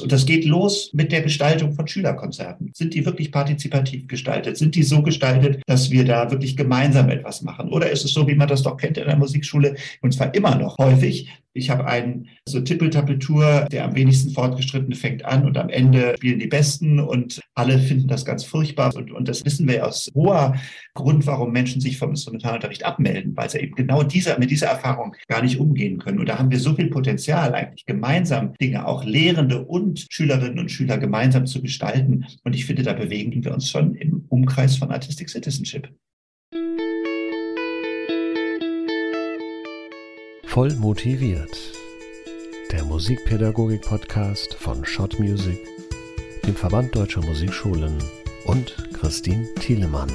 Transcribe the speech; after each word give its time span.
Und 0.00 0.12
das 0.12 0.26
geht 0.26 0.44
los 0.44 0.90
mit 0.92 1.10
der 1.10 1.22
Gestaltung 1.22 1.72
von 1.72 1.88
Schülerkonzerten. 1.88 2.70
Sind 2.72 2.94
die 2.94 3.04
wirklich 3.04 3.32
partizipativ 3.32 4.06
gestaltet? 4.06 4.56
Sind 4.56 4.76
die 4.76 4.84
so 4.84 5.02
gestaltet, 5.02 5.60
dass 5.66 5.90
wir 5.90 6.04
da 6.04 6.30
wirklich 6.30 6.56
gemeinsam 6.56 7.10
etwas 7.10 7.42
machen? 7.42 7.70
Oder 7.70 7.90
ist 7.90 8.04
es 8.04 8.12
so, 8.12 8.28
wie 8.28 8.36
man 8.36 8.46
das 8.46 8.62
doch 8.62 8.76
kennt 8.76 8.96
in 8.96 9.06
der 9.06 9.16
Musikschule, 9.16 9.74
und 10.00 10.14
zwar 10.14 10.32
immer 10.34 10.54
noch 10.54 10.78
häufig, 10.78 11.28
ich 11.58 11.70
habe 11.70 11.86
einen 11.86 12.28
so 12.46 12.60
Tippeltappeltour, 12.60 13.66
der 13.70 13.84
am 13.84 13.94
wenigsten 13.94 14.30
fortgeschritten 14.30 14.94
fängt 14.94 15.24
an 15.24 15.44
und 15.44 15.58
am 15.58 15.68
Ende 15.68 16.14
spielen 16.16 16.38
die 16.38 16.46
Besten 16.46 17.00
und 17.00 17.40
alle 17.54 17.78
finden 17.78 18.08
das 18.08 18.24
ganz 18.24 18.44
furchtbar. 18.44 18.94
Und, 18.94 19.10
und 19.10 19.28
das 19.28 19.44
wissen 19.44 19.68
wir 19.68 19.86
aus 19.86 20.08
hoher 20.14 20.56
Grund, 20.94 21.26
warum 21.26 21.52
Menschen 21.52 21.80
sich 21.80 21.98
vom 21.98 22.10
Instrumentalunterricht 22.10 22.84
abmelden, 22.84 23.36
weil 23.36 23.50
sie 23.50 23.58
eben 23.58 23.74
genau 23.74 24.02
dieser, 24.02 24.38
mit 24.38 24.50
dieser 24.50 24.68
Erfahrung 24.68 25.14
gar 25.26 25.42
nicht 25.42 25.58
umgehen 25.58 25.98
können. 25.98 26.20
Und 26.20 26.28
da 26.28 26.38
haben 26.38 26.50
wir 26.50 26.60
so 26.60 26.74
viel 26.74 26.88
Potenzial, 26.88 27.54
eigentlich 27.54 27.86
gemeinsam 27.86 28.54
Dinge, 28.60 28.86
auch 28.86 29.04
Lehrende 29.04 29.64
und 29.64 30.06
Schülerinnen 30.10 30.58
und 30.58 30.70
Schüler 30.70 30.98
gemeinsam 30.98 31.46
zu 31.46 31.60
gestalten. 31.60 32.26
Und 32.44 32.54
ich 32.54 32.64
finde, 32.64 32.82
da 32.82 32.92
bewegen 32.92 33.44
wir 33.44 33.52
uns 33.52 33.68
schon 33.68 33.94
im 33.94 34.24
Umkreis 34.28 34.76
von 34.76 34.90
Artistic 34.90 35.28
Citizenship. 35.28 35.88
Voll 40.48 40.74
motiviert. 40.76 41.74
Der 42.72 42.82
Musikpädagogik-Podcast 42.82 44.54
von 44.54 44.82
Shot 44.82 45.20
Music, 45.20 45.58
dem 46.46 46.56
Verband 46.56 46.96
Deutscher 46.96 47.20
Musikschulen 47.20 47.98
und 48.46 48.74
Christine 48.94 49.46
Thielemann. 49.56 50.10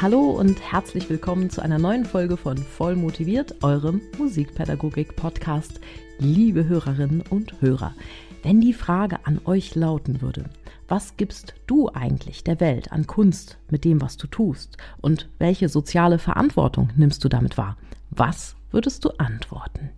Hallo 0.00 0.30
und 0.30 0.60
herzlich 0.60 1.10
willkommen 1.10 1.50
zu 1.50 1.60
einer 1.60 1.80
neuen 1.80 2.04
Folge 2.04 2.36
von 2.36 2.56
Voll 2.56 2.94
motiviert, 2.94 3.56
eurem 3.64 4.00
Musikpädagogik-Podcast. 4.16 5.80
Liebe 6.20 6.68
Hörerinnen 6.68 7.24
und 7.28 7.60
Hörer, 7.60 7.96
wenn 8.44 8.60
die 8.60 8.74
Frage 8.74 9.18
an 9.24 9.40
euch 9.44 9.74
lauten 9.74 10.22
würde, 10.22 10.44
was 10.90 11.16
gibst 11.16 11.54
du 11.68 11.88
eigentlich 11.94 12.42
der 12.42 12.58
Welt 12.58 12.90
an 12.90 13.06
Kunst 13.06 13.58
mit 13.70 13.84
dem, 13.84 14.00
was 14.00 14.16
du 14.16 14.26
tust? 14.26 14.76
Und 15.00 15.28
welche 15.38 15.68
soziale 15.68 16.18
Verantwortung 16.18 16.90
nimmst 16.96 17.22
du 17.22 17.28
damit 17.28 17.56
wahr? 17.56 17.76
Was 18.10 18.56
würdest 18.72 19.04
du 19.04 19.10
antworten? 19.10 19.90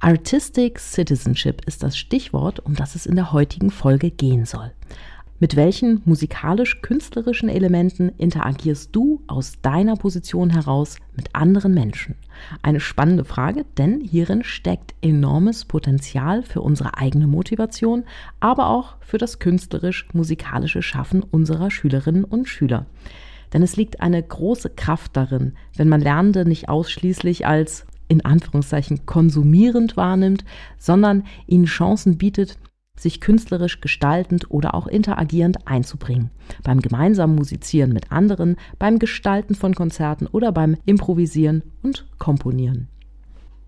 Artistic 0.00 0.78
Citizenship 0.80 1.66
ist 1.66 1.82
das 1.82 1.98
Stichwort, 1.98 2.60
um 2.60 2.74
das 2.74 2.94
es 2.94 3.04
in 3.04 3.14
der 3.14 3.32
heutigen 3.32 3.70
Folge 3.70 4.10
gehen 4.10 4.46
soll. 4.46 4.72
Mit 5.44 5.56
welchen 5.56 6.00
musikalisch-künstlerischen 6.06 7.50
Elementen 7.50 8.08
interagierst 8.16 8.96
du 8.96 9.20
aus 9.26 9.60
deiner 9.60 9.94
Position 9.94 10.48
heraus 10.48 10.96
mit 11.16 11.34
anderen 11.34 11.74
Menschen? 11.74 12.14
Eine 12.62 12.80
spannende 12.80 13.26
Frage, 13.26 13.66
denn 13.76 14.00
hierin 14.00 14.42
steckt 14.42 14.94
enormes 15.02 15.66
Potenzial 15.66 16.44
für 16.44 16.62
unsere 16.62 16.96
eigene 16.96 17.26
Motivation, 17.26 18.04
aber 18.40 18.70
auch 18.70 18.96
für 19.00 19.18
das 19.18 19.38
künstlerisch-musikalische 19.38 20.80
Schaffen 20.80 21.22
unserer 21.22 21.70
Schülerinnen 21.70 22.24
und 22.24 22.48
Schüler. 22.48 22.86
Denn 23.52 23.62
es 23.62 23.76
liegt 23.76 24.00
eine 24.00 24.22
große 24.22 24.70
Kraft 24.70 25.14
darin, 25.14 25.52
wenn 25.76 25.90
man 25.90 26.00
Lernende 26.00 26.48
nicht 26.48 26.70
ausschließlich 26.70 27.46
als 27.46 27.84
in 28.08 28.24
Anführungszeichen 28.24 29.04
konsumierend 29.04 29.98
wahrnimmt, 29.98 30.42
sondern 30.78 31.24
ihnen 31.46 31.66
Chancen 31.66 32.16
bietet, 32.16 32.56
sich 32.96 33.20
künstlerisch 33.20 33.80
gestaltend 33.80 34.50
oder 34.50 34.74
auch 34.74 34.86
interagierend 34.86 35.66
einzubringen. 35.66 36.30
Beim 36.62 36.80
gemeinsamen 36.80 37.34
Musizieren 37.34 37.92
mit 37.92 38.12
anderen, 38.12 38.56
beim 38.78 38.98
Gestalten 38.98 39.54
von 39.54 39.74
Konzerten 39.74 40.26
oder 40.26 40.52
beim 40.52 40.76
Improvisieren 40.84 41.62
und 41.82 42.06
Komponieren. 42.18 42.88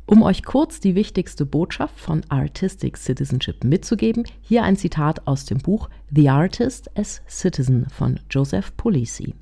Um 0.08 0.22
euch 0.22 0.44
kurz 0.44 0.78
die 0.78 0.94
wichtigste 0.94 1.44
Botschaft 1.44 1.98
von 1.98 2.22
Artistic 2.28 2.96
Citizenship 2.96 3.64
mitzugeben, 3.64 4.24
hier 4.40 4.62
ein 4.62 4.76
Zitat 4.76 5.26
aus 5.26 5.46
dem 5.46 5.58
Buch 5.58 5.90
The 6.14 6.30
Artist 6.30 6.96
as 6.96 7.22
Citizen 7.28 7.86
von 7.90 8.20
Joseph 8.30 8.76
Polisi. 8.76 9.34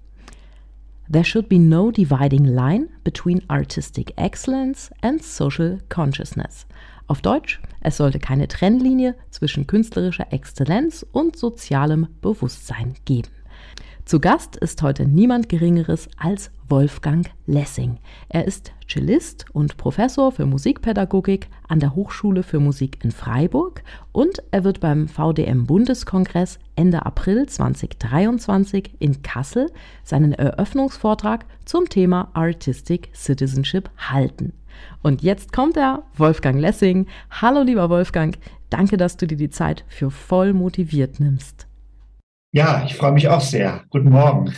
There 1.13 1.25
should 1.25 1.51
be 1.51 1.59
no 1.59 1.91
dividing 1.91 2.47
line 2.47 2.89
between 3.05 3.43
artistic 3.49 4.15
excellence 4.17 4.91
and 5.03 5.23
social 5.23 5.81
consciousness. 5.91 6.67
Auf 7.07 7.21
Deutsch, 7.21 7.61
es 7.81 7.99
sollte 7.99 8.19
keine 8.19 8.49
Trennlinie 8.49 9.15
zwischen 9.31 9.67
künstlerischer 9.67 10.33
Exzellenz 10.33 11.05
und 11.13 11.37
sozialem 11.37 12.09
Bewusstsein 12.23 12.95
geben. 13.05 13.29
Zu 14.07 14.21
Gast 14.21 14.57
ist 14.57 14.83
heute 14.83 15.07
niemand 15.07 15.49
Geringeres 15.49 16.09
als 16.19 16.51
Wolfgang 16.69 17.31
Lessing. 17.47 17.99
Er 18.29 18.47
ist 18.47 18.73
Cellist 18.87 19.47
und 19.53 19.77
Professor 19.77 20.31
für 20.33 20.45
Musikpädagogik 20.45 21.49
an 21.69 21.81
der 21.81 21.95
Hochschule 21.95 22.43
für 22.43 22.61
Musik 22.61 23.03
in 23.03 23.13
Freiburg 23.13 23.83
und 24.13 24.43
er 24.51 24.65
wird 24.65 24.81
beim 24.81 25.09
VDM-Bundeskongress 25.09 26.59
Ende 26.75 27.05
April 27.07 27.47
2023 27.47 28.95
in 28.99 29.23
Kassel 29.23 29.71
seinen 30.03 30.33
Eröffnungsvortrag 30.33 31.47
zum 31.65 31.89
Thema 31.89 32.29
Artistic 32.35 33.11
Citizenship 33.15 33.91
halten. 33.97 34.53
Und 35.03 35.23
jetzt 35.23 35.53
kommt 35.53 35.77
er, 35.77 36.05
Wolfgang 36.17 36.61
Lessing. 36.61 37.07
Hallo 37.31 37.63
lieber 37.63 37.91
Wolfgang, 37.91 38.37
danke, 38.71 38.97
dass 38.97 39.17
du 39.17 39.27
dir 39.27 39.37
die 39.37 39.51
Zeit 39.51 39.85
für 39.89 40.11
voll 40.11 40.53
motiviert 40.53 41.21
nimmst. 41.21 41.67
Ja, 42.53 42.85
ich 42.87 42.95
freue 42.95 43.13
mich 43.13 43.29
auch 43.29 43.41
sehr. 43.41 43.85
Guten 43.91 44.11
Morgen. 44.11 44.53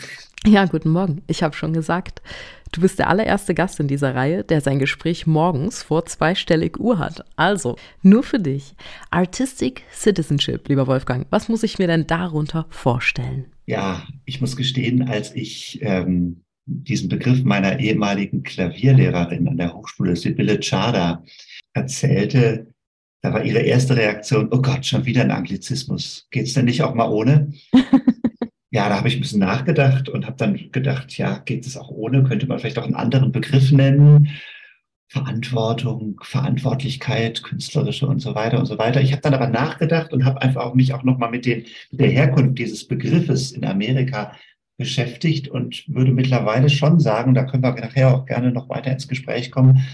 Ja, 0.46 0.66
guten 0.66 0.90
Morgen. 0.90 1.22
Ich 1.26 1.42
habe 1.42 1.56
schon 1.56 1.72
gesagt, 1.72 2.22
du 2.70 2.80
bist 2.80 2.98
der 2.98 3.08
allererste 3.08 3.54
Gast 3.54 3.80
in 3.80 3.88
dieser 3.88 4.14
Reihe, 4.14 4.44
der 4.44 4.60
sein 4.60 4.78
Gespräch 4.78 5.26
morgens 5.26 5.82
vor 5.82 6.04
zweistellig 6.06 6.78
Uhr 6.78 6.98
hat. 6.98 7.24
Also, 7.34 7.76
nur 8.02 8.22
für 8.22 8.38
dich. 8.38 8.76
Artistic 9.10 9.82
Citizenship, 9.92 10.68
lieber 10.68 10.86
Wolfgang. 10.86 11.26
Was 11.30 11.48
muss 11.48 11.62
ich 11.62 11.78
mir 11.78 11.88
denn 11.88 12.06
darunter 12.06 12.66
vorstellen? 12.68 13.46
Ja, 13.64 14.06
ich 14.24 14.40
muss 14.40 14.56
gestehen, 14.56 15.08
als 15.08 15.34
ich 15.34 15.80
ähm, 15.82 16.44
diesen 16.66 17.08
Begriff 17.08 17.44
meiner 17.44 17.78
ehemaligen 17.78 18.42
Klavierlehrerin 18.42 19.48
an 19.48 19.56
der 19.56 19.72
Hochschule, 19.72 20.16
Sibylle 20.16 20.58
Chada, 20.60 21.24
erzählte, 21.72 22.66
da 23.22 23.32
war 23.32 23.44
ihre 23.44 23.60
erste 23.60 23.96
Reaktion, 23.96 24.48
oh 24.50 24.60
Gott, 24.60 24.84
schon 24.84 25.04
wieder 25.04 25.22
ein 25.22 25.30
Anglizismus. 25.30 26.26
Geht's 26.30 26.54
denn 26.54 26.66
nicht 26.66 26.82
auch 26.82 26.94
mal 26.94 27.08
ohne? 27.08 27.52
ja, 28.70 28.88
da 28.88 28.98
habe 28.98 29.08
ich 29.08 29.16
ein 29.16 29.20
bisschen 29.20 29.40
nachgedacht 29.40 30.08
und 30.08 30.26
habe 30.26 30.36
dann 30.36 30.70
gedacht, 30.70 31.16
ja, 31.16 31.38
geht 31.38 31.66
es 31.66 31.76
auch 31.76 31.90
ohne? 31.90 32.24
Könnte 32.24 32.46
man 32.46 32.58
vielleicht 32.58 32.78
auch 32.78 32.84
einen 32.84 32.94
anderen 32.94 33.32
Begriff 33.32 33.72
nennen? 33.72 34.28
Verantwortung, 35.08 36.20
Verantwortlichkeit, 36.22 37.42
künstlerische 37.42 38.06
und 38.06 38.20
so 38.20 38.34
weiter 38.34 38.58
und 38.58 38.66
so 38.66 38.76
weiter. 38.76 39.00
Ich 39.00 39.12
habe 39.12 39.22
dann 39.22 39.34
aber 39.34 39.48
nachgedacht 39.48 40.12
und 40.12 40.24
habe 40.24 40.42
einfach 40.42 40.64
auch 40.64 40.74
mich 40.74 40.92
auch 40.92 41.04
nochmal 41.04 41.30
mit, 41.30 41.46
den, 41.46 41.64
mit 41.90 42.00
der 42.00 42.10
Herkunft 42.10 42.58
dieses 42.58 42.86
Begriffes 42.86 43.52
in 43.52 43.64
Amerika 43.64 44.36
beschäftigt 44.76 45.48
und 45.48 45.84
würde 45.88 46.12
mittlerweile 46.12 46.68
schon 46.68 47.00
sagen, 47.00 47.34
da 47.34 47.44
können 47.44 47.62
wir 47.62 47.72
nachher 47.72 48.14
auch 48.14 48.26
gerne 48.26 48.52
noch 48.52 48.68
weiter 48.68 48.92
ins 48.92 49.08
Gespräch 49.08 49.50
kommen, 49.50 49.86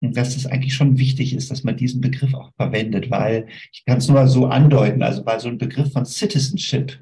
dass 0.00 0.36
es 0.36 0.46
eigentlich 0.46 0.74
schon 0.74 0.98
wichtig 0.98 1.34
ist, 1.34 1.50
dass 1.50 1.64
man 1.64 1.76
diesen 1.76 2.00
Begriff 2.00 2.34
auch 2.34 2.52
verwendet, 2.56 3.10
weil 3.10 3.48
ich 3.72 3.84
kann 3.84 3.98
es 3.98 4.08
nur 4.08 4.18
mal 4.18 4.28
so 4.28 4.46
andeuten, 4.46 5.02
also 5.02 5.24
weil 5.24 5.40
so 5.40 5.48
ein 5.48 5.58
Begriff 5.58 5.92
von 5.92 6.04
Citizenship, 6.04 6.98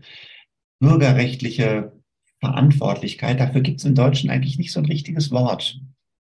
bürgerrechtliche 0.81 1.93
Verantwortlichkeit, 2.41 3.41
dafür 3.41 3.61
gibt 3.61 3.79
es 3.79 3.85
im 3.85 3.95
Deutschen 3.95 4.31
eigentlich 4.31 4.59
nicht 4.59 4.73
so 4.73 4.81
ein 4.81 4.87
richtiges 4.87 5.31
Wort. 5.31 5.81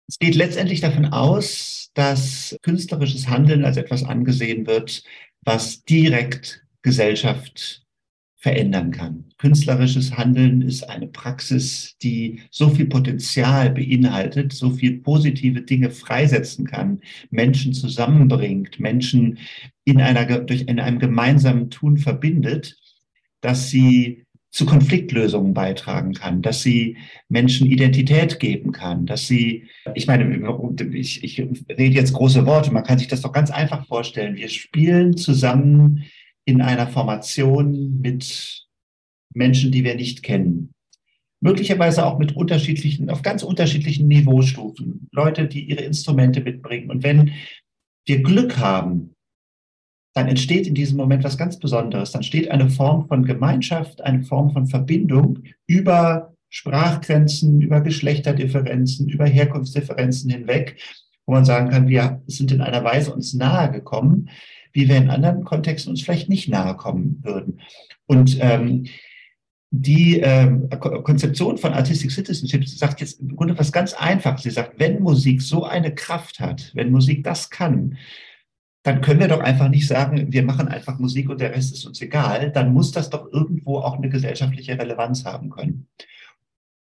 Es 0.08 0.18
geht 0.18 0.34
letztendlich 0.34 0.80
davon 0.80 1.06
aus, 1.06 1.90
dass 1.94 2.56
künstlerisches 2.62 3.28
Handeln 3.28 3.64
als 3.64 3.76
etwas 3.76 4.04
angesehen 4.04 4.66
wird, 4.66 5.02
was 5.42 5.84
direkt 5.84 6.64
Gesellschaft 6.82 7.83
verändern 8.44 8.90
kann. 8.90 9.24
Künstlerisches 9.38 10.18
Handeln 10.18 10.60
ist 10.60 10.82
eine 10.90 11.06
Praxis, 11.06 11.96
die 12.02 12.42
so 12.50 12.68
viel 12.68 12.84
Potenzial 12.84 13.70
beinhaltet, 13.70 14.52
so 14.52 14.68
viel 14.68 14.98
positive 15.00 15.62
Dinge 15.62 15.88
freisetzen 15.90 16.66
kann, 16.66 17.00
Menschen 17.30 17.72
zusammenbringt, 17.72 18.78
Menschen 18.78 19.38
in, 19.86 19.98
einer, 19.98 20.26
durch, 20.40 20.60
in 20.60 20.78
einem 20.78 20.98
gemeinsamen 20.98 21.70
Tun 21.70 21.96
verbindet, 21.96 22.76
dass 23.40 23.70
sie 23.70 24.26
zu 24.50 24.66
Konfliktlösungen 24.66 25.54
beitragen 25.54 26.12
kann, 26.12 26.42
dass 26.42 26.62
sie 26.62 26.98
Menschen 27.30 27.66
Identität 27.66 28.40
geben 28.40 28.72
kann, 28.72 29.06
dass 29.06 29.26
sie, 29.26 29.68
ich 29.94 30.06
meine, 30.06 30.22
ich, 30.92 31.24
ich 31.24 31.40
rede 31.40 31.94
jetzt 31.94 32.12
große 32.12 32.44
Worte, 32.44 32.72
man 32.72 32.84
kann 32.84 32.98
sich 32.98 33.08
das 33.08 33.22
doch 33.22 33.32
ganz 33.32 33.50
einfach 33.50 33.86
vorstellen. 33.86 34.36
Wir 34.36 34.50
spielen 34.50 35.16
zusammen 35.16 36.04
in 36.44 36.60
einer 36.60 36.86
Formation 36.86 38.00
mit 38.00 38.66
Menschen, 39.34 39.72
die 39.72 39.84
wir 39.84 39.94
nicht 39.94 40.22
kennen. 40.22 40.72
Möglicherweise 41.40 42.06
auch 42.06 42.18
mit 42.18 42.36
unterschiedlichen, 42.36 43.10
auf 43.10 43.22
ganz 43.22 43.42
unterschiedlichen 43.42 44.08
Niveaustufen. 44.08 45.08
Leute, 45.12 45.46
die 45.46 45.64
ihre 45.64 45.82
Instrumente 45.82 46.40
mitbringen. 46.40 46.90
Und 46.90 47.02
wenn 47.02 47.32
wir 48.06 48.22
Glück 48.22 48.58
haben, 48.58 49.14
dann 50.14 50.28
entsteht 50.28 50.66
in 50.66 50.74
diesem 50.74 50.96
Moment 50.96 51.24
was 51.24 51.36
ganz 51.36 51.58
Besonderes. 51.58 52.12
Dann 52.12 52.22
steht 52.22 52.50
eine 52.50 52.70
Form 52.70 53.08
von 53.08 53.24
Gemeinschaft, 53.24 54.00
eine 54.00 54.22
Form 54.22 54.52
von 54.52 54.66
Verbindung 54.66 55.40
über 55.66 56.34
Sprachgrenzen, 56.48 57.60
über 57.60 57.80
Geschlechterdifferenzen, 57.80 59.08
über 59.08 59.26
Herkunftsdifferenzen 59.26 60.30
hinweg. 60.30 60.76
wo 61.26 61.32
man 61.32 61.44
sagen 61.44 61.70
kann, 61.70 61.88
wir 61.88 62.22
sind 62.26 62.52
in 62.52 62.60
einer 62.60 62.84
Weise 62.84 63.12
uns 63.12 63.32
nahe 63.34 63.72
gekommen, 63.72 64.28
wie 64.74 64.88
wir 64.88 64.96
in 64.96 65.08
anderen 65.08 65.44
Kontexten 65.44 65.90
uns 65.90 66.02
vielleicht 66.02 66.28
nicht 66.28 66.48
nahe 66.48 66.76
kommen 66.76 67.20
würden. 67.22 67.60
Und 68.06 68.36
ähm, 68.40 68.86
die 69.70 70.20
ähm, 70.20 70.68
Konzeption 70.78 71.58
von 71.58 71.72
Artistic 71.72 72.10
Citizenship 72.10 72.68
sagt 72.68 73.00
jetzt 73.00 73.20
im 73.20 73.34
Grunde 73.34 73.58
was 73.58 73.72
ganz 73.72 73.94
Einfaches. 73.94 74.42
Sie 74.42 74.50
sagt, 74.50 74.78
wenn 74.78 75.02
Musik 75.02 75.42
so 75.42 75.64
eine 75.64 75.94
Kraft 75.94 76.38
hat, 76.38 76.70
wenn 76.74 76.90
Musik 76.90 77.24
das 77.24 77.50
kann, 77.50 77.96
dann 78.82 79.00
können 79.00 79.20
wir 79.20 79.28
doch 79.28 79.40
einfach 79.40 79.68
nicht 79.68 79.88
sagen, 79.88 80.32
wir 80.32 80.44
machen 80.44 80.68
einfach 80.68 80.98
Musik 80.98 81.30
und 81.30 81.40
der 81.40 81.52
Rest 81.52 81.72
ist 81.72 81.86
uns 81.86 82.00
egal. 82.02 82.52
Dann 82.52 82.72
muss 82.72 82.92
das 82.92 83.10
doch 83.10 83.32
irgendwo 83.32 83.78
auch 83.78 83.96
eine 83.96 84.10
gesellschaftliche 84.10 84.78
Relevanz 84.78 85.24
haben 85.24 85.50
können. 85.50 85.88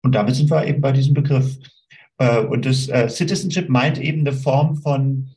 Und 0.03 0.15
damit 0.15 0.35
sind 0.35 0.51
wir 0.51 0.67
eben 0.67 0.81
bei 0.81 0.93
diesem 0.93 1.15
Begriff. 1.15 1.59
Äh, 2.19 2.41
und 2.41 2.67
das 2.67 2.89
äh, 2.89 3.09
Citizenship 3.09 3.69
meint 3.69 3.99
eben 3.99 4.21
eine 4.21 4.33
Form 4.33 4.77
von 4.77 5.31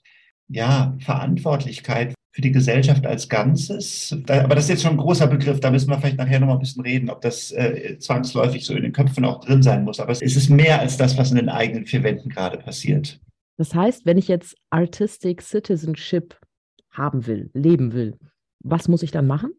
ja, 0.47 0.95
Verantwortlichkeit 0.99 2.13
für 2.33 2.41
die 2.41 2.51
Gesellschaft 2.51 3.05
als 3.05 3.29
Ganzes. 3.29 4.17
Aber 4.27 4.55
das 4.55 4.65
ist 4.65 4.69
jetzt 4.71 4.81
schon 4.81 4.93
ein 4.93 4.97
großer 4.97 5.27
Begriff, 5.27 5.59
da 5.59 5.69
müssen 5.69 5.89
wir 5.89 5.99
vielleicht 5.99 6.17
nachher 6.17 6.39
noch 6.39 6.47
mal 6.47 6.53
ein 6.53 6.59
bisschen 6.59 6.83
reden, 6.83 7.11
ob 7.11 7.21
das 7.21 7.51
äh, 7.51 7.97
zwangsläufig 7.99 8.65
so 8.65 8.73
in 8.73 8.81
den 8.81 8.91
Köpfen 8.91 9.23
auch 9.23 9.39
drin 9.39 9.61
sein 9.61 9.83
muss. 9.83 9.99
Aber 9.99 10.11
es 10.11 10.21
ist 10.21 10.49
mehr 10.49 10.79
als 10.79 10.97
das, 10.97 11.15
was 11.15 11.29
in 11.29 11.37
den 11.37 11.49
eigenen 11.49 11.85
vier 11.85 12.01
Wänden 12.01 12.29
gerade 12.29 12.57
passiert. 12.57 13.21
Das 13.57 13.75
heißt, 13.75 14.07
wenn 14.07 14.17
ich 14.17 14.27
jetzt 14.27 14.55
Artistic 14.71 15.43
Citizenship 15.43 16.39
haben 16.89 17.27
will, 17.27 17.51
leben 17.53 17.93
will, 17.93 18.17
was 18.63 18.87
muss 18.87 19.03
ich 19.03 19.11
dann 19.11 19.27
machen? 19.27 19.51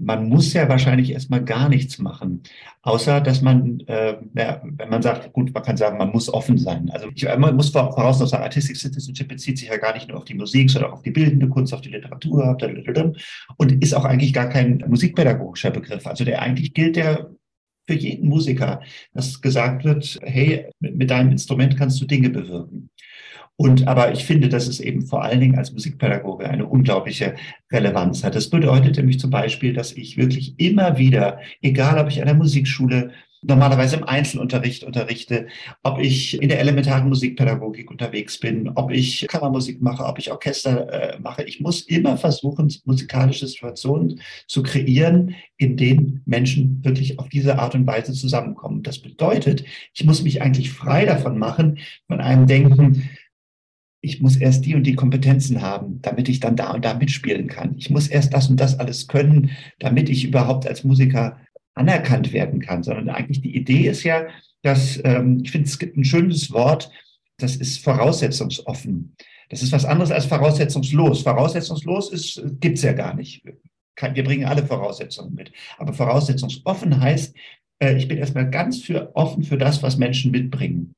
Man 0.00 0.28
muss 0.28 0.52
ja 0.52 0.68
wahrscheinlich 0.68 1.12
erstmal 1.12 1.44
gar 1.44 1.68
nichts 1.68 1.98
machen, 1.98 2.42
außer 2.82 3.20
dass 3.20 3.42
man, 3.42 3.80
äh, 3.86 4.16
ja, 4.34 4.62
wenn 4.62 4.88
man 4.88 5.02
sagt, 5.02 5.32
gut, 5.32 5.52
man 5.54 5.62
kann 5.62 5.76
sagen, 5.76 5.98
man 5.98 6.10
muss 6.10 6.32
offen 6.32 6.58
sein. 6.58 6.90
Also 6.90 7.08
ich, 7.14 7.24
man 7.24 7.56
muss 7.56 7.70
voraus 7.70 8.20
noch 8.20 8.26
sagen, 8.26 8.44
Artistic 8.44 8.76
Citizenship 8.76 9.28
bezieht 9.28 9.58
sich 9.58 9.68
ja 9.68 9.76
gar 9.76 9.94
nicht 9.94 10.08
nur 10.08 10.18
auf 10.18 10.24
die 10.24 10.34
Musik, 10.34 10.70
sondern 10.70 10.90
auch 10.90 10.96
auf 10.96 11.02
die 11.02 11.10
bildende 11.10 11.48
Kunst, 11.48 11.72
auf 11.72 11.80
die 11.80 11.90
Literatur 11.90 12.56
und 13.56 13.82
ist 13.82 13.94
auch 13.94 14.04
eigentlich 14.04 14.32
gar 14.32 14.48
kein 14.48 14.84
musikpädagogischer 14.86 15.70
Begriff. 15.70 16.06
Also 16.06 16.24
der 16.24 16.42
eigentlich 16.42 16.74
gilt 16.74 16.96
der 16.96 17.30
für 17.86 17.94
jeden 17.94 18.28
Musiker, 18.28 18.82
dass 19.14 19.40
gesagt 19.40 19.84
wird, 19.84 20.18
hey, 20.22 20.66
mit 20.78 21.10
deinem 21.10 21.32
Instrument 21.32 21.76
kannst 21.76 22.00
du 22.00 22.06
Dinge 22.06 22.30
bewirken. 22.30 22.90
Und 23.60 23.86
aber 23.86 24.10
ich 24.12 24.24
finde, 24.24 24.48
dass 24.48 24.68
es 24.68 24.80
eben 24.80 25.04
vor 25.04 25.22
allen 25.22 25.38
Dingen 25.38 25.58
als 25.58 25.70
Musikpädagoge 25.70 26.48
eine 26.48 26.64
unglaubliche 26.64 27.34
Relevanz 27.70 28.24
hat. 28.24 28.34
Das 28.34 28.48
bedeutet 28.48 28.96
nämlich 28.96 29.20
zum 29.20 29.28
Beispiel, 29.28 29.74
dass 29.74 29.92
ich 29.92 30.16
wirklich 30.16 30.58
immer 30.58 30.96
wieder, 30.96 31.40
egal 31.60 31.98
ob 31.98 32.08
ich 32.08 32.20
an 32.22 32.26
der 32.26 32.36
Musikschule 32.36 33.10
normalerweise 33.42 33.96
im 33.96 34.04
Einzelunterricht 34.04 34.84
unterrichte, 34.84 35.48
ob 35.82 35.98
ich 35.98 36.40
in 36.40 36.48
der 36.48 36.60
elementaren 36.60 37.06
Musikpädagogik 37.10 37.90
unterwegs 37.90 38.40
bin, 38.40 38.70
ob 38.76 38.90
ich 38.90 39.26
Kammermusik 39.28 39.82
mache, 39.82 40.04
ob 40.04 40.18
ich 40.18 40.30
Orchester 40.30 40.90
äh, 40.90 41.18
mache. 41.20 41.42
Ich 41.42 41.60
muss 41.60 41.82
immer 41.82 42.16
versuchen, 42.16 42.72
musikalische 42.86 43.46
Situationen 43.46 44.22
zu 44.46 44.62
kreieren, 44.62 45.34
in 45.58 45.76
denen 45.76 46.22
Menschen 46.24 46.82
wirklich 46.82 47.18
auf 47.18 47.28
diese 47.28 47.58
Art 47.58 47.74
und 47.74 47.86
Weise 47.86 48.14
zusammenkommen. 48.14 48.82
Das 48.82 49.00
bedeutet, 49.00 49.64
ich 49.92 50.04
muss 50.06 50.22
mich 50.22 50.40
eigentlich 50.40 50.70
frei 50.72 51.04
davon 51.04 51.38
machen, 51.38 51.78
von 52.06 52.20
einem 52.20 52.46
Denken, 52.46 53.10
ich 54.02 54.20
muss 54.20 54.36
erst 54.36 54.64
die 54.64 54.74
und 54.74 54.84
die 54.84 54.94
Kompetenzen 54.94 55.60
haben, 55.60 56.00
damit 56.02 56.28
ich 56.28 56.40
dann 56.40 56.56
da 56.56 56.72
und 56.72 56.84
da 56.84 56.94
mitspielen 56.94 57.48
kann. 57.48 57.74
Ich 57.76 57.90
muss 57.90 58.08
erst 58.08 58.32
das 58.32 58.48
und 58.48 58.58
das 58.58 58.78
alles 58.78 59.08
können, 59.08 59.50
damit 59.78 60.08
ich 60.08 60.24
überhaupt 60.24 60.66
als 60.66 60.84
Musiker 60.84 61.38
anerkannt 61.74 62.32
werden 62.32 62.60
kann. 62.60 62.82
Sondern 62.82 63.10
eigentlich 63.10 63.42
die 63.42 63.54
Idee 63.54 63.88
ist 63.88 64.02
ja, 64.04 64.26
dass 64.62 65.00
ähm, 65.04 65.40
ich 65.42 65.50
finde, 65.50 65.68
es 65.68 65.78
gibt 65.78 65.96
ein 65.96 66.04
schönes 66.04 66.50
Wort, 66.50 66.90
das 67.36 67.56
ist 67.56 67.84
voraussetzungsoffen. 67.84 69.16
Das 69.50 69.62
ist 69.62 69.72
was 69.72 69.84
anderes 69.84 70.10
als 70.10 70.26
voraussetzungslos. 70.26 71.22
Voraussetzungslos 71.22 72.12
ist 72.12 72.42
gibt's 72.60 72.82
ja 72.82 72.92
gar 72.92 73.14
nicht. 73.14 73.42
Wir 74.14 74.24
bringen 74.24 74.46
alle 74.46 74.64
Voraussetzungen 74.64 75.34
mit. 75.34 75.52
Aber 75.76 75.92
voraussetzungsoffen 75.92 77.00
heißt, 77.00 77.34
äh, 77.80 77.96
ich 77.96 78.08
bin 78.08 78.16
erstmal 78.16 78.48
ganz 78.48 78.80
für 78.80 79.14
offen 79.14 79.42
für 79.42 79.58
das, 79.58 79.82
was 79.82 79.98
Menschen 79.98 80.30
mitbringen. 80.30 80.94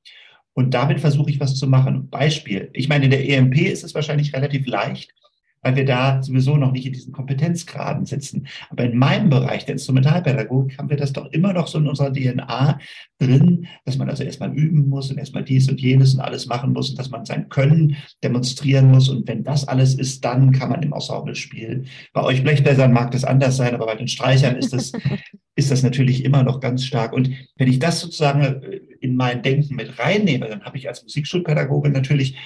Und 0.54 0.74
damit 0.74 1.00
versuche 1.00 1.30
ich 1.30 1.40
was 1.40 1.56
zu 1.56 1.66
machen. 1.66 2.10
Beispiel. 2.10 2.70
Ich 2.72 2.88
meine, 2.88 3.06
in 3.06 3.10
der 3.10 3.28
EMP 3.28 3.56
ist 3.58 3.84
es 3.84 3.94
wahrscheinlich 3.94 4.34
relativ 4.34 4.66
leicht, 4.66 5.14
weil 5.62 5.76
wir 5.76 5.84
da 5.84 6.22
sowieso 6.22 6.56
noch 6.56 6.72
nicht 6.72 6.86
in 6.86 6.92
diesen 6.92 7.12
Kompetenzgraden 7.12 8.04
sitzen. 8.04 8.48
Aber 8.68 8.84
in 8.84 8.98
meinem 8.98 9.30
Bereich 9.30 9.64
der 9.64 9.74
Instrumentalpädagogik 9.74 10.78
haben 10.78 10.90
wir 10.90 10.96
das 10.96 11.12
doch 11.12 11.26
immer 11.32 11.52
noch 11.52 11.68
so 11.68 11.78
in 11.78 11.86
unserer 11.86 12.12
DNA 12.12 12.78
drin, 13.18 13.66
dass 13.84 13.96
man 13.96 14.10
also 14.10 14.24
erstmal 14.24 14.52
üben 14.52 14.88
muss 14.88 15.10
und 15.10 15.18
erstmal 15.18 15.44
dies 15.44 15.68
und 15.68 15.80
jenes 15.80 16.14
und 16.14 16.20
alles 16.20 16.46
machen 16.46 16.72
muss 16.72 16.90
und 16.90 16.98
dass 16.98 17.10
man 17.10 17.24
sein 17.24 17.48
Können 17.48 17.96
demonstrieren 18.22 18.90
muss. 18.90 19.08
Und 19.08 19.26
wenn 19.28 19.44
das 19.44 19.66
alles 19.66 19.94
ist, 19.94 20.24
dann 20.24 20.52
kann 20.52 20.70
man 20.70 20.82
im 20.82 20.92
Ensemble 20.92 21.34
spielen. 21.34 21.86
Bei 22.12 22.22
euch 22.22 22.42
Blechbläsern 22.42 22.92
mag 22.92 23.12
das 23.12 23.24
anders 23.24 23.56
sein, 23.56 23.74
aber 23.74 23.86
bei 23.86 23.94
den 23.94 24.08
Streichern 24.08 24.56
ist 24.56 24.72
das, 24.72 24.92
ist 25.54 25.70
das 25.70 25.82
natürlich 25.82 26.24
immer 26.24 26.42
noch 26.42 26.60
ganz 26.60 26.84
stark. 26.84 27.12
Und 27.12 27.30
wenn 27.56 27.68
ich 27.68 27.78
das 27.78 28.00
sozusagen 28.00 28.42
äh, 28.42 28.80
in 29.00 29.14
mein 29.14 29.42
Denken 29.42 29.76
mit 29.76 29.98
reinnehme, 29.98 30.48
dann 30.48 30.62
habe 30.64 30.76
ich 30.76 30.88
als 30.88 31.02
Musikschulpädagoge 31.04 31.90
natürlich 31.90 32.36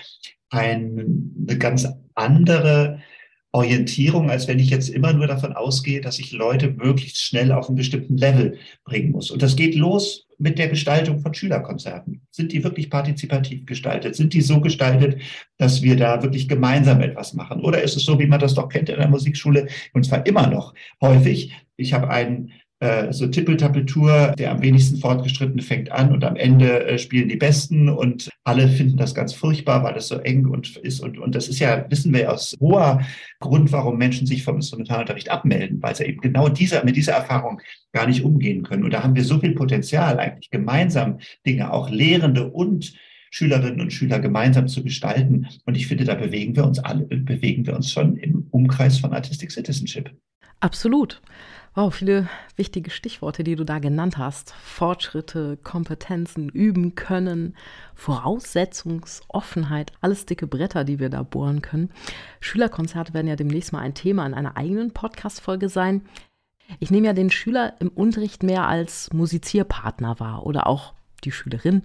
ein, 0.51 1.35
eine 1.49 1.59
ganz 1.59 1.89
andere 2.15 3.01
Orientierung, 3.57 4.29
als 4.29 4.49
wenn 4.49 4.59
ich 4.59 4.69
jetzt 4.69 4.91
immer 4.91 5.15
nur 5.15 5.27
davon 5.27 5.55
ausgehe, 5.55 6.03
dass 6.03 6.19
ich 6.19 6.33
Leute 6.33 6.71
möglichst 6.71 7.25
schnell 7.25 7.53
auf 7.53 7.69
einen 7.69 7.77
bestimmten 7.77 8.19
Level 8.19 8.59
bringen 8.85 9.13
muss. 9.13 9.31
Und 9.31 9.43
das 9.43 9.57
geht 9.57 9.75
los 9.75 10.27
mit 10.39 10.59
der 10.59 10.69
Gestaltung 10.69 11.21
von 11.21 11.33
Schülerkonzerten. 11.33 12.21
Sind 12.31 12.53
die 12.53 12.63
wirklich 12.63 12.91
partizipativ 12.91 13.65
gestaltet? 13.65 14.15
Sind 14.15 14.35
die 14.35 14.43
so 14.43 14.61
gestaltet, 14.61 15.23
dass 15.57 15.81
wir 15.81 15.97
da 15.97 16.23
wirklich 16.23 16.49
gemeinsam 16.49 17.01
etwas 17.01 17.33
machen? 17.33 17.63
Oder 17.63 17.83
ist 17.83 17.97
es 17.97 18.05
so, 18.05 18.19
wie 18.19 18.27
man 18.27 18.41
das 18.41 18.53
doch 18.53 18.69
kennt 18.69 18.91
in 18.91 18.99
der 18.99 19.09
Musikschule, 19.09 19.69
und 19.95 20.05
zwar 20.05 20.27
immer 20.27 20.49
noch 20.49 20.75
häufig? 21.01 21.53
Ich 21.79 21.95
habe 21.95 22.11
einen 22.11 22.53
äh, 22.81 23.13
so 23.13 23.27
Tippeltappeltour, 23.27 24.35
der 24.39 24.51
am 24.51 24.61
wenigsten 24.61 24.99
fortgeschrittene 24.99 25.63
fängt 25.63 25.91
an 25.91 26.13
und 26.13 26.25
am 26.25 26.37
Ende 26.37 26.87
äh, 26.87 26.99
spielen 26.99 27.29
die 27.29 27.37
Besten 27.37 27.89
und 27.89 28.29
alle 28.45 28.69
finden 28.69 28.99
das 28.99 29.15
ganz 29.15 29.33
furchtbar, 29.33 29.83
weil 29.83 29.95
das 29.95 30.09
so 30.09 30.17
eng 30.17 30.47
und 30.47 30.77
ist. 30.77 31.01
Und, 31.01 31.19
und 31.19 31.35
das 31.35 31.49
ist 31.49 31.59
ja, 31.59 31.87
wissen 31.89 32.13
wir 32.13 32.31
aus 32.31 32.55
hoher 32.61 33.01
Grund, 33.41 33.73
warum 33.73 33.97
Menschen 33.97 34.27
sich 34.27 34.43
vom 34.43 34.57
Instrumentalunterricht 34.57 35.31
abmelden, 35.31 35.83
weil 35.83 35.97
sie 35.97 36.05
eben 36.05 36.21
genau 36.21 36.51
dieser, 36.51 36.85
mit 36.85 36.97
dieser 36.97 37.15
Erfahrung 37.15 37.63
gar 37.93 38.07
nicht 38.07 38.23
umgehen 38.23 38.63
können. 38.63 38.85
Und 38.85 38.93
da 38.93 39.03
haben 39.03 39.15
wir 39.15 39.25
so 39.25 39.39
viel 39.39 39.55
Potenzial, 39.55 40.19
eigentlich 40.19 40.51
gemeinsam 40.51 41.19
Dinge, 41.47 41.73
auch 41.73 41.89
Lehrende 41.89 42.49
und 42.51 42.93
Schülerinnen 43.31 43.81
und 43.81 43.93
Schüler 43.93 44.19
gemeinsam 44.19 44.69
zu 44.69 44.85
gestalten. 44.85 45.47
Und 45.65 45.77
ich 45.77 45.87
finde, 45.87 46.05
da 46.05 46.15
bewegen 46.15 46.55
wir 46.57 46.65
uns 46.65 46.79
alle, 46.79 47.05
bewegen 47.05 47.67
wir 47.67 47.75
uns 47.75 47.91
schon 47.91 48.17
im 48.19 48.47
Umkreis 48.51 48.99
von 48.99 49.15
Artistic 49.15 49.51
Citizenship. 49.51 50.11
Absolut. 50.61 51.21
Wow, 51.77 51.95
viele 51.95 52.27
wichtige 52.57 52.89
Stichworte, 52.91 53.45
die 53.45 53.55
du 53.55 53.63
da 53.63 53.81
genannt 53.81 54.17
hast. 54.17 54.55
Fortschritte, 54.55 55.59
Kompetenzen, 55.63 56.49
üben 56.49 56.95
können, 56.95 57.55
Voraussetzungsoffenheit, 57.95 59.93
alles 60.01 60.25
dicke 60.25 60.47
Bretter, 60.47 60.85
die 60.85 61.01
wir 61.01 61.11
da 61.11 61.23
bohren 61.23 61.61
können. 61.61 61.91
Schülerkonzerte 62.41 63.13
werden 63.13 63.27
ja 63.27 63.37
demnächst 63.37 63.75
mal 63.75 63.81
ein 63.81 63.93
Thema 63.93 64.25
in 64.25 64.33
einer 64.33 64.57
eigenen 64.57 64.93
Podcast-Folge 64.93 65.69
sein. 65.69 66.01
Ich 66.81 66.91
nehme 66.91 67.09
ja 67.09 67.13
den 67.13 67.31
Schüler 67.31 67.75
im 67.79 67.91
Unterricht 67.91 68.43
mehr 68.43 68.67
als 68.67 69.13
Musizierpartner 69.13 70.19
wahr 70.19 70.47
oder 70.47 70.69
auch 70.69 70.95
die 71.25 71.33
Schülerin. 71.33 71.83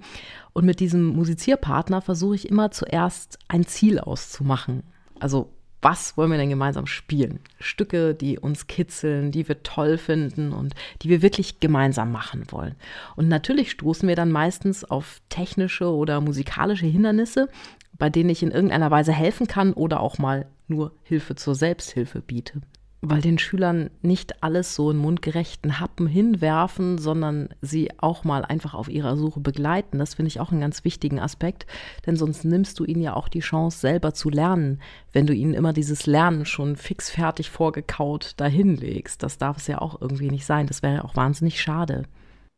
Und 0.54 0.66
mit 0.66 0.80
diesem 0.80 1.08
Musizierpartner 1.08 2.00
versuche 2.02 2.36
ich 2.36 2.48
immer 2.48 2.72
zuerst 2.72 3.40
ein 3.50 3.68
Ziel 3.68 4.00
auszumachen. 4.00 4.84
Also 5.20 5.52
was 5.82 6.16
wollen 6.16 6.32
wir 6.32 6.38
denn 6.38 6.50
gemeinsam 6.50 6.86
spielen? 6.86 7.40
Stücke, 7.60 8.14
die 8.14 8.38
uns 8.38 8.68
kitzeln, 8.68 9.32
die 9.32 9.48
wir 9.48 9.64
toll 9.64 9.98
finden 9.98 10.54
und 10.54 10.74
die 11.02 11.10
wir 11.10 11.22
wirklich 11.22 11.60
gemeinsam 11.60 12.12
machen 12.12 12.46
wollen. 12.52 12.76
Und 13.16 13.28
natürlich 13.28 13.72
stoßen 13.72 14.08
wir 14.08 14.16
dann 14.16 14.32
meistens 14.32 14.84
auf 14.84 15.22
technische 15.30 15.92
oder 15.92 16.22
musikalische 16.22 16.86
Hindernisse, 16.86 17.50
bei 17.98 18.10
denen 18.10 18.30
ich 18.30 18.44
in 18.44 18.52
irgendeiner 18.52 18.92
Weise 18.92 19.12
helfen 19.12 19.48
kann 19.48 19.74
oder 19.74 20.00
auch 20.00 20.18
mal 20.18 20.48
nur 20.68 20.92
Hilfe 21.04 21.36
zur 21.36 21.56
Selbsthilfe 21.56 22.22
biete 22.22 22.62
weil 23.02 23.22
den 23.22 23.40
Schülern 23.40 23.90
nicht 24.04 24.44
alles 24.44 24.76
so 24.76 24.92
in 24.92 24.98
mundgerechten 24.98 25.80
Happen 25.80 26.06
hinwerfen, 26.06 27.00
sondern 27.00 27.50
sie 27.60 27.90
auch 27.98 28.24
mal 28.24 28.46
einfach 28.46 28.76
auf 28.76 28.90
ihrer 28.90 29.18
Suche 29.18 29.40
begleiten. 29.40 29.98
Das 29.98 30.14
finde 30.14 30.28
ich 30.28 30.40
auch 30.40 30.52
einen 30.52 30.62
ganz 30.62 30.84
wichtigen 30.84 31.20
Aspekt, 31.20 31.66
denn 32.06 32.16
sonst 32.16 32.46
nimmst 32.46 32.80
du 32.80 32.86
ihnen 32.86 33.02
ja 33.02 33.16
auch 33.16 33.28
die 33.28 33.40
Chance, 33.40 33.80
selber 33.80 34.14
zu 34.14 34.30
lernen, 34.30 34.80
wenn 35.14 35.26
du 35.26 35.34
ihnen 35.34 35.56
immer 35.56 35.74
dieses 35.74 36.06
Lernen 36.06 36.46
schon 36.46 36.76
fixfertig 36.76 37.50
vorgekaut 37.50 38.34
dahinlegst. 38.38 39.24
Das 39.24 39.40
darf 39.40 39.58
es 39.58 39.68
ja 39.68 39.82
auch 39.82 40.00
irgendwie 40.00 40.30
nicht 40.30 40.46
sein. 40.46 40.68
Das 40.68 40.84
wäre 40.84 40.96
ja 40.96 41.04
auch 41.04 41.16
wahnsinnig 41.16 41.60
schade. 41.60 42.04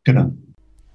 Genau. 0.04 0.30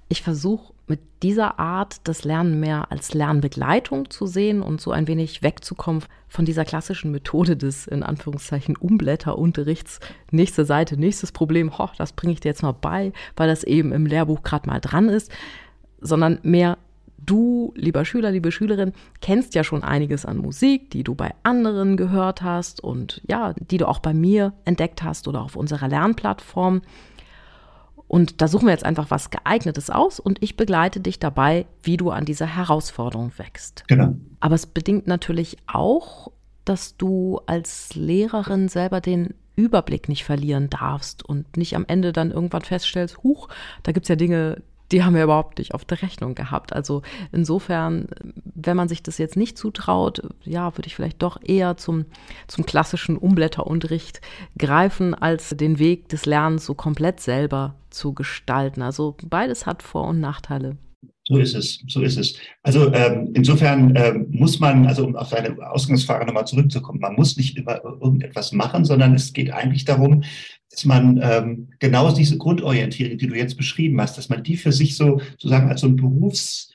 Ich 0.08 0.22
versuche 0.22 0.72
mit 0.90 1.00
dieser 1.22 1.60
Art 1.60 2.00
das 2.04 2.24
Lernen 2.24 2.58
mehr 2.58 2.90
als 2.90 3.14
Lernbegleitung 3.14 4.10
zu 4.10 4.26
sehen 4.26 4.60
und 4.60 4.80
so 4.80 4.90
ein 4.90 5.06
wenig 5.06 5.42
wegzukommen 5.42 6.02
von 6.28 6.44
dieser 6.44 6.64
klassischen 6.64 7.12
Methode 7.12 7.56
des 7.56 7.86
in 7.86 8.02
Anführungszeichen 8.02 8.76
Umblätterunterrichts. 8.76 10.00
Nächste 10.32 10.64
Seite, 10.64 10.98
nächstes 10.98 11.30
Problem, 11.30 11.78
ho, 11.78 11.88
das 11.96 12.12
bringe 12.12 12.32
ich 12.32 12.40
dir 12.40 12.48
jetzt 12.48 12.62
mal 12.62 12.72
bei, 12.72 13.12
weil 13.36 13.48
das 13.48 13.62
eben 13.62 13.92
im 13.92 14.04
Lehrbuch 14.04 14.42
gerade 14.42 14.68
mal 14.68 14.80
dran 14.80 15.08
ist, 15.08 15.30
sondern 16.00 16.40
mehr 16.42 16.76
Du, 17.22 17.74
lieber 17.76 18.06
Schüler, 18.06 18.30
liebe 18.30 18.50
Schülerin, 18.50 18.94
kennst 19.20 19.54
ja 19.54 19.62
schon 19.62 19.84
einiges 19.84 20.24
an 20.24 20.38
Musik, 20.38 20.90
die 20.90 21.04
du 21.04 21.14
bei 21.14 21.34
anderen 21.42 21.98
gehört 21.98 22.40
hast 22.40 22.82
und 22.82 23.20
ja, 23.28 23.52
die 23.52 23.76
du 23.76 23.86
auch 23.86 23.98
bei 23.98 24.14
mir 24.14 24.54
entdeckt 24.64 25.02
hast 25.02 25.28
oder 25.28 25.42
auf 25.42 25.54
unserer 25.54 25.86
Lernplattform. 25.86 26.80
Und 28.10 28.42
da 28.42 28.48
suchen 28.48 28.66
wir 28.66 28.72
jetzt 28.72 28.84
einfach 28.84 29.08
was 29.12 29.30
geeignetes 29.30 29.88
aus 29.88 30.18
und 30.18 30.42
ich 30.42 30.56
begleite 30.56 30.98
dich 30.98 31.20
dabei, 31.20 31.66
wie 31.84 31.96
du 31.96 32.10
an 32.10 32.24
dieser 32.24 32.46
Herausforderung 32.46 33.30
wächst. 33.36 33.84
Genau. 33.86 34.16
Aber 34.40 34.56
es 34.56 34.66
bedingt 34.66 35.06
natürlich 35.06 35.58
auch, 35.68 36.32
dass 36.64 36.96
du 36.96 37.40
als 37.46 37.94
Lehrerin 37.94 38.66
selber 38.66 39.00
den 39.00 39.34
Überblick 39.54 40.08
nicht 40.08 40.24
verlieren 40.24 40.68
darfst 40.68 41.24
und 41.24 41.56
nicht 41.56 41.76
am 41.76 41.84
Ende 41.86 42.12
dann 42.12 42.32
irgendwann 42.32 42.62
feststellst, 42.62 43.22
huch, 43.22 43.46
da 43.84 43.92
gibt 43.92 44.06
es 44.06 44.08
ja 44.08 44.16
Dinge, 44.16 44.60
die 44.92 45.04
haben 45.04 45.14
wir 45.14 45.24
überhaupt 45.24 45.58
nicht 45.58 45.74
auf 45.74 45.84
der 45.84 46.02
Rechnung 46.02 46.34
gehabt. 46.34 46.72
Also 46.72 47.02
insofern, 47.32 48.08
wenn 48.54 48.76
man 48.76 48.88
sich 48.88 49.02
das 49.02 49.18
jetzt 49.18 49.36
nicht 49.36 49.56
zutraut, 49.56 50.22
ja, 50.44 50.76
würde 50.76 50.86
ich 50.86 50.96
vielleicht 50.96 51.22
doch 51.22 51.38
eher 51.42 51.76
zum, 51.76 52.06
zum 52.48 52.66
klassischen 52.66 53.16
Umblätterunterricht 53.16 54.20
greifen, 54.58 55.14
als 55.14 55.50
den 55.50 55.78
Weg 55.78 56.08
des 56.08 56.26
Lernens 56.26 56.66
so 56.66 56.74
komplett 56.74 57.20
selber 57.20 57.74
zu 57.90 58.12
gestalten. 58.12 58.82
Also 58.82 59.16
beides 59.24 59.66
hat 59.66 59.82
Vor- 59.82 60.08
und 60.08 60.20
Nachteile. 60.20 60.76
So 61.30 61.38
ist 61.38 61.54
es, 61.54 61.80
so 61.86 62.02
ist 62.02 62.18
es. 62.18 62.34
Also 62.64 62.92
ähm, 62.92 63.30
insofern 63.34 63.94
ähm, 63.94 64.26
muss 64.30 64.58
man, 64.58 64.84
also 64.88 65.06
um 65.06 65.14
auf 65.14 65.28
seine 65.28 65.56
Ausgangsfrage 65.70 66.26
nochmal 66.26 66.44
zurückzukommen, 66.44 66.98
man 66.98 67.14
muss 67.14 67.36
nicht 67.36 67.56
immer 67.56 67.80
irgendetwas 67.84 68.50
machen, 68.50 68.84
sondern 68.84 69.14
es 69.14 69.32
geht 69.32 69.52
eigentlich 69.52 69.84
darum, 69.84 70.24
dass 70.72 70.84
man 70.84 71.20
ähm, 71.22 71.68
genau 71.78 72.10
diese 72.10 72.36
Grundorientierung, 72.36 73.16
die 73.16 73.28
du 73.28 73.36
jetzt 73.36 73.56
beschrieben 73.56 74.00
hast, 74.00 74.18
dass 74.18 74.28
man 74.28 74.42
die 74.42 74.56
für 74.56 74.72
sich 74.72 74.96
so 74.96 75.20
sozusagen 75.30 75.68
als 75.68 75.82
so 75.82 75.86
ein 75.86 75.94
Berufs 75.94 76.69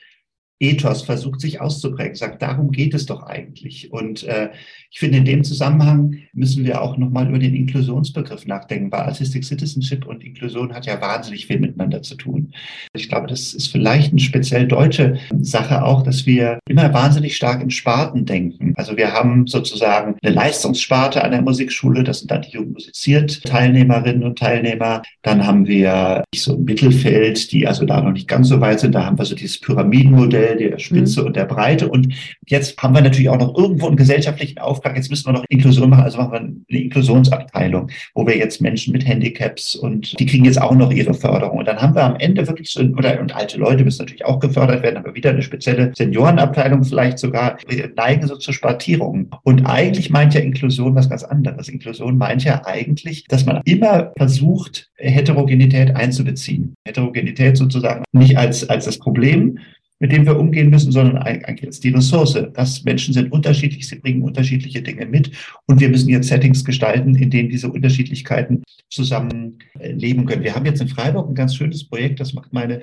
Ethos 0.59 1.01
versucht 1.01 1.41
sich 1.41 1.59
auszuprägen, 1.59 2.15
sagt, 2.15 2.41
darum 2.41 2.71
geht 2.71 2.93
es 2.93 3.05
doch 3.05 3.23
eigentlich. 3.23 3.91
Und 3.91 4.23
äh, 4.23 4.49
ich 4.89 4.99
finde, 4.99 5.17
in 5.17 5.25
dem 5.25 5.43
Zusammenhang 5.43 6.15
müssen 6.31 6.63
wir 6.63 6.81
auch 6.81 6.97
nochmal 6.97 7.27
über 7.27 7.39
den 7.39 7.53
Inklusionsbegriff 7.53 8.45
nachdenken, 8.45 8.89
weil 8.89 9.01
Artistic 9.01 9.43
Citizenship 9.43 10.05
und 10.05 10.23
Inklusion 10.23 10.73
hat 10.73 10.85
ja 10.85 11.01
wahnsinnig 11.01 11.47
viel 11.47 11.59
miteinander 11.59 12.01
zu 12.01 12.15
tun. 12.15 12.53
Ich 12.93 13.09
glaube, 13.09 13.27
das 13.27 13.53
ist 13.53 13.67
vielleicht 13.67 14.11
eine 14.11 14.21
speziell 14.21 14.65
deutsche 14.65 15.17
Sache 15.41 15.83
auch, 15.83 16.03
dass 16.03 16.25
wir 16.25 16.59
immer 16.69 16.93
wahnsinnig 16.93 17.35
stark 17.35 17.61
in 17.61 17.69
Sparten 17.69 18.25
denken. 18.25 18.73
Also 18.77 18.95
wir 18.95 19.11
haben 19.11 19.47
sozusagen 19.47 20.15
eine 20.23 20.33
Leistungssparte 20.33 21.21
an 21.21 21.31
der 21.31 21.41
Musikschule, 21.41 22.05
das 22.05 22.19
sind 22.19 22.31
dann 22.31 22.43
die 22.43 22.51
jung 22.51 22.71
musiziert 22.71 23.43
Teilnehmerinnen 23.43 24.23
und 24.23 24.39
Teilnehmer. 24.39 25.01
Dann 25.21 25.45
haben 25.45 25.67
wir 25.67 26.23
so 26.33 26.55
ein 26.55 26.63
Mittelfeld, 26.63 27.51
die 27.51 27.67
also 27.67 27.85
da 27.85 28.01
noch 28.01 28.13
nicht 28.13 28.29
ganz 28.29 28.47
so 28.47 28.61
weit 28.61 28.79
sind. 28.79 28.95
Da 28.95 29.05
haben 29.05 29.17
wir 29.17 29.25
so 29.25 29.35
dieses 29.35 29.59
Pyramidenmodell 29.59 30.44
der 30.53 30.79
Spitze 30.79 31.21
mhm. 31.21 31.27
und 31.27 31.35
der 31.35 31.45
Breite. 31.45 31.87
Und 31.89 32.13
jetzt 32.47 32.77
haben 32.77 32.93
wir 32.93 33.01
natürlich 33.01 33.29
auch 33.29 33.39
noch 33.39 33.57
irgendwo 33.57 33.87
einen 33.87 33.97
gesellschaftlichen 33.97 34.59
Auftrag. 34.59 34.95
Jetzt 34.95 35.09
müssen 35.09 35.27
wir 35.27 35.33
noch 35.33 35.45
Inklusion 35.49 35.89
machen. 35.89 36.03
Also 36.03 36.17
machen 36.17 36.31
wir 36.31 36.39
eine 36.39 36.55
Inklusionsabteilung, 36.67 37.89
wo 38.13 38.27
wir 38.27 38.37
jetzt 38.37 38.61
Menschen 38.61 38.93
mit 38.93 39.05
Handicaps 39.07 39.75
und 39.75 40.19
die 40.19 40.25
kriegen 40.25 40.45
jetzt 40.45 40.61
auch 40.61 40.75
noch 40.75 40.91
ihre 40.91 41.13
Förderung. 41.13 41.59
Und 41.59 41.67
dann 41.67 41.81
haben 41.81 41.95
wir 41.95 42.03
am 42.03 42.15
Ende 42.17 42.47
wirklich 42.47 42.69
so, 42.69 42.81
oder, 42.81 43.19
und 43.19 43.35
alte 43.35 43.57
Leute 43.57 43.83
müssen 43.83 44.03
natürlich 44.03 44.25
auch 44.25 44.39
gefördert 44.39 44.83
werden, 44.83 44.97
aber 44.97 45.15
wieder 45.15 45.31
eine 45.31 45.41
spezielle 45.41 45.91
Seniorenabteilung 45.95 46.83
vielleicht 46.83 47.19
sogar. 47.19 47.57
Wir 47.67 47.91
neigen 47.95 48.27
so 48.27 48.35
zur 48.35 48.53
Spartierung. 48.53 49.29
Und 49.43 49.65
eigentlich 49.65 50.09
meint 50.09 50.33
ja 50.33 50.41
Inklusion 50.41 50.95
was 50.95 51.09
ganz 51.09 51.23
anderes. 51.23 51.69
Inklusion 51.69 52.17
meint 52.17 52.43
ja 52.43 52.61
eigentlich, 52.65 53.25
dass 53.25 53.45
man 53.45 53.61
immer 53.65 54.11
versucht, 54.17 54.89
Heterogenität 54.97 55.95
einzubeziehen. 55.95 56.75
Heterogenität 56.85 57.57
sozusagen 57.57 58.03
nicht 58.11 58.37
als, 58.37 58.67
als 58.69 58.85
das 58.85 58.97
Problem, 58.97 59.59
mit 59.99 60.11
dem 60.11 60.25
wir 60.25 60.37
umgehen 60.37 60.69
müssen, 60.69 60.91
sondern 60.91 61.17
eigentlich 61.17 61.61
jetzt 61.61 61.83
die 61.83 61.89
Ressource. 61.89 62.37
Dass 62.53 62.83
Menschen 62.83 63.13
sind 63.13 63.31
unterschiedlich, 63.31 63.87
sie 63.87 63.99
bringen 63.99 64.21
unterschiedliche 64.21 64.81
Dinge 64.81 65.05
mit 65.05 65.31
und 65.67 65.79
wir 65.79 65.89
müssen 65.89 66.09
jetzt 66.09 66.27
Settings 66.27 66.65
gestalten, 66.65 67.15
in 67.15 67.29
denen 67.29 67.49
diese 67.49 67.69
Unterschiedlichkeiten 67.69 68.63
zusammen 68.89 69.59
äh, 69.79 69.91
leben 69.91 70.25
können. 70.25 70.43
Wir 70.43 70.55
haben 70.55 70.65
jetzt 70.65 70.81
in 70.81 70.87
Freiburg 70.87 71.29
ein 71.29 71.35
ganz 71.35 71.55
schönes 71.55 71.87
Projekt, 71.87 72.19
das 72.19 72.33
macht 72.33 72.53
meine 72.53 72.81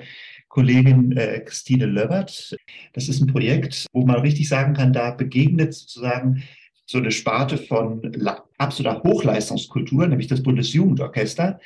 Kollegin 0.49 1.11
äh, 1.17 1.39
Christine 1.39 1.85
Löbert. 1.85 2.55
Das 2.93 3.09
ist 3.09 3.21
ein 3.21 3.27
Projekt, 3.27 3.87
wo 3.91 4.05
man 4.05 4.19
richtig 4.19 4.47
sagen 4.47 4.73
kann, 4.73 4.93
da 4.93 5.11
begegnet 5.11 5.73
sozusagen 5.73 6.43
so 6.85 6.97
eine 6.97 7.11
Sparte 7.11 7.57
von 7.57 8.01
absoluter 8.57 9.01
Hochleistungskultur, 9.03 10.07
nämlich 10.07 10.27
das 10.27 10.43
Bundesjugendorchester, 10.43 11.59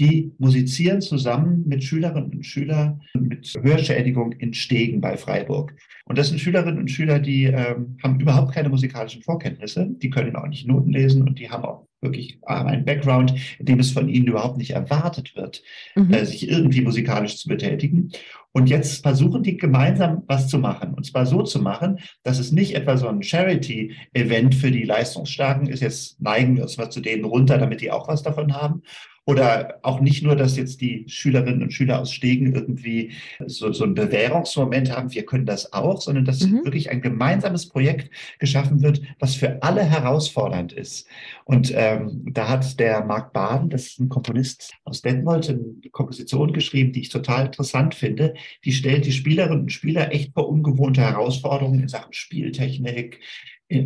die 0.00 0.32
musizieren 0.38 1.02
zusammen 1.02 1.68
mit 1.68 1.84
Schülerinnen 1.84 2.32
und 2.32 2.46
Schülern 2.46 3.02
mit 3.14 3.52
Hörschädigung 3.62 4.32
in 4.32 4.54
Stegen 4.54 5.00
bei 5.00 5.16
Freiburg. 5.18 5.76
Und 6.06 6.16
das 6.16 6.30
sind 6.30 6.40
Schülerinnen 6.40 6.78
und 6.78 6.90
Schüler, 6.90 7.18
die 7.18 7.44
ähm, 7.44 7.98
haben 8.02 8.18
überhaupt 8.18 8.54
keine 8.54 8.70
musikalischen 8.70 9.22
Vorkenntnisse, 9.22 9.88
die 9.90 10.10
können 10.10 10.34
auch 10.36 10.46
nicht 10.46 10.66
Noten 10.66 10.90
lesen 10.90 11.22
und 11.22 11.38
die 11.38 11.50
haben 11.50 11.64
auch 11.64 11.86
wirklich 12.00 12.38
einen 12.44 12.86
Background, 12.86 13.34
in 13.58 13.66
dem 13.66 13.78
es 13.78 13.92
von 13.92 14.08
ihnen 14.08 14.26
überhaupt 14.26 14.56
nicht 14.56 14.70
erwartet 14.70 15.36
wird, 15.36 15.62
mhm. 15.94 16.12
äh, 16.12 16.24
sich 16.24 16.48
irgendwie 16.48 16.80
musikalisch 16.80 17.36
zu 17.36 17.48
betätigen. 17.48 18.10
Und 18.52 18.68
jetzt 18.68 19.02
versuchen 19.02 19.42
die 19.42 19.56
gemeinsam 19.56 20.24
was 20.26 20.48
zu 20.48 20.58
machen. 20.58 20.94
Und 20.94 21.06
zwar 21.06 21.26
so 21.26 21.42
zu 21.42 21.60
machen, 21.60 22.00
dass 22.24 22.38
es 22.38 22.50
nicht 22.52 22.74
etwa 22.74 22.96
so 22.96 23.08
ein 23.08 23.22
Charity-Event 23.22 24.54
für 24.54 24.70
die 24.70 24.82
Leistungsstarken 24.82 25.68
ist. 25.68 25.80
Jetzt 25.80 26.20
neigen 26.20 26.56
wir 26.56 26.64
uns 26.64 26.76
mal 26.76 26.90
zu 26.90 27.00
denen 27.00 27.24
runter, 27.24 27.58
damit 27.58 27.80
die 27.80 27.90
auch 27.90 28.08
was 28.08 28.22
davon 28.22 28.54
haben. 28.54 28.82
Oder 29.30 29.78
auch 29.82 30.00
nicht 30.00 30.24
nur, 30.24 30.34
dass 30.34 30.56
jetzt 30.56 30.80
die 30.80 31.04
Schülerinnen 31.06 31.62
und 31.62 31.72
Schüler 31.72 32.00
aus 32.00 32.10
Stegen 32.10 32.52
irgendwie 32.54 33.12
so, 33.46 33.72
so 33.72 33.84
ein 33.84 33.94
Bewährungsmoment 33.94 34.90
haben, 34.90 35.12
wir 35.12 35.24
können 35.24 35.46
das 35.46 35.72
auch, 35.72 36.00
sondern 36.00 36.24
dass 36.24 36.40
mhm. 36.40 36.64
wirklich 36.64 36.90
ein 36.90 37.00
gemeinsames 37.00 37.68
Projekt 37.68 38.10
geschaffen 38.40 38.82
wird, 38.82 39.02
was 39.20 39.36
für 39.36 39.62
alle 39.62 39.84
herausfordernd 39.84 40.72
ist. 40.72 41.06
Und 41.44 41.70
ähm, 41.76 42.24
da 42.32 42.48
hat 42.48 42.80
der 42.80 43.04
Marc 43.04 43.32
Baden, 43.32 43.70
das 43.70 43.88
ist 43.88 44.00
ein 44.00 44.08
Komponist 44.08 44.72
aus 44.84 45.02
Detmold, 45.02 45.48
eine 45.48 45.90
Komposition 45.92 46.52
geschrieben, 46.52 46.92
die 46.92 47.02
ich 47.02 47.10
total 47.10 47.46
interessant 47.46 47.94
finde. 47.94 48.34
Die 48.64 48.72
stellt 48.72 49.06
die 49.06 49.12
Spielerinnen 49.12 49.62
und 49.62 49.72
Spieler 49.72 50.12
echt 50.12 50.32
vor 50.34 50.48
ungewohnte 50.48 51.00
Herausforderungen 51.00 51.80
in 51.80 51.88
Sachen 51.88 52.12
Spieltechnik, 52.12 53.20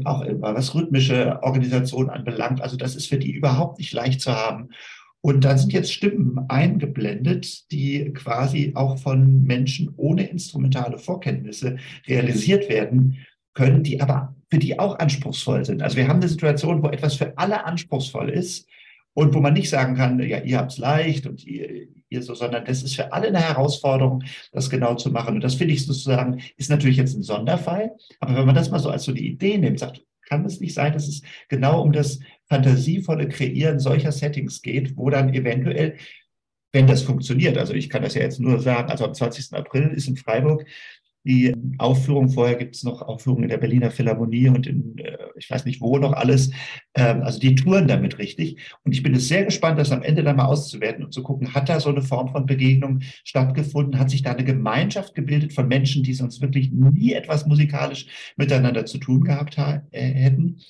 auch 0.04 0.24
was 0.26 0.74
rhythmische 0.74 1.42
Organisation 1.42 2.10
anbelangt. 2.10 2.62
Also 2.62 2.76
das 2.76 2.96
ist 2.96 3.08
für 3.08 3.18
die 3.18 3.32
überhaupt 3.32 3.78
nicht 3.78 3.92
leicht 3.92 4.20
zu 4.20 4.32
haben. 4.32 4.70
Und 5.20 5.44
da 5.44 5.56
sind 5.56 5.72
jetzt 5.72 5.92
Stimmen 5.92 6.38
eingeblendet, 6.48 7.70
die 7.72 8.12
quasi 8.12 8.72
auch 8.74 8.98
von 8.98 9.42
Menschen 9.42 9.92
ohne 9.96 10.26
instrumentale 10.26 10.98
Vorkenntnisse 10.98 11.76
realisiert 12.06 12.68
werden 12.68 13.18
können, 13.54 13.82
die 13.82 14.02
aber 14.02 14.34
für 14.50 14.58
die 14.58 14.78
auch 14.78 14.98
anspruchsvoll 14.98 15.64
sind. 15.64 15.82
Also 15.82 15.96
wir 15.96 16.08
haben 16.08 16.20
eine 16.20 16.28
Situation, 16.28 16.82
wo 16.82 16.88
etwas 16.88 17.16
für 17.16 17.38
alle 17.38 17.64
anspruchsvoll 17.64 18.28
ist 18.28 18.68
und 19.14 19.32
wo 19.34 19.40
man 19.40 19.54
nicht 19.54 19.70
sagen 19.70 19.94
kann, 19.94 20.20
ja, 20.20 20.40
ihr 20.40 20.58
habt 20.58 20.72
es 20.72 20.78
leicht 20.78 21.26
und 21.26 21.42
ihr, 21.46 21.88
ihr 22.14 22.22
so, 22.22 22.34
sondern 22.34 22.64
das 22.64 22.82
ist 22.82 22.96
für 22.96 23.12
alle 23.12 23.28
eine 23.28 23.40
Herausforderung, 23.40 24.24
das 24.52 24.70
genau 24.70 24.94
zu 24.94 25.10
machen. 25.10 25.34
Und 25.34 25.44
das 25.44 25.54
finde 25.54 25.74
ich 25.74 25.86
sozusagen, 25.86 26.42
ist 26.56 26.70
natürlich 26.70 26.96
jetzt 26.96 27.14
ein 27.14 27.22
Sonderfall. 27.22 27.92
Aber 28.20 28.36
wenn 28.36 28.46
man 28.46 28.54
das 28.54 28.70
mal 28.70 28.78
so 28.78 28.90
als 28.90 29.04
so 29.04 29.12
die 29.12 29.28
Idee 29.28 29.58
nimmt, 29.58 29.78
sagt, 29.78 30.02
kann 30.26 30.44
es 30.44 30.60
nicht 30.60 30.74
sein, 30.74 30.92
dass 30.92 31.06
es 31.06 31.22
genau 31.48 31.82
um 31.82 31.92
das 31.92 32.20
fantasievolle 32.48 33.28
Kreieren 33.28 33.78
solcher 33.78 34.12
Settings 34.12 34.62
geht, 34.62 34.96
wo 34.96 35.10
dann 35.10 35.34
eventuell, 35.34 35.96
wenn 36.72 36.86
das 36.86 37.02
funktioniert, 37.02 37.58
also 37.58 37.74
ich 37.74 37.90
kann 37.90 38.02
das 38.02 38.14
ja 38.14 38.22
jetzt 38.22 38.40
nur 38.40 38.60
sagen, 38.60 38.90
also 38.90 39.04
am 39.04 39.14
20. 39.14 39.52
April 39.52 39.92
ist 39.94 40.08
in 40.08 40.16
Freiburg 40.16 40.64
die 41.24 41.54
Aufführung. 41.78 42.28
Vorher 42.28 42.56
gibt 42.56 42.76
es 42.76 42.82
noch 42.82 43.02
Aufführungen 43.02 43.44
in 43.44 43.48
der 43.48 43.58
Berliner 43.58 43.90
Philharmonie 43.90 44.48
und 44.48 44.66
in, 44.66 44.98
äh, 44.98 45.16
ich 45.36 45.50
weiß 45.50 45.64
nicht 45.64 45.80
wo 45.80 45.98
noch 45.98 46.12
alles. 46.12 46.50
Ähm, 46.94 47.22
also 47.22 47.38
die 47.38 47.54
touren 47.54 47.88
damit 47.88 48.18
richtig. 48.18 48.58
Und 48.84 48.92
ich 48.92 49.02
bin 49.02 49.14
es 49.14 49.28
sehr 49.28 49.44
gespannt, 49.44 49.78
das 49.78 49.90
am 49.90 50.02
Ende 50.02 50.22
dann 50.22 50.36
mal 50.36 50.46
auszuwerten 50.46 51.04
und 51.04 51.12
zu 51.12 51.22
gucken, 51.22 51.54
hat 51.54 51.68
da 51.68 51.80
so 51.80 51.88
eine 51.88 52.02
Form 52.02 52.28
von 52.28 52.46
Begegnung 52.46 53.00
stattgefunden? 53.24 53.98
Hat 53.98 54.10
sich 54.10 54.22
da 54.22 54.32
eine 54.32 54.44
Gemeinschaft 54.44 55.14
gebildet 55.14 55.52
von 55.52 55.66
Menschen, 55.66 56.02
die 56.02 56.14
sonst 56.14 56.40
wirklich 56.40 56.70
nie 56.72 57.12
etwas 57.12 57.46
musikalisch 57.46 58.06
miteinander 58.36 58.84
zu 58.86 58.98
tun 58.98 59.24
gehabt 59.24 59.56
äh, 59.58 59.80
hätten? 59.92 60.60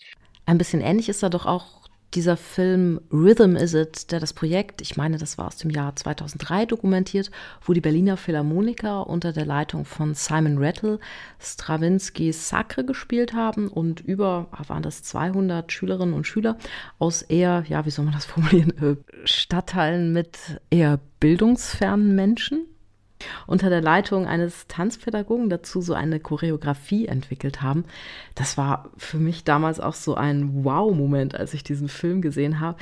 Ein 0.46 0.58
bisschen 0.58 0.80
ähnlich 0.80 1.08
ist 1.08 1.22
da 1.22 1.28
doch 1.28 1.46
auch 1.46 1.83
dieser 2.14 2.36
Film 2.36 3.00
Rhythm 3.12 3.56
Is 3.56 3.74
It, 3.74 4.10
der 4.12 4.20
das 4.20 4.32
Projekt, 4.32 4.80
ich 4.80 4.96
meine, 4.96 5.18
das 5.18 5.38
war 5.38 5.48
aus 5.48 5.56
dem 5.56 5.70
Jahr 5.70 5.96
2003 5.96 6.66
dokumentiert, 6.66 7.30
wo 7.62 7.72
die 7.72 7.80
Berliner 7.80 8.16
Philharmoniker 8.16 9.06
unter 9.06 9.32
der 9.32 9.44
Leitung 9.44 9.84
von 9.84 10.14
Simon 10.14 10.58
Rattle 10.58 10.98
Stravinsky's 11.40 12.48
Sacre 12.48 12.84
gespielt 12.84 13.34
haben 13.34 13.68
und 13.68 14.00
über, 14.00 14.48
ah, 14.52 14.62
waren 14.68 14.82
das 14.82 15.02
200 15.02 15.72
Schülerinnen 15.72 16.14
und 16.14 16.26
Schüler 16.26 16.56
aus 16.98 17.22
eher, 17.22 17.64
ja, 17.68 17.84
wie 17.86 17.90
soll 17.90 18.04
man 18.04 18.14
das 18.14 18.24
formulieren, 18.26 18.72
äh, 18.78 18.96
Stadtteilen 19.26 20.12
mit 20.12 20.60
eher 20.70 21.00
bildungsfernen 21.20 22.14
Menschen 22.14 22.66
unter 23.46 23.70
der 23.70 23.80
Leitung 23.80 24.26
eines 24.26 24.66
Tanzpädagogen 24.68 25.48
dazu 25.48 25.80
so 25.80 25.94
eine 25.94 26.20
Choreografie 26.20 27.06
entwickelt 27.06 27.62
haben. 27.62 27.84
Das 28.34 28.58
war 28.58 28.90
für 28.96 29.18
mich 29.18 29.44
damals 29.44 29.80
auch 29.80 29.94
so 29.94 30.14
ein 30.14 30.64
Wow-Moment, 30.64 31.34
als 31.34 31.54
ich 31.54 31.64
diesen 31.64 31.88
Film 31.88 32.22
gesehen 32.22 32.60
habe. 32.60 32.78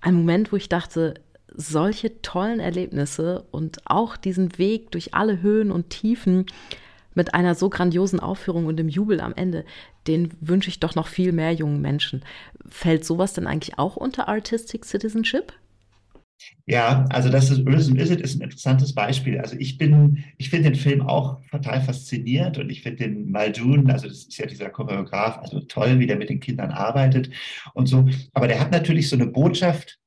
Ein 0.00 0.14
Moment, 0.14 0.52
wo 0.52 0.56
ich 0.56 0.68
dachte, 0.68 1.14
solche 1.54 2.20
tollen 2.22 2.60
Erlebnisse 2.60 3.44
und 3.50 3.80
auch 3.86 4.16
diesen 4.16 4.58
Weg 4.58 4.90
durch 4.90 5.14
alle 5.14 5.40
Höhen 5.40 5.70
und 5.70 5.90
Tiefen 5.90 6.46
mit 7.14 7.34
einer 7.34 7.54
so 7.54 7.70
grandiosen 7.70 8.20
Aufführung 8.20 8.66
und 8.66 8.76
dem 8.76 8.90
Jubel 8.90 9.20
am 9.20 9.34
Ende, 9.34 9.64
den 10.06 10.32
wünsche 10.40 10.68
ich 10.68 10.80
doch 10.80 10.94
noch 10.94 11.08
viel 11.08 11.32
mehr 11.32 11.52
jungen 11.52 11.80
Menschen. 11.80 12.22
Fällt 12.68 13.04
sowas 13.04 13.32
denn 13.32 13.46
eigentlich 13.46 13.78
auch 13.78 13.96
unter 13.96 14.28
Artistic 14.28 14.84
Citizenship? 14.84 15.52
Ja, 16.66 17.04
also 17.10 17.30
das 17.30 17.50
ist 17.50 17.66
Rhythm 17.66 17.96
Is 17.96 18.10
It 18.10 18.20
ist 18.20 18.36
ein 18.36 18.42
interessantes 18.42 18.94
Beispiel. 18.94 19.38
Also 19.38 19.56
ich 19.58 19.78
bin, 19.78 20.24
ich 20.36 20.50
finde 20.50 20.70
den 20.70 20.78
Film 20.78 21.02
auch 21.02 21.40
total 21.50 21.80
faszinierend 21.80 22.58
und 22.58 22.70
ich 22.70 22.82
finde 22.82 23.04
den 23.04 23.30
Muldoon, 23.30 23.90
also 23.90 24.08
das 24.08 24.24
ist 24.24 24.38
ja 24.38 24.46
dieser 24.46 24.70
Choreograf, 24.70 25.38
also 25.38 25.60
toll, 25.60 25.98
wie 25.98 26.06
der 26.06 26.16
mit 26.16 26.28
den 26.28 26.40
Kindern 26.40 26.70
arbeitet 26.72 27.30
und 27.74 27.86
so. 27.86 28.08
Aber 28.32 28.48
der 28.48 28.60
hat 28.60 28.72
natürlich 28.72 29.08
so 29.08 29.16
eine 29.16 29.26
Botschaft, 29.26 29.98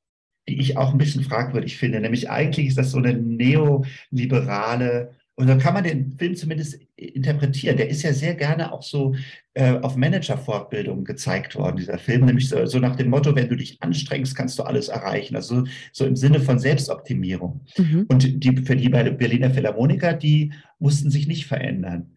die 0.48 0.60
ich 0.60 0.76
auch 0.76 0.92
ein 0.92 0.98
bisschen 0.98 1.24
fragwürdig 1.24 1.76
finde. 1.76 2.00
Nämlich 2.00 2.30
eigentlich 2.30 2.68
ist 2.68 2.78
das 2.78 2.90
so 2.90 2.98
eine 2.98 3.14
neoliberale 3.14 5.14
und 5.36 5.48
so 5.48 5.56
kann 5.56 5.74
man 5.74 5.84
den 5.84 6.12
Film 6.18 6.36
zumindest 6.36 6.78
interpretieren. 6.96 7.76
Der 7.76 7.88
ist 7.88 8.02
ja 8.02 8.12
sehr 8.12 8.34
gerne 8.34 8.72
auch 8.72 8.82
so 8.82 9.14
äh, 9.54 9.78
auf 9.78 9.96
Managerfortbildungen 9.96 11.04
gezeigt 11.04 11.56
worden, 11.56 11.78
dieser 11.78 11.98
Film. 11.98 12.26
Nämlich 12.26 12.48
so, 12.48 12.66
so, 12.66 12.78
nach 12.78 12.96
dem 12.96 13.08
Motto, 13.08 13.34
wenn 13.34 13.48
du 13.48 13.56
dich 13.56 13.80
anstrengst, 13.80 14.36
kannst 14.36 14.58
du 14.58 14.64
alles 14.64 14.88
erreichen. 14.88 15.36
Also 15.36 15.64
so 15.92 16.04
im 16.04 16.16
Sinne 16.16 16.40
von 16.40 16.58
Selbstoptimierung. 16.58 17.62
Mhm. 17.78 18.06
Und 18.08 18.44
die, 18.44 18.56
für 18.58 18.76
die 18.76 18.90
bei 18.90 19.08
Berliner 19.08 19.50
Philharmoniker, 19.50 20.12
die 20.12 20.52
mussten 20.78 21.10
sich 21.10 21.26
nicht 21.26 21.46
verändern. 21.46 22.16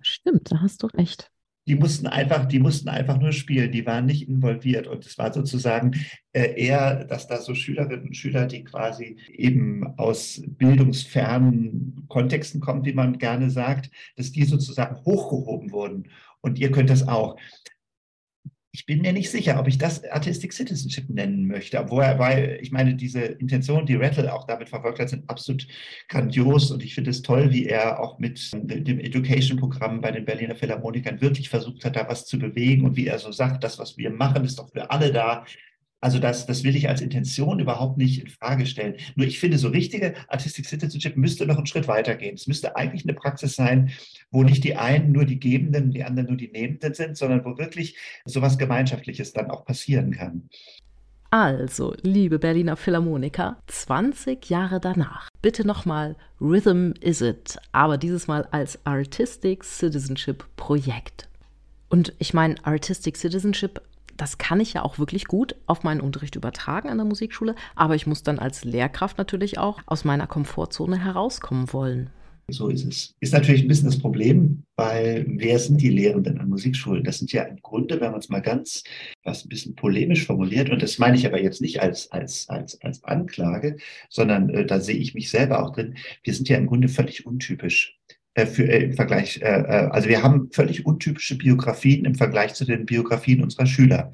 Stimmt, 0.00 0.52
da 0.52 0.60
hast 0.60 0.82
du 0.82 0.86
recht 0.86 1.30
die 1.68 1.74
mussten 1.74 2.06
einfach, 2.06 2.46
die 2.46 2.58
mussten 2.58 2.88
einfach 2.88 3.18
nur 3.18 3.32
spielen, 3.32 3.70
die 3.70 3.84
waren 3.86 4.06
nicht 4.06 4.28
involviert. 4.28 4.86
Und 4.86 5.04
es 5.04 5.18
war 5.18 5.32
sozusagen 5.32 5.92
äh, 6.32 6.54
eher, 6.60 7.04
dass 7.04 7.26
da 7.28 7.40
so 7.40 7.54
Schülerinnen 7.54 8.06
und 8.06 8.16
Schüler, 8.16 8.46
die 8.46 8.64
quasi 8.64 9.16
eben 9.28 9.86
aus 9.98 10.42
bildungsfernen 10.46 12.06
Kontexten 12.08 12.60
kommen, 12.60 12.84
wie 12.84 12.94
man 12.94 13.18
gerne 13.18 13.50
sagt, 13.50 13.90
dass 14.16 14.32
die 14.32 14.44
sozusagen 14.44 14.96
hochgehoben 15.04 15.70
wurden. 15.70 16.08
Und 16.40 16.58
ihr 16.58 16.72
könnt 16.72 16.90
das 16.90 17.06
auch 17.06 17.36
ich 18.70 18.84
bin 18.84 19.00
mir 19.00 19.12
nicht 19.12 19.30
sicher, 19.30 19.58
ob 19.58 19.66
ich 19.66 19.78
das 19.78 20.04
Artistic 20.04 20.52
Citizenship 20.52 21.08
nennen 21.08 21.46
möchte, 21.46 21.78
obwohl, 21.78 22.02
weil 22.18 22.58
ich 22.60 22.70
meine, 22.70 22.94
diese 22.94 23.20
Intention, 23.20 23.86
die 23.86 23.94
Rattle 23.94 24.32
auch 24.32 24.46
damit 24.46 24.68
verfolgt 24.68 24.98
hat, 24.98 25.08
sind 25.08 25.28
absolut 25.30 25.66
grandios. 26.08 26.70
Und 26.70 26.84
ich 26.84 26.94
finde 26.94 27.10
es 27.10 27.22
toll, 27.22 27.50
wie 27.50 27.66
er 27.66 27.98
auch 27.98 28.18
mit 28.18 28.50
dem 28.52 29.00
Education-Programm 29.00 30.02
bei 30.02 30.10
den 30.10 30.26
Berliner 30.26 30.54
Philharmonikern 30.54 31.20
wirklich 31.22 31.48
versucht 31.48 31.84
hat, 31.84 31.96
da 31.96 32.08
was 32.08 32.26
zu 32.26 32.38
bewegen. 32.38 32.84
Und 32.84 32.96
wie 32.96 33.06
er 33.06 33.18
so 33.18 33.32
sagt, 33.32 33.64
das, 33.64 33.78
was 33.78 33.96
wir 33.96 34.10
machen, 34.10 34.44
ist 34.44 34.58
doch 34.58 34.70
für 34.70 34.90
alle 34.90 35.12
da. 35.12 35.46
Also 36.00 36.20
das, 36.20 36.46
das 36.46 36.62
will 36.62 36.76
ich 36.76 36.88
als 36.88 37.00
Intention 37.00 37.58
überhaupt 37.58 37.98
nicht 37.98 38.20
in 38.22 38.28
Frage 38.28 38.66
stellen. 38.66 38.94
Nur 39.16 39.26
ich 39.26 39.40
finde, 39.40 39.58
so 39.58 39.68
richtige 39.68 40.14
Artistic 40.28 40.66
Citizenship 40.66 41.16
müsste 41.16 41.44
noch 41.44 41.56
einen 41.56 41.66
Schritt 41.66 41.88
weitergehen. 41.88 42.34
Es 42.34 42.46
müsste 42.46 42.76
eigentlich 42.76 43.04
eine 43.04 43.14
Praxis 43.14 43.56
sein, 43.56 43.90
wo 44.30 44.44
nicht 44.44 44.62
die 44.62 44.76
einen 44.76 45.10
nur 45.10 45.24
die 45.24 45.40
Gebenden, 45.40 45.90
die 45.90 46.04
anderen 46.04 46.28
nur 46.28 46.36
die 46.36 46.48
Nehmenden 46.48 46.94
sind, 46.94 47.16
sondern 47.16 47.44
wo 47.44 47.58
wirklich 47.58 47.96
sowas 48.24 48.58
Gemeinschaftliches 48.58 49.32
dann 49.32 49.50
auch 49.50 49.64
passieren 49.64 50.12
kann. 50.12 50.48
Also, 51.30 51.94
liebe 52.00 52.38
Berliner 52.38 52.76
Philharmoniker, 52.76 53.58
20 53.66 54.48
Jahre 54.48 54.80
danach, 54.80 55.28
bitte 55.42 55.66
nochmal 55.66 56.16
Rhythm 56.40 56.92
Is 57.00 57.20
It, 57.20 57.58
aber 57.72 57.98
dieses 57.98 58.28
Mal 58.28 58.48
als 58.50 58.78
Artistic 58.86 59.62
Citizenship 59.62 60.46
Projekt. 60.56 61.28
Und 61.90 62.14
ich 62.18 62.32
meine, 62.32 62.54
Artistic 62.64 63.18
Citizenship 63.18 63.82
das 64.18 64.36
kann 64.36 64.60
ich 64.60 64.74
ja 64.74 64.82
auch 64.82 64.98
wirklich 64.98 65.24
gut 65.24 65.56
auf 65.66 65.84
meinen 65.84 66.02
Unterricht 66.02 66.36
übertragen 66.36 66.90
an 66.90 66.98
der 66.98 67.06
Musikschule, 67.06 67.54
aber 67.74 67.94
ich 67.94 68.06
muss 68.06 68.22
dann 68.22 68.38
als 68.38 68.64
Lehrkraft 68.64 69.16
natürlich 69.16 69.58
auch 69.58 69.80
aus 69.86 70.04
meiner 70.04 70.26
Komfortzone 70.26 71.02
herauskommen 71.02 71.72
wollen. 71.72 72.10
So 72.50 72.68
ist 72.68 72.86
es. 72.86 73.14
Ist 73.20 73.34
natürlich 73.34 73.62
ein 73.62 73.68
bisschen 73.68 73.90
das 73.90 73.98
Problem, 73.98 74.64
weil 74.76 75.26
wer 75.28 75.58
sind 75.58 75.82
die 75.82 75.90
Lehrenden 75.90 76.38
an 76.38 76.48
Musikschulen? 76.48 77.04
Das 77.04 77.18
sind 77.18 77.30
ja 77.30 77.42
im 77.42 77.60
Grunde, 77.60 78.00
wenn 78.00 78.10
man 78.10 78.20
es 78.20 78.30
mal 78.30 78.40
ganz, 78.40 78.84
was 79.22 79.44
ein 79.44 79.50
bisschen 79.50 79.74
polemisch 79.74 80.24
formuliert, 80.24 80.70
und 80.70 80.80
das 80.80 80.98
meine 80.98 81.16
ich 81.18 81.26
aber 81.26 81.42
jetzt 81.42 81.60
nicht 81.60 81.82
als, 81.82 82.10
als, 82.10 82.48
als, 82.48 82.80
als 82.80 83.04
Anklage, 83.04 83.76
sondern 84.08 84.48
äh, 84.48 84.64
da 84.64 84.80
sehe 84.80 84.96
ich 84.96 85.12
mich 85.12 85.30
selber 85.30 85.62
auch 85.62 85.72
drin. 85.72 85.98
Wir 86.22 86.32
sind 86.32 86.48
ja 86.48 86.56
im 86.56 86.66
Grunde 86.66 86.88
völlig 86.88 87.26
untypisch. 87.26 87.98
Äh, 88.34 88.46
für, 88.46 88.64
äh, 88.64 88.84
im 88.84 88.92
Vergleich, 88.94 89.40
äh, 89.42 89.88
also 89.90 90.08
wir 90.08 90.22
haben 90.22 90.50
völlig 90.52 90.86
untypische 90.86 91.36
Biografien 91.36 92.04
im 92.04 92.14
Vergleich 92.14 92.54
zu 92.54 92.64
den 92.64 92.86
Biografien 92.86 93.42
unserer 93.42 93.66
Schüler. 93.66 94.12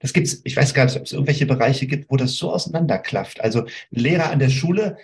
Das 0.00 0.12
gibt's, 0.12 0.40
ich 0.44 0.56
weiß 0.56 0.74
gar 0.74 0.84
nicht, 0.84 0.96
ob 0.96 1.04
es 1.04 1.12
irgendwelche 1.12 1.46
Bereiche 1.46 1.86
gibt, 1.86 2.10
wo 2.10 2.16
das 2.16 2.36
so 2.36 2.52
auseinanderklafft. 2.52 3.40
Also 3.40 3.62
ein 3.62 3.68
Lehrer 3.90 4.30
an 4.30 4.38
der 4.38 4.50
Schule, 4.50 4.96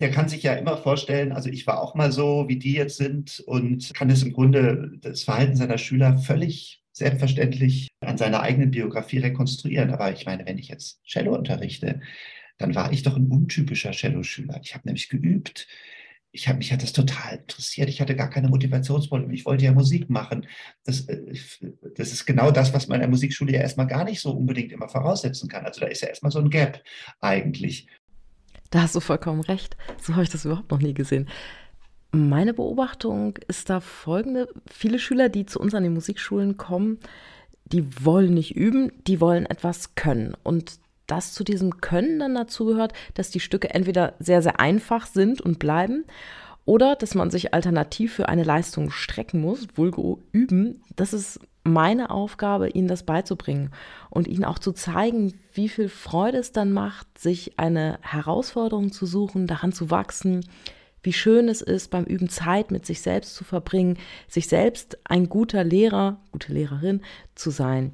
der 0.00 0.10
kann 0.10 0.28
sich 0.28 0.42
ja 0.42 0.54
immer 0.54 0.76
vorstellen, 0.76 1.32
also 1.32 1.48
ich 1.48 1.66
war 1.66 1.80
auch 1.80 1.94
mal 1.94 2.12
so, 2.12 2.44
wie 2.48 2.58
die 2.58 2.74
jetzt 2.74 2.98
sind 2.98 3.42
und 3.46 3.92
kann 3.94 4.10
es 4.10 4.22
im 4.22 4.32
Grunde 4.32 4.92
das 5.00 5.24
Verhalten 5.24 5.56
seiner 5.56 5.78
Schüler 5.78 6.18
völlig 6.18 6.82
selbstverständlich 6.92 7.88
an 8.00 8.18
seiner 8.18 8.40
eigenen 8.40 8.70
Biografie 8.70 9.18
rekonstruieren. 9.18 9.90
Aber 9.90 10.12
ich 10.12 10.26
meine, 10.26 10.46
wenn 10.46 10.58
ich 10.58 10.68
jetzt 10.68 11.02
Cello 11.04 11.34
unterrichte, 11.34 12.00
dann 12.58 12.74
war 12.74 12.92
ich 12.92 13.02
doch 13.02 13.16
ein 13.16 13.28
untypischer 13.28 13.92
Cello-Schüler. 13.92 14.60
Ich 14.62 14.74
habe 14.74 14.86
nämlich 14.86 15.08
geübt 15.08 15.66
ich 16.36 16.48
habe 16.48 16.58
mich 16.58 16.70
hat 16.70 16.82
das 16.82 16.92
total 16.92 17.38
interessiert. 17.38 17.88
Ich 17.88 18.00
hatte 18.00 18.14
gar 18.14 18.28
keine 18.28 18.48
Motivationsprobleme. 18.48 19.32
Ich 19.32 19.46
wollte 19.46 19.64
ja 19.64 19.72
Musik 19.72 20.10
machen. 20.10 20.46
Das, 20.84 21.08
äh, 21.08 21.32
das 21.96 22.12
ist 22.12 22.26
genau 22.26 22.50
das, 22.50 22.74
was 22.74 22.88
man 22.88 22.96
in 22.96 23.00
der 23.00 23.08
Musikschule 23.08 23.54
ja 23.54 23.60
erstmal 23.60 23.86
gar 23.86 24.04
nicht 24.04 24.20
so 24.20 24.32
unbedingt 24.32 24.70
immer 24.70 24.88
voraussetzen 24.88 25.48
kann. 25.48 25.64
Also 25.64 25.80
da 25.80 25.86
ist 25.86 26.02
ja 26.02 26.08
erstmal 26.08 26.30
so 26.30 26.38
ein 26.38 26.50
Gap 26.50 26.82
eigentlich. 27.20 27.88
Da 28.70 28.82
hast 28.82 28.94
du 28.94 29.00
vollkommen 29.00 29.40
recht. 29.40 29.78
So 30.02 30.12
habe 30.12 30.24
ich 30.24 30.30
das 30.30 30.44
überhaupt 30.44 30.70
noch 30.70 30.80
nie 30.80 30.92
gesehen. 30.92 31.26
Meine 32.12 32.52
Beobachtung 32.52 33.38
ist 33.48 33.70
da 33.70 33.80
folgende. 33.80 34.48
Viele 34.70 34.98
Schüler, 34.98 35.30
die 35.30 35.46
zu 35.46 35.58
uns 35.58 35.74
an 35.74 35.84
die 35.84 35.88
Musikschulen 35.88 36.58
kommen, 36.58 36.98
die 37.64 38.04
wollen 38.04 38.34
nicht 38.34 38.54
üben, 38.54 38.92
die 39.06 39.22
wollen 39.22 39.46
etwas 39.46 39.94
können. 39.94 40.34
Und 40.42 40.80
dass 41.06 41.32
zu 41.32 41.44
diesem 41.44 41.80
Können 41.80 42.18
dann 42.18 42.34
dazu 42.34 42.66
gehört, 42.66 42.92
dass 43.14 43.30
die 43.30 43.40
Stücke 43.40 43.70
entweder 43.70 44.14
sehr, 44.18 44.42
sehr 44.42 44.60
einfach 44.60 45.06
sind 45.06 45.40
und 45.40 45.58
bleiben 45.58 46.04
oder 46.64 46.96
dass 46.96 47.14
man 47.14 47.30
sich 47.30 47.54
alternativ 47.54 48.12
für 48.12 48.28
eine 48.28 48.42
Leistung 48.42 48.90
strecken 48.90 49.40
muss, 49.40 49.68
vulgo 49.76 50.20
üben. 50.32 50.82
Das 50.96 51.12
ist 51.12 51.40
meine 51.62 52.10
Aufgabe, 52.10 52.68
ihnen 52.68 52.88
das 52.88 53.04
beizubringen 53.04 53.70
und 54.10 54.28
ihnen 54.28 54.44
auch 54.44 54.58
zu 54.58 54.72
zeigen, 54.72 55.34
wie 55.52 55.68
viel 55.68 55.88
Freude 55.88 56.38
es 56.38 56.52
dann 56.52 56.72
macht, 56.72 57.18
sich 57.18 57.58
eine 57.58 57.98
Herausforderung 58.02 58.92
zu 58.92 59.06
suchen, 59.06 59.46
daran 59.46 59.72
zu 59.72 59.90
wachsen, 59.90 60.44
wie 61.02 61.12
schön 61.12 61.48
es 61.48 61.62
ist, 61.62 61.90
beim 61.90 62.04
Üben 62.04 62.28
Zeit 62.28 62.72
mit 62.72 62.84
sich 62.84 63.00
selbst 63.00 63.36
zu 63.36 63.44
verbringen, 63.44 63.96
sich 64.28 64.48
selbst 64.48 64.98
ein 65.04 65.28
guter 65.28 65.62
Lehrer, 65.62 66.20
gute 66.32 66.52
Lehrerin 66.52 67.00
zu 67.36 67.50
sein. 67.50 67.92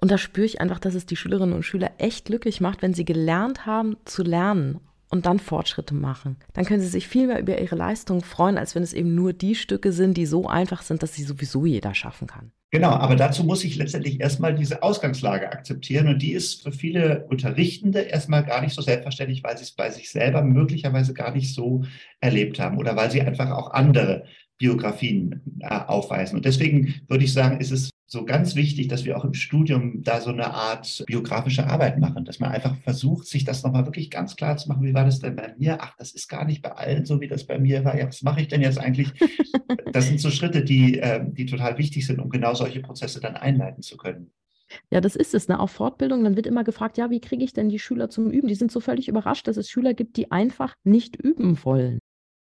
Und 0.00 0.10
da 0.10 0.18
spüre 0.18 0.46
ich 0.46 0.60
einfach, 0.60 0.78
dass 0.78 0.94
es 0.94 1.06
die 1.06 1.16
Schülerinnen 1.16 1.54
und 1.54 1.64
Schüler 1.64 1.90
echt 1.98 2.26
glücklich 2.26 2.60
macht, 2.60 2.82
wenn 2.82 2.94
sie 2.94 3.04
gelernt 3.04 3.66
haben 3.66 3.96
zu 4.04 4.22
lernen 4.22 4.80
und 5.10 5.26
dann 5.26 5.38
Fortschritte 5.38 5.94
machen. 5.94 6.36
Dann 6.52 6.64
können 6.64 6.80
sie 6.80 6.88
sich 6.88 7.08
viel 7.08 7.26
mehr 7.26 7.40
über 7.40 7.60
ihre 7.60 7.76
Leistung 7.76 8.22
freuen, 8.22 8.58
als 8.58 8.74
wenn 8.74 8.82
es 8.82 8.92
eben 8.92 9.14
nur 9.14 9.32
die 9.32 9.54
Stücke 9.54 9.92
sind, 9.92 10.16
die 10.16 10.26
so 10.26 10.46
einfach 10.46 10.82
sind, 10.82 11.02
dass 11.02 11.14
sie 11.14 11.24
sowieso 11.24 11.66
jeder 11.66 11.94
schaffen 11.94 12.28
kann. 12.28 12.52
Genau, 12.70 12.90
aber 12.90 13.16
dazu 13.16 13.44
muss 13.44 13.64
ich 13.64 13.76
letztendlich 13.76 14.20
erstmal 14.20 14.54
diese 14.54 14.82
Ausgangslage 14.82 15.50
akzeptieren 15.50 16.08
und 16.08 16.20
die 16.20 16.32
ist 16.32 16.62
für 16.62 16.72
viele 16.72 17.24
Unterrichtende 17.30 18.00
erstmal 18.00 18.44
gar 18.44 18.60
nicht 18.60 18.74
so 18.74 18.82
selbstverständlich, 18.82 19.42
weil 19.42 19.56
sie 19.56 19.64
es 19.64 19.72
bei 19.72 19.90
sich 19.90 20.10
selber 20.10 20.42
möglicherweise 20.42 21.14
gar 21.14 21.32
nicht 21.32 21.54
so 21.54 21.84
erlebt 22.20 22.60
haben 22.60 22.76
oder 22.76 22.94
weil 22.94 23.10
sie 23.10 23.22
einfach 23.22 23.50
auch 23.50 23.70
andere 23.70 24.24
Biografien 24.58 25.40
äh, 25.60 25.80
aufweisen. 25.86 26.36
Und 26.36 26.44
deswegen 26.44 27.00
würde 27.08 27.24
ich 27.24 27.32
sagen, 27.32 27.58
ist 27.58 27.70
es 27.70 27.88
so 28.10 28.24
ganz 28.24 28.54
wichtig, 28.54 28.88
dass 28.88 29.04
wir 29.04 29.18
auch 29.18 29.24
im 29.24 29.34
Studium 29.34 30.02
da 30.02 30.22
so 30.22 30.30
eine 30.30 30.54
Art 30.54 31.04
biografische 31.06 31.66
Arbeit 31.66 31.98
machen, 31.98 32.24
dass 32.24 32.40
man 32.40 32.50
einfach 32.50 32.74
versucht, 32.78 33.26
sich 33.26 33.44
das 33.44 33.62
nochmal 33.62 33.84
wirklich 33.84 34.10
ganz 34.10 34.34
klar 34.34 34.56
zu 34.56 34.68
machen. 34.68 34.82
Wie 34.82 34.94
war 34.94 35.04
das 35.04 35.20
denn 35.20 35.36
bei 35.36 35.54
mir? 35.58 35.76
Ach, 35.82 35.94
das 35.98 36.12
ist 36.12 36.26
gar 36.26 36.46
nicht 36.46 36.62
bei 36.62 36.72
allen 36.72 37.04
so, 37.04 37.20
wie 37.20 37.28
das 37.28 37.44
bei 37.44 37.58
mir 37.58 37.84
war. 37.84 37.98
Ja, 37.98 38.08
was 38.08 38.22
mache 38.22 38.40
ich 38.40 38.48
denn 38.48 38.62
jetzt 38.62 38.78
eigentlich? 38.78 39.12
Das 39.92 40.06
sind 40.06 40.20
so 40.20 40.30
Schritte, 40.30 40.62
die, 40.62 40.98
ähm, 40.98 41.34
die 41.34 41.46
total 41.46 41.78
wichtig 41.78 42.06
sind, 42.06 42.20
um 42.20 42.28
genau 42.28 42.52
solche 42.52 42.80
Prozesse 42.80 43.20
dann 43.20 43.36
einleiten 43.36 43.82
zu 43.82 43.96
können. 43.96 44.30
Ja, 44.90 45.00
das 45.00 45.16
ist 45.16 45.34
es. 45.34 45.48
Ne? 45.48 45.58
Auf 45.58 45.70
Fortbildung, 45.70 46.24
dann 46.24 46.36
wird 46.36 46.46
immer 46.46 46.62
gefragt, 46.62 46.98
ja, 46.98 47.10
wie 47.10 47.20
kriege 47.20 47.42
ich 47.42 47.54
denn 47.54 47.70
die 47.70 47.78
Schüler 47.78 48.10
zum 48.10 48.30
Üben? 48.30 48.48
Die 48.48 48.54
sind 48.54 48.70
so 48.70 48.80
völlig 48.80 49.08
überrascht, 49.08 49.48
dass 49.48 49.56
es 49.56 49.70
Schüler 49.70 49.94
gibt, 49.94 50.16
die 50.16 50.30
einfach 50.30 50.74
nicht 50.84 51.16
üben 51.16 51.58
wollen. 51.64 52.00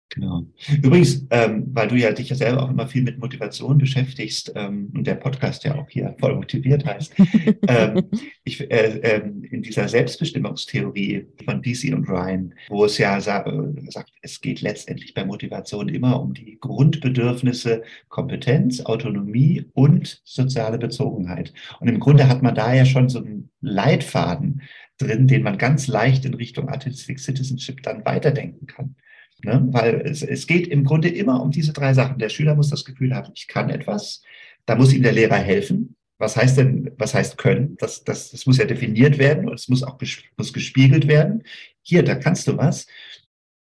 Genau. 0.10 0.46
Übrigens, 0.82 1.26
ähm, 1.32 1.66
weil 1.74 1.88
du 1.88 1.96
ja 1.96 2.12
dich 2.12 2.30
ja 2.30 2.36
selber 2.36 2.64
auch 2.64 2.70
immer 2.70 2.88
viel 2.88 3.02
mit 3.02 3.18
Motivation 3.18 3.78
beschäftigst 3.78 4.52
ähm, 4.56 4.92
und 4.96 5.06
der 5.08 5.16
Podcast 5.16 5.64
ja 5.64 5.76
auch 5.76 5.90
hier 5.90 6.16
voll 6.20 6.36
motiviert 6.36 6.86
heißt, 6.86 7.14
ähm, 7.68 8.04
ich, 8.44 8.62
äh, 8.62 9.00
äh, 9.00 9.22
in 9.50 9.62
dieser 9.64 9.88
Selbstbestimmungstheorie 9.88 11.26
von 11.44 11.62
DC 11.62 11.94
und 11.94 12.08
Ryan, 12.08 12.54
wo 12.70 12.86
es 12.86 12.98
ja 12.98 13.20
sa 13.20 13.42
äh, 13.46 13.92
sagt, 13.92 14.12
es 14.22 14.40
geht 14.40 14.62
letztendlich 14.62 15.14
bei 15.16 15.26
Motivation 15.26 15.90
immer 15.90 16.22
um 16.22 16.34
die 16.34 16.60
Grundbedürfnisse 16.62 17.84
Kompetenz, 18.08 18.82
Autonomie 18.82 19.66
und 19.74 20.22
soziale 20.24 20.78
Bezogenheit. 20.78 21.52
Und 21.80 21.88
im 21.88 22.00
Grunde 22.00 22.30
hat 22.30 22.44
man 22.44 22.56
da 22.56 22.74
ja 22.74 22.86
schon 22.86 23.10
so 23.10 23.20
einen 23.20 23.50
Leitfaden 23.60 24.62
drin, 24.98 25.28
den 25.28 25.44
man 25.44 25.58
ganz 25.58 25.88
leicht 25.88 26.26
in 26.26 26.36
Richtung 26.36 26.70
Artistic 26.70 27.20
Citizenship 27.20 27.82
dann 27.84 28.06
weiterdenken 28.06 28.68
kann. 28.68 28.96
Ne? 29.44 29.68
Weil 29.72 30.02
es, 30.02 30.24
es 30.24 30.48
geht 30.48 30.68
im 30.68 30.84
Grunde 30.84 31.10
immer 31.10 31.42
um 31.42 31.52
diese 31.52 31.74
drei 31.74 31.94
Sachen. 31.94 32.20
Der 32.20 32.30
Schüler 32.30 32.56
muss 32.56 32.70
das 32.70 32.86
Gefühl 32.86 33.14
haben, 33.14 33.32
ich 33.36 33.48
kann 33.48 33.70
etwas. 33.70 34.22
Da 34.66 34.76
muss 34.76 34.94
ihm 34.94 35.04
der 35.04 35.12
Lehrer 35.12 35.38
helfen. 35.38 35.96
Was 36.18 36.38
heißt 36.38 36.58
denn, 36.58 36.92
was 36.98 37.14
heißt 37.14 37.38
können? 37.38 37.76
Das, 37.78 38.04
das, 38.04 38.32
das 38.32 38.46
muss 38.46 38.58
ja 38.58 38.66
definiert 38.66 39.18
werden 39.18 39.50
und 39.50 39.56
es 39.56 39.68
muss 39.68 39.84
auch 39.84 40.00
muss 40.38 40.54
gespiegelt 40.54 41.08
werden. 41.08 41.44
Hier, 41.82 42.04
da 42.04 42.16
kannst 42.16 42.48
du 42.48 42.58
was. 42.58 42.88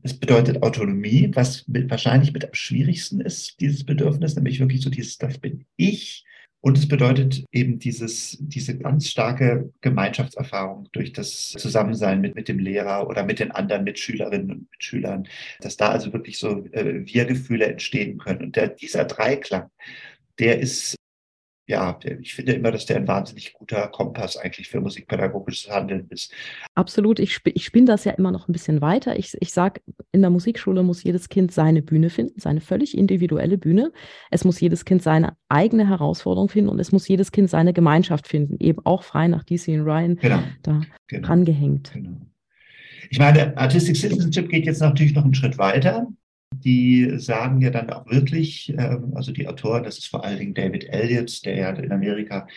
Es 0.02 0.14
bedeutet 0.14 0.62
Autonomie, 0.62 1.30
was 1.34 1.66
mit, 1.66 1.90
wahrscheinlich 1.90 2.32
mit 2.32 2.44
am 2.44 2.54
schwierigsten 2.54 3.20
ist, 3.20 3.60
dieses 3.60 3.84
Bedürfnis, 3.84 4.36
nämlich 4.36 4.60
wirklich 4.60 4.82
so 4.82 4.90
dieses, 4.90 5.18
das 5.18 5.38
bin 5.38 5.64
ich. 5.76 6.24
Und 6.64 6.78
es 6.78 6.88
bedeutet 6.88 7.44
eben 7.52 7.78
dieses, 7.78 8.38
diese 8.40 8.78
ganz 8.78 9.08
starke 9.08 9.70
Gemeinschaftserfahrung 9.82 10.88
durch 10.92 11.12
das 11.12 11.50
Zusammensein 11.58 12.22
mit, 12.22 12.36
mit 12.36 12.48
dem 12.48 12.58
Lehrer 12.58 13.06
oder 13.06 13.22
mit 13.22 13.38
den 13.38 13.50
anderen 13.50 13.84
Mitschülerinnen 13.84 14.50
und 14.50 14.70
Mitschülern, 14.70 15.28
dass 15.60 15.76
da 15.76 15.90
also 15.90 16.14
wirklich 16.14 16.38
so 16.38 16.64
äh, 16.72 17.04
Wir-Gefühle 17.04 17.66
entstehen 17.66 18.16
können. 18.16 18.44
Und 18.44 18.56
der, 18.56 18.68
dieser 18.68 19.04
Dreiklang, 19.04 19.68
der 20.38 20.58
ist 20.58 20.96
ja, 21.66 21.98
ich 22.20 22.34
finde 22.34 22.52
immer, 22.52 22.70
dass 22.70 22.84
der 22.84 22.96
ein 22.96 23.08
wahnsinnig 23.08 23.54
guter 23.54 23.88
Kompass 23.88 24.36
eigentlich 24.36 24.68
für 24.68 24.80
musikpädagogisches 24.80 25.70
Handeln 25.70 26.06
ist. 26.10 26.30
Absolut. 26.74 27.18
Ich, 27.18 27.32
sp 27.40 27.52
ich 27.54 27.64
spinne 27.64 27.86
das 27.86 28.04
ja 28.04 28.12
immer 28.12 28.30
noch 28.30 28.48
ein 28.48 28.52
bisschen 28.52 28.82
weiter. 28.82 29.18
Ich, 29.18 29.34
ich 29.40 29.52
sage, 29.52 29.80
in 30.12 30.20
der 30.20 30.30
Musikschule 30.30 30.82
muss 30.82 31.02
jedes 31.02 31.30
Kind 31.30 31.52
seine 31.52 31.80
Bühne 31.80 32.10
finden, 32.10 32.38
seine 32.38 32.60
völlig 32.60 32.96
individuelle 32.96 33.56
Bühne. 33.56 33.92
Es 34.30 34.44
muss 34.44 34.60
jedes 34.60 34.84
Kind 34.84 35.02
seine 35.02 35.36
eigene 35.48 35.88
Herausforderung 35.88 36.50
finden 36.50 36.68
und 36.68 36.80
es 36.80 36.92
muss 36.92 37.08
jedes 37.08 37.32
Kind 37.32 37.48
seine 37.48 37.72
Gemeinschaft 37.72 38.28
finden, 38.28 38.56
eben 38.60 38.84
auch 38.84 39.02
frei 39.02 39.28
nach 39.28 39.44
DC 39.44 39.68
und 39.68 39.82
Ryan 39.82 40.16
genau. 40.16 40.42
da 40.62 40.82
genau. 41.06 41.28
rangehängt. 41.28 41.92
Genau. 41.94 42.20
Ich 43.10 43.18
meine, 43.18 43.56
Artistic 43.56 43.96
Citizenship 43.96 44.50
geht 44.50 44.66
jetzt 44.66 44.80
natürlich 44.80 45.14
noch 45.14 45.24
einen 45.24 45.34
Schritt 45.34 45.56
weiter 45.56 46.08
die 46.64 47.18
sagen 47.18 47.60
ja 47.60 47.70
dann 47.70 47.90
auch 47.90 48.06
wirklich, 48.06 48.70
ähm, 48.76 49.12
also 49.14 49.32
die 49.32 49.46
Autoren, 49.48 49.84
das 49.84 49.98
ist 49.98 50.06
vor 50.06 50.24
allen 50.24 50.38
Dingen 50.38 50.54
David 50.54 50.84
Elliott, 50.84 51.44
der 51.44 51.56
ja 51.56 51.70
in 51.70 51.92
Amerika 51.92 52.48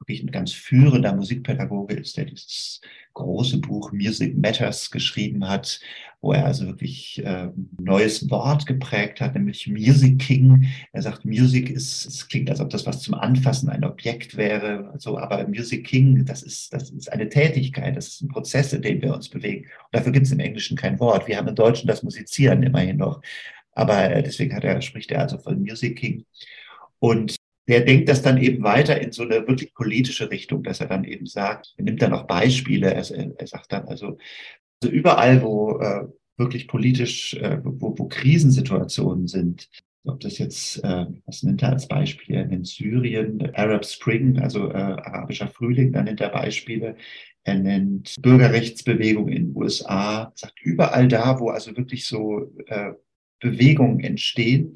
wirklich 0.00 0.22
ein 0.22 0.30
ganz 0.32 0.52
führender 0.52 1.14
Musikpädagoge 1.14 1.94
ist, 1.94 2.16
der 2.16 2.24
dieses 2.24 2.80
große 3.14 3.58
Buch 3.58 3.92
Music 3.92 4.36
Matters 4.36 4.90
geschrieben 4.90 5.48
hat, 5.48 5.80
wo 6.20 6.32
er 6.32 6.46
also 6.46 6.66
wirklich 6.66 7.22
äh, 7.24 7.48
neues 7.80 8.30
Wort 8.30 8.66
geprägt 8.66 9.20
hat, 9.20 9.34
nämlich 9.34 9.66
Music 9.66 10.20
King. 10.20 10.68
Er 10.92 11.02
sagt, 11.02 11.24
Music 11.24 11.68
ist, 11.68 12.06
es 12.06 12.28
klingt, 12.28 12.48
als 12.48 12.60
ob 12.60 12.70
das 12.70 12.86
was 12.86 13.00
zum 13.00 13.14
Anfassen 13.14 13.68
ein 13.68 13.84
Objekt 13.84 14.36
wäre, 14.36 14.88
also, 14.92 15.18
aber 15.18 15.46
Music 15.48 15.86
King, 15.86 16.24
das 16.24 16.42
ist, 16.42 16.72
das 16.72 16.90
ist 16.90 17.12
eine 17.12 17.28
Tätigkeit, 17.28 17.96
das 17.96 18.08
ist 18.08 18.22
ein 18.22 18.28
Prozess, 18.28 18.72
in 18.72 18.82
dem 18.82 19.02
wir 19.02 19.12
uns 19.12 19.28
bewegen. 19.28 19.64
Und 19.64 19.94
dafür 19.94 20.12
gibt 20.12 20.26
es 20.26 20.32
im 20.32 20.40
Englischen 20.40 20.76
kein 20.76 21.00
Wort. 21.00 21.26
Wir 21.26 21.36
haben 21.36 21.48
im 21.48 21.54
Deutschen 21.56 21.88
das 21.88 22.02
Musizieren 22.02 22.62
immerhin 22.62 22.98
noch. 22.98 23.20
Aber 23.74 24.10
äh, 24.10 24.22
deswegen 24.22 24.54
hat 24.54 24.64
er, 24.64 24.80
spricht 24.80 25.10
er 25.10 25.22
also 25.22 25.38
von 25.38 25.60
Music 25.60 25.98
King. 25.98 26.24
Und 27.00 27.34
der 27.68 27.82
denkt 27.82 28.08
das 28.08 28.22
dann 28.22 28.38
eben 28.38 28.62
weiter 28.62 29.00
in 29.00 29.12
so 29.12 29.22
eine 29.22 29.46
wirklich 29.46 29.74
politische 29.74 30.30
Richtung, 30.30 30.62
dass 30.62 30.80
er 30.80 30.88
dann 30.88 31.04
eben 31.04 31.26
sagt, 31.26 31.74
er 31.76 31.84
nimmt 31.84 32.02
dann 32.02 32.12
auch 32.12 32.26
Beispiele, 32.26 32.92
er, 32.92 33.04
er 33.38 33.46
sagt 33.46 33.72
dann 33.72 33.86
also, 33.86 34.18
also 34.82 34.92
überall, 34.92 35.42
wo 35.42 35.78
äh, 35.78 36.06
wirklich 36.36 36.66
politisch, 36.66 37.34
äh, 37.34 37.58
wo, 37.62 37.96
wo 37.96 38.08
Krisensituationen 38.08 39.28
sind, 39.28 39.68
ob 40.04 40.18
das 40.20 40.38
jetzt, 40.38 40.82
äh, 40.82 41.06
was 41.26 41.44
nennt 41.44 41.62
er 41.62 41.70
als 41.70 41.86
Beispiel? 41.86 42.34
Er 42.34 42.46
nennt 42.46 42.66
Syrien, 42.66 43.54
Arab 43.54 43.84
Spring, 43.84 44.38
also 44.38 44.70
äh, 44.70 44.74
arabischer 44.74 45.48
Frühling, 45.48 45.92
dann 45.92 46.06
nennt 46.06 46.20
er 46.20 46.30
Beispiele. 46.30 46.96
Er 47.44 47.56
nennt 47.56 48.16
Bürgerrechtsbewegung 48.20 49.28
in 49.28 49.48
den 49.48 49.56
USA, 49.56 50.32
sagt 50.34 50.60
überall 50.62 51.08
da, 51.08 51.38
wo 51.38 51.50
also 51.50 51.76
wirklich 51.76 52.06
so 52.06 52.52
äh, 52.66 52.92
Bewegungen 53.40 54.00
entstehen, 54.00 54.74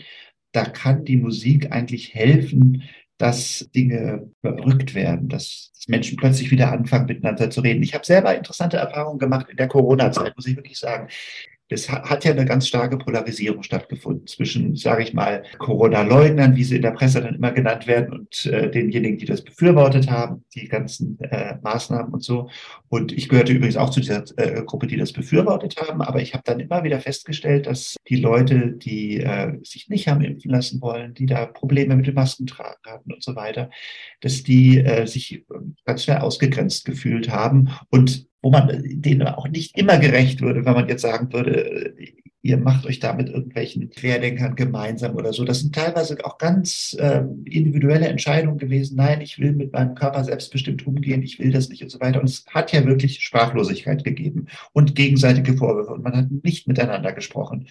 da 0.56 0.64
kann 0.64 1.04
die 1.04 1.18
Musik 1.18 1.70
eigentlich 1.70 2.14
helfen, 2.14 2.82
dass 3.18 3.68
Dinge 3.74 4.30
überbrückt 4.42 4.94
werden, 4.94 5.28
dass, 5.28 5.72
Menschen 5.88 6.16
plötzlich 6.16 6.50
wieder 6.50 6.72
anfangen, 6.72 7.06
miteinander 7.06 7.48
zu 7.48 7.60
reden. 7.60 7.80
Ich 7.84 7.94
habe 7.94 8.04
selber 8.04 8.36
interessante 8.36 8.76
Erfahrungen 8.76 9.20
gemacht 9.20 9.46
in 9.48 9.56
der 9.56 9.68
Corona-Zeit, 9.68 10.34
muss 10.34 10.48
ich 10.48 10.56
wirklich 10.56 10.80
sagen 10.80 11.06
es 11.68 11.90
hat 11.90 12.24
ja 12.24 12.30
eine 12.30 12.44
ganz 12.44 12.68
starke 12.68 12.96
Polarisierung 12.96 13.62
stattgefunden 13.62 14.26
zwischen, 14.26 14.76
sage 14.76 15.02
ich 15.02 15.14
mal, 15.14 15.42
Corona-Leugnern, 15.58 16.54
wie 16.54 16.62
sie 16.62 16.76
in 16.76 16.82
der 16.82 16.92
Presse 16.92 17.20
dann 17.20 17.34
immer 17.34 17.50
genannt 17.50 17.88
werden, 17.88 18.12
und 18.12 18.46
äh, 18.46 18.70
denjenigen, 18.70 19.18
die 19.18 19.24
das 19.26 19.42
befürwortet 19.42 20.08
haben, 20.08 20.44
die 20.54 20.68
ganzen 20.68 21.18
äh, 21.20 21.56
Maßnahmen 21.62 22.14
und 22.14 22.22
so. 22.22 22.48
Und 22.88 23.10
ich 23.10 23.28
gehörte 23.28 23.52
übrigens 23.52 23.76
auch 23.76 23.90
zu 23.90 24.00
dieser 24.00 24.24
äh, 24.36 24.62
Gruppe, 24.62 24.86
die 24.86 24.96
das 24.96 25.12
befürwortet 25.12 25.76
haben. 25.76 26.02
Aber 26.02 26.22
ich 26.22 26.34
habe 26.34 26.44
dann 26.44 26.60
immer 26.60 26.84
wieder 26.84 27.00
festgestellt, 27.00 27.66
dass 27.66 27.96
die 28.08 28.16
Leute, 28.16 28.72
die 28.72 29.20
äh, 29.20 29.58
sich 29.64 29.88
nicht 29.88 30.06
haben 30.06 30.22
impfen 30.22 30.52
lassen 30.52 30.80
wollen, 30.80 31.14
die 31.14 31.26
da 31.26 31.46
Probleme 31.46 31.96
mit 31.96 32.06
dem 32.06 32.14
Maskentragen 32.14 32.76
hatten 32.86 33.12
und 33.12 33.24
so 33.24 33.34
weiter, 33.34 33.70
dass 34.20 34.44
die 34.44 34.78
äh, 34.78 35.06
sich 35.06 35.44
ganz 35.84 36.04
schnell 36.04 36.18
ausgegrenzt 36.18 36.84
gefühlt 36.84 37.28
haben 37.30 37.70
und 37.90 38.26
wo 38.46 38.50
man 38.52 38.80
denen 38.84 39.26
auch 39.26 39.48
nicht 39.48 39.76
immer 39.76 39.98
gerecht 39.98 40.40
würde, 40.40 40.64
wenn 40.64 40.74
man 40.74 40.88
jetzt 40.88 41.02
sagen 41.02 41.32
würde, 41.32 41.94
ihr 42.42 42.58
macht 42.58 42.86
euch 42.86 43.00
da 43.00 43.12
mit 43.12 43.28
irgendwelchen 43.28 43.90
Querdenkern 43.90 44.54
gemeinsam 44.54 45.16
oder 45.16 45.32
so. 45.32 45.44
Das 45.44 45.58
sind 45.58 45.74
teilweise 45.74 46.24
auch 46.24 46.38
ganz 46.38 46.96
äh, 47.00 47.24
individuelle 47.44 48.06
Entscheidungen 48.06 48.58
gewesen. 48.58 48.98
Nein, 48.98 49.20
ich 49.20 49.40
will 49.40 49.50
mit 49.50 49.72
meinem 49.72 49.96
Körper 49.96 50.22
selbstbestimmt 50.22 50.86
umgehen, 50.86 51.24
ich 51.24 51.40
will 51.40 51.50
das 51.50 51.70
nicht 51.70 51.82
und 51.82 51.88
so 51.88 51.98
weiter. 51.98 52.20
Und 52.20 52.28
es 52.28 52.44
hat 52.46 52.70
ja 52.70 52.86
wirklich 52.86 53.18
Sprachlosigkeit 53.18 54.04
gegeben 54.04 54.46
und 54.72 54.94
gegenseitige 54.94 55.56
Vorwürfe 55.56 55.94
und 55.94 56.04
man 56.04 56.16
hat 56.16 56.30
nicht 56.44 56.68
miteinander 56.68 57.12
gesprochen. 57.12 57.66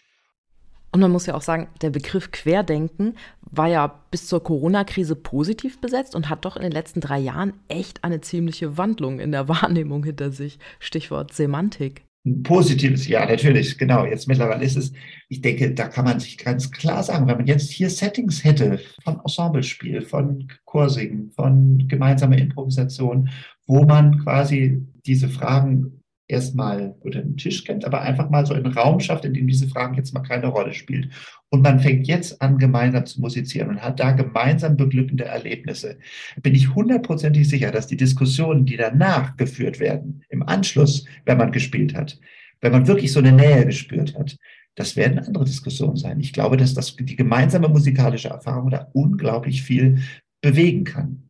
Und 0.96 1.02
man 1.02 1.12
muss 1.12 1.26
ja 1.26 1.36
auch 1.36 1.42
sagen, 1.42 1.68
der 1.82 1.90
Begriff 1.90 2.32
Querdenken 2.32 3.16
war 3.42 3.68
ja 3.68 4.00
bis 4.12 4.28
zur 4.28 4.42
Corona-Krise 4.42 5.18
positiv 5.18 5.82
besetzt 5.82 6.16
und 6.16 6.30
hat 6.30 6.46
doch 6.46 6.56
in 6.56 6.62
den 6.62 6.72
letzten 6.72 7.02
drei 7.02 7.20
Jahren 7.20 7.52
echt 7.68 8.06
eine 8.06 8.22
ziemliche 8.22 8.78
Wandlung 8.78 9.20
in 9.20 9.34
der 9.34 9.50
Wahrnehmung 9.50 10.06
hinter 10.06 10.32
sich. 10.32 10.58
Stichwort 10.80 11.34
Semantik. 11.34 12.06
Ein 12.26 12.44
positives, 12.44 13.10
ja, 13.10 13.26
natürlich, 13.26 13.78
genau. 13.78 14.06
Jetzt 14.06 14.30
mittlerweile 14.30 14.64
ist 14.64 14.78
es, 14.78 14.94
ich 15.28 15.42
denke, 15.42 15.74
da 15.74 15.90
kann 15.90 16.06
man 16.06 16.22
sich 16.22 16.38
ganz 16.38 16.72
klar 16.72 17.04
sagen, 17.04 17.28
wenn 17.28 17.40
man 17.40 17.48
jetzt 17.48 17.72
hier 17.72 17.90
Settings 17.90 18.46
hätte 18.46 18.80
von 19.04 19.20
Ensemblespiel, 19.20 20.02
von 20.02 20.48
Chorsingen, 20.64 21.30
von 21.32 21.90
gemeinsamer 21.90 22.38
Improvisation, 22.38 23.28
wo 23.68 23.84
man 23.84 24.24
quasi 24.24 24.82
diese 25.06 25.28
Fragen 25.28 26.05
erstmal 26.28 26.96
unter 27.02 27.22
den 27.22 27.38
Tisch 27.38 27.64
kennt, 27.64 27.86
aber 27.86 28.02
einfach 28.02 28.30
mal 28.30 28.46
so 28.46 28.54
einen 28.54 28.66
Raum 28.66 29.00
schafft, 29.00 29.26
in 29.26 29.34
dem 29.34 29.48
diese 29.48 29.68
Fragen 29.68 29.96
jetzt 29.96 30.14
mal 30.14 30.22
keine 30.22 30.48
Rolle 30.48 30.74
spielt. 30.74 31.10
Und 31.50 31.62
man 31.62 31.80
fängt 31.80 32.08
jetzt 32.08 32.42
an, 32.42 32.58
gemeinsam 32.58 33.06
zu 33.06 33.22
musizieren 33.22 33.70
und 33.70 33.82
hat 33.82 34.00
da 34.00 34.12
gemeinsam 34.12 34.76
beglückende 34.76 35.26
Erlebnisse. 35.26 35.98
Bin 36.42 36.56
ich 36.56 36.74
hundertprozentig 36.74 37.48
sicher, 37.48 37.72
dass 37.72 37.88
die 37.88 37.98
Diskussionen, 37.98 38.66
die 38.66 38.78
danach 38.78 39.38
geführt 39.38 39.80
werden, 39.80 40.24
im 40.30 40.44
Anschluss, 40.44 41.06
wenn 41.26 41.38
man 41.38 41.52
gespielt 41.52 41.96
hat, 41.96 42.20
wenn 42.62 42.72
man 42.72 42.88
wirklich 42.88 43.12
so 43.12 43.20
eine 43.20 43.32
Nähe 43.32 43.66
gespürt 43.66 44.16
hat, 44.18 44.38
das 44.76 44.96
werden 44.96 45.20
andere 45.20 45.46
Diskussionen 45.46 45.96
sein. 45.96 46.20
Ich 46.20 46.34
glaube, 46.34 46.58
dass 46.58 46.74
das, 46.74 46.96
die 46.96 47.16
gemeinsame 47.16 47.70
musikalische 47.70 48.30
Erfahrung 48.30 48.70
da 48.70 48.90
unglaublich 48.94 49.62
viel 49.62 50.00
bewegen 50.42 50.84
kann. 50.84 51.25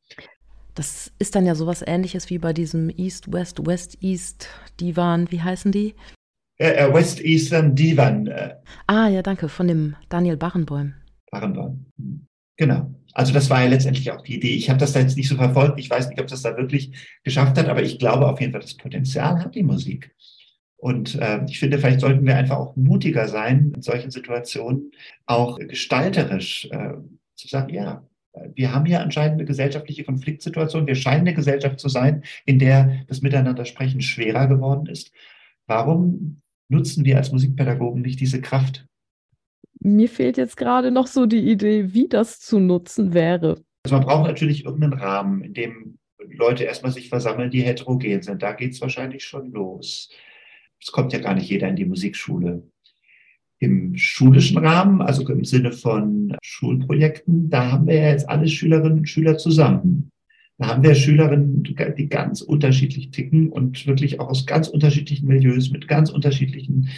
Das 0.75 1.11
ist 1.19 1.35
dann 1.35 1.45
ja 1.45 1.55
sowas 1.55 1.83
ähnliches 1.85 2.29
wie 2.29 2.38
bei 2.38 2.51
diesem 2.51 2.89
East, 2.89 3.31
West, 3.31 3.65
West, 3.65 3.97
East 4.01 4.49
Divan. 4.79 5.31
Wie 5.31 5.41
heißen 5.41 5.71
die? 5.71 5.95
Äh, 6.57 6.73
äh 6.73 6.93
West 6.93 7.21
Eastern 7.21 7.75
Divan. 7.75 8.27
Äh. 8.27 8.55
Ah, 8.88 9.07
ja, 9.07 9.21
danke, 9.21 9.47
von 9.47 9.67
dem 9.67 9.95
Daniel 10.09 10.35
Barenboim. 10.35 10.93
Barenboim. 11.31 11.85
Hm. 11.97 12.27
Genau. 12.57 12.93
Also 13.13 13.33
das 13.33 13.49
war 13.49 13.63
ja 13.63 13.69
letztendlich 13.69 14.11
auch 14.11 14.21
die 14.21 14.35
Idee. 14.35 14.55
Ich 14.55 14.69
habe 14.69 14.79
das 14.79 14.91
da 14.91 14.99
jetzt 14.99 15.15
nicht 15.15 15.29
so 15.29 15.35
verfolgt. 15.35 15.79
Ich 15.79 15.89
weiß 15.89 16.09
nicht, 16.09 16.19
ob 16.19 16.27
das 16.27 16.41
da 16.41 16.57
wirklich 16.57 16.91
geschafft 17.23 17.57
hat, 17.57 17.69
aber 17.69 17.81
ich 17.81 17.97
glaube 17.97 18.27
auf 18.27 18.41
jeden 18.41 18.51
Fall, 18.51 18.61
das 18.61 18.75
Potenzial 18.75 19.39
hat 19.39 19.55
die 19.55 19.63
Musik. 19.63 20.13
Und 20.75 21.15
äh, 21.15 21.43
ich 21.47 21.59
finde, 21.59 21.79
vielleicht 21.79 22.01
sollten 22.01 22.25
wir 22.25 22.35
einfach 22.35 22.57
auch 22.57 22.75
mutiger 22.75 23.29
sein, 23.29 23.71
in 23.73 23.81
solchen 23.81 24.11
Situationen 24.11 24.91
auch 25.25 25.57
gestalterisch 25.57 26.65
äh, 26.69 26.95
zu 27.35 27.47
sagen, 27.47 27.73
ja, 27.73 28.05
wir 28.54 28.74
haben 28.74 28.86
hier 28.86 29.02
anscheinend 29.02 29.34
eine 29.34 29.45
gesellschaftliche 29.45 30.04
Konfliktsituation. 30.04 30.88
Wir 30.88 30.95
scheinen 30.95 31.21
eine 31.21 31.34
Gesellschaft 31.34 31.80
zu 31.80 31.89
sein, 31.89 32.24
in 32.45 32.60
der 32.60 33.04
das 33.08 33.21
Miteinander 33.21 33.65
sprechen 33.65 34.02
schwerer 34.02 34.48
geworden 34.48 34.88
ist. 34.88 35.12
Warum 35.67 36.41
nutzen 36.69 37.06
wir 37.06 37.17
als 37.17 37.32
Musikpädagogen 37.32 38.02
nicht 38.02 38.19
diese 38.19 38.41
Kraft? 38.41 38.86
Mir 39.80 40.10
fehlt 40.10 40.38
jetzt 40.38 40.58
gerade 40.58 40.91
noch 40.91 41.08
so 41.08 41.26
die 41.26 41.52
Idee, 41.52 41.93
wie 41.93 42.08
das 42.08 42.39
zu 42.39 42.60
nutzen 42.60 43.13
wäre. 43.13 43.63
Also 43.84 43.98
man 43.98 44.06
braucht 44.06 44.28
natürlich 44.28 44.65
irgendeinen 44.65 44.93
Rahmen, 44.93 45.43
in 45.43 45.54
dem 45.54 46.00
Leute 46.28 46.63
erstmal 46.63 46.91
sich 46.91 47.10
versammeln, 47.10 47.52
die 47.52 47.62
heterogen 47.62 48.21
sind. 48.21 48.41
Da 48.41 48.54
geht 48.54 48.71
es 48.71 48.82
wahrscheinlich 48.82 49.24
schon 49.24 49.52
los. 49.52 50.10
Es 50.82 50.91
kommt 50.91 51.13
ja 51.13 51.19
gar 51.19 51.36
nicht 51.36 51.50
jeder 51.50 51.67
in 51.67 51.76
die 51.76 51.86
Musikschule 51.86 52.63
im 53.65 53.97
schulischen 53.97 54.58
Rahmen, 54.58 55.01
also 55.01 55.28
im 55.28 55.43
Sinne 55.43 55.71
von 55.71 56.36
Schulprojekten, 56.43 57.49
da 57.49 57.71
haben 57.71 57.88
wir 57.88 57.95
ja 57.95 58.10
jetzt 58.10 58.30
alle 58.30 58.47
Schülerinnen 58.47 58.99
und 58.99 59.10
Schüler 59.10 59.38
zusammen. 59.38 60.12
Da 60.58 60.67
haben 60.67 60.84
wir 60.84 60.95
Schülerinnen, 60.95 61.63
die 61.63 62.08
ganz 62.08 62.41
unterschiedlich 62.41 63.10
ticken 63.12 63.49
und 63.49 63.88
wirklich 63.88 64.19
auch 64.19 64.30
aus 64.30 64.45
ganz 64.45 64.67
unterschiedlichen 64.67 65.28
Milieus 65.28 65.71
mit 65.71 65.88
ganz 65.88 66.10
unterschiedlichen 66.12 66.89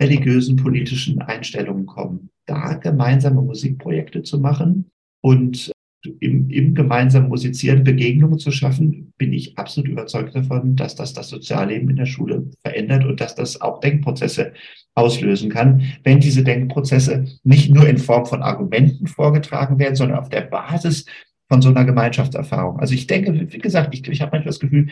religiösen, 0.00 0.56
politischen 0.56 1.20
Einstellungen 1.20 1.86
kommen, 1.86 2.28
da 2.46 2.74
gemeinsame 2.74 3.40
Musikprojekte 3.40 4.22
zu 4.22 4.38
machen 4.38 4.90
und 5.22 5.72
im, 6.20 6.50
im 6.50 6.74
gemeinsamen 6.74 7.28
Musizieren 7.28 7.82
Begegnungen 7.82 8.38
zu 8.38 8.50
schaffen, 8.50 9.12
bin 9.16 9.32
ich 9.32 9.56
absolut 9.56 9.88
überzeugt 9.88 10.34
davon, 10.34 10.76
dass 10.76 10.94
das 10.94 11.14
das 11.14 11.30
Sozialleben 11.30 11.88
in 11.88 11.96
der 11.96 12.06
Schule 12.06 12.50
verändert 12.62 13.06
und 13.06 13.20
dass 13.20 13.34
das 13.34 13.60
auch 13.60 13.80
Denkprozesse 13.80 14.52
auslösen 14.94 15.50
kann, 15.50 15.82
wenn 16.04 16.20
diese 16.20 16.44
Denkprozesse 16.44 17.24
nicht 17.42 17.72
nur 17.72 17.88
in 17.88 17.98
Form 17.98 18.26
von 18.26 18.42
Argumenten 18.42 19.06
vorgetragen 19.06 19.78
werden, 19.78 19.96
sondern 19.96 20.18
auf 20.18 20.28
der 20.28 20.42
Basis 20.42 21.04
von 21.48 21.60
so 21.60 21.68
einer 21.68 21.84
Gemeinschaftserfahrung. 21.84 22.80
Also 22.80 22.94
ich 22.94 23.06
denke, 23.06 23.52
wie 23.52 23.58
gesagt, 23.58 23.94
ich, 23.94 24.06
ich 24.08 24.22
habe 24.22 24.30
manchmal 24.32 24.50
das 24.50 24.60
Gefühl, 24.60 24.88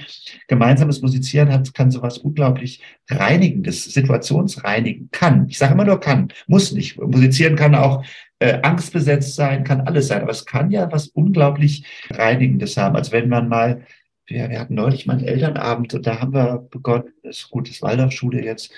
gemeinsames 0.48 1.00
Musizieren 1.00 1.50
hat, 1.50 1.72
kann 1.72 1.90
sowas 1.90 2.18
unglaublich 2.18 2.82
Reinigendes, 3.08 3.84
Situationsreinigen 3.84 5.08
kann. 5.12 5.46
Ich 5.48 5.58
sage 5.58 5.72
immer 5.72 5.84
nur 5.84 6.00
kann, 6.00 6.28
muss 6.46 6.72
nicht. 6.72 7.00
Musizieren 7.00 7.56
kann 7.56 7.74
auch 7.74 8.04
äh, 8.38 8.58
angstbesetzt 8.62 9.34
sein, 9.34 9.64
kann 9.64 9.80
alles 9.82 10.08
sein, 10.08 10.20
aber 10.22 10.32
es 10.32 10.44
kann 10.44 10.70
ja 10.70 10.92
was 10.92 11.08
unglaublich 11.08 11.84
Reinigendes 12.10 12.76
haben, 12.76 12.96
als 12.96 13.12
wenn 13.12 13.28
man 13.28 13.48
mal 13.48 13.82
wir, 14.26 14.50
wir 14.50 14.60
hatten 14.60 14.74
neulich 14.74 15.06
mal 15.06 15.14
einen 15.18 15.26
Elternabend 15.26 15.94
und 15.94 16.06
da 16.06 16.20
haben 16.20 16.32
wir 16.32 16.66
begonnen, 16.70 17.12
das 17.22 17.38
ist 17.38 17.50
gut, 17.50 17.68
das 17.68 17.82
Waldorfschule 17.82 18.44
jetzt, 18.44 18.72